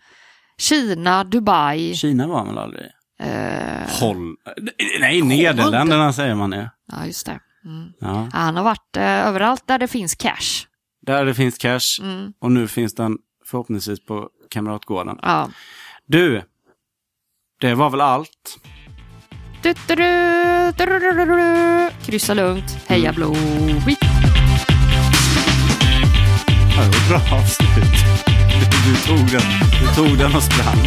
Kina, 0.59 1.23
Dubai. 1.23 1.95
Kina 1.95 2.27
var 2.27 2.37
han 2.37 2.47
väl 2.47 2.57
aldrig? 2.57 2.85
Eh, 3.19 3.99
Håll... 3.99 4.35
Nej, 4.99 5.21
Nederländerna 5.21 6.13
säger 6.13 6.35
man 6.35 6.51
ju. 6.51 6.67
ja, 6.91 7.05
just 7.05 7.25
det. 7.25 7.39
Mm. 7.65 7.89
Ja. 7.99 8.27
Han 8.33 8.55
har 8.55 8.63
varit 8.63 8.97
eh, 8.97 9.03
överallt 9.27 9.63
där 9.67 9.77
det 9.79 9.87
finns 9.87 10.15
cash. 10.15 10.66
Där 11.07 11.25
det 11.25 11.33
finns 11.33 11.57
cash. 11.57 12.01
Mm. 12.01 12.33
Och 12.39 12.51
nu 12.51 12.67
finns 12.67 12.95
den 12.95 13.17
förhoppningsvis 13.45 14.05
på 14.05 14.29
Kamratgården. 14.49 15.19
Ja. 15.21 15.49
Du, 16.05 16.41
det 17.61 17.75
var 17.75 17.89
väl 17.89 18.01
allt. 18.01 18.59
Du, 19.61 19.73
du, 19.87 19.95
du. 21.25 21.89
Kryssa 22.05 22.33
lugnt. 22.33 22.77
Heja 22.87 23.13
Blåvitt. 23.13 23.99
Ja, 26.75 26.83
det 26.83 26.89
var 26.89 27.09
bra 27.09 27.37
avslut. 27.37 27.69
Du, 28.85 28.95
tog 29.07 29.31
den, 29.31 29.41
du 29.81 29.95
tog 29.95 30.17
den 30.17 30.35
och 30.35 30.43
sprang. 30.43 30.77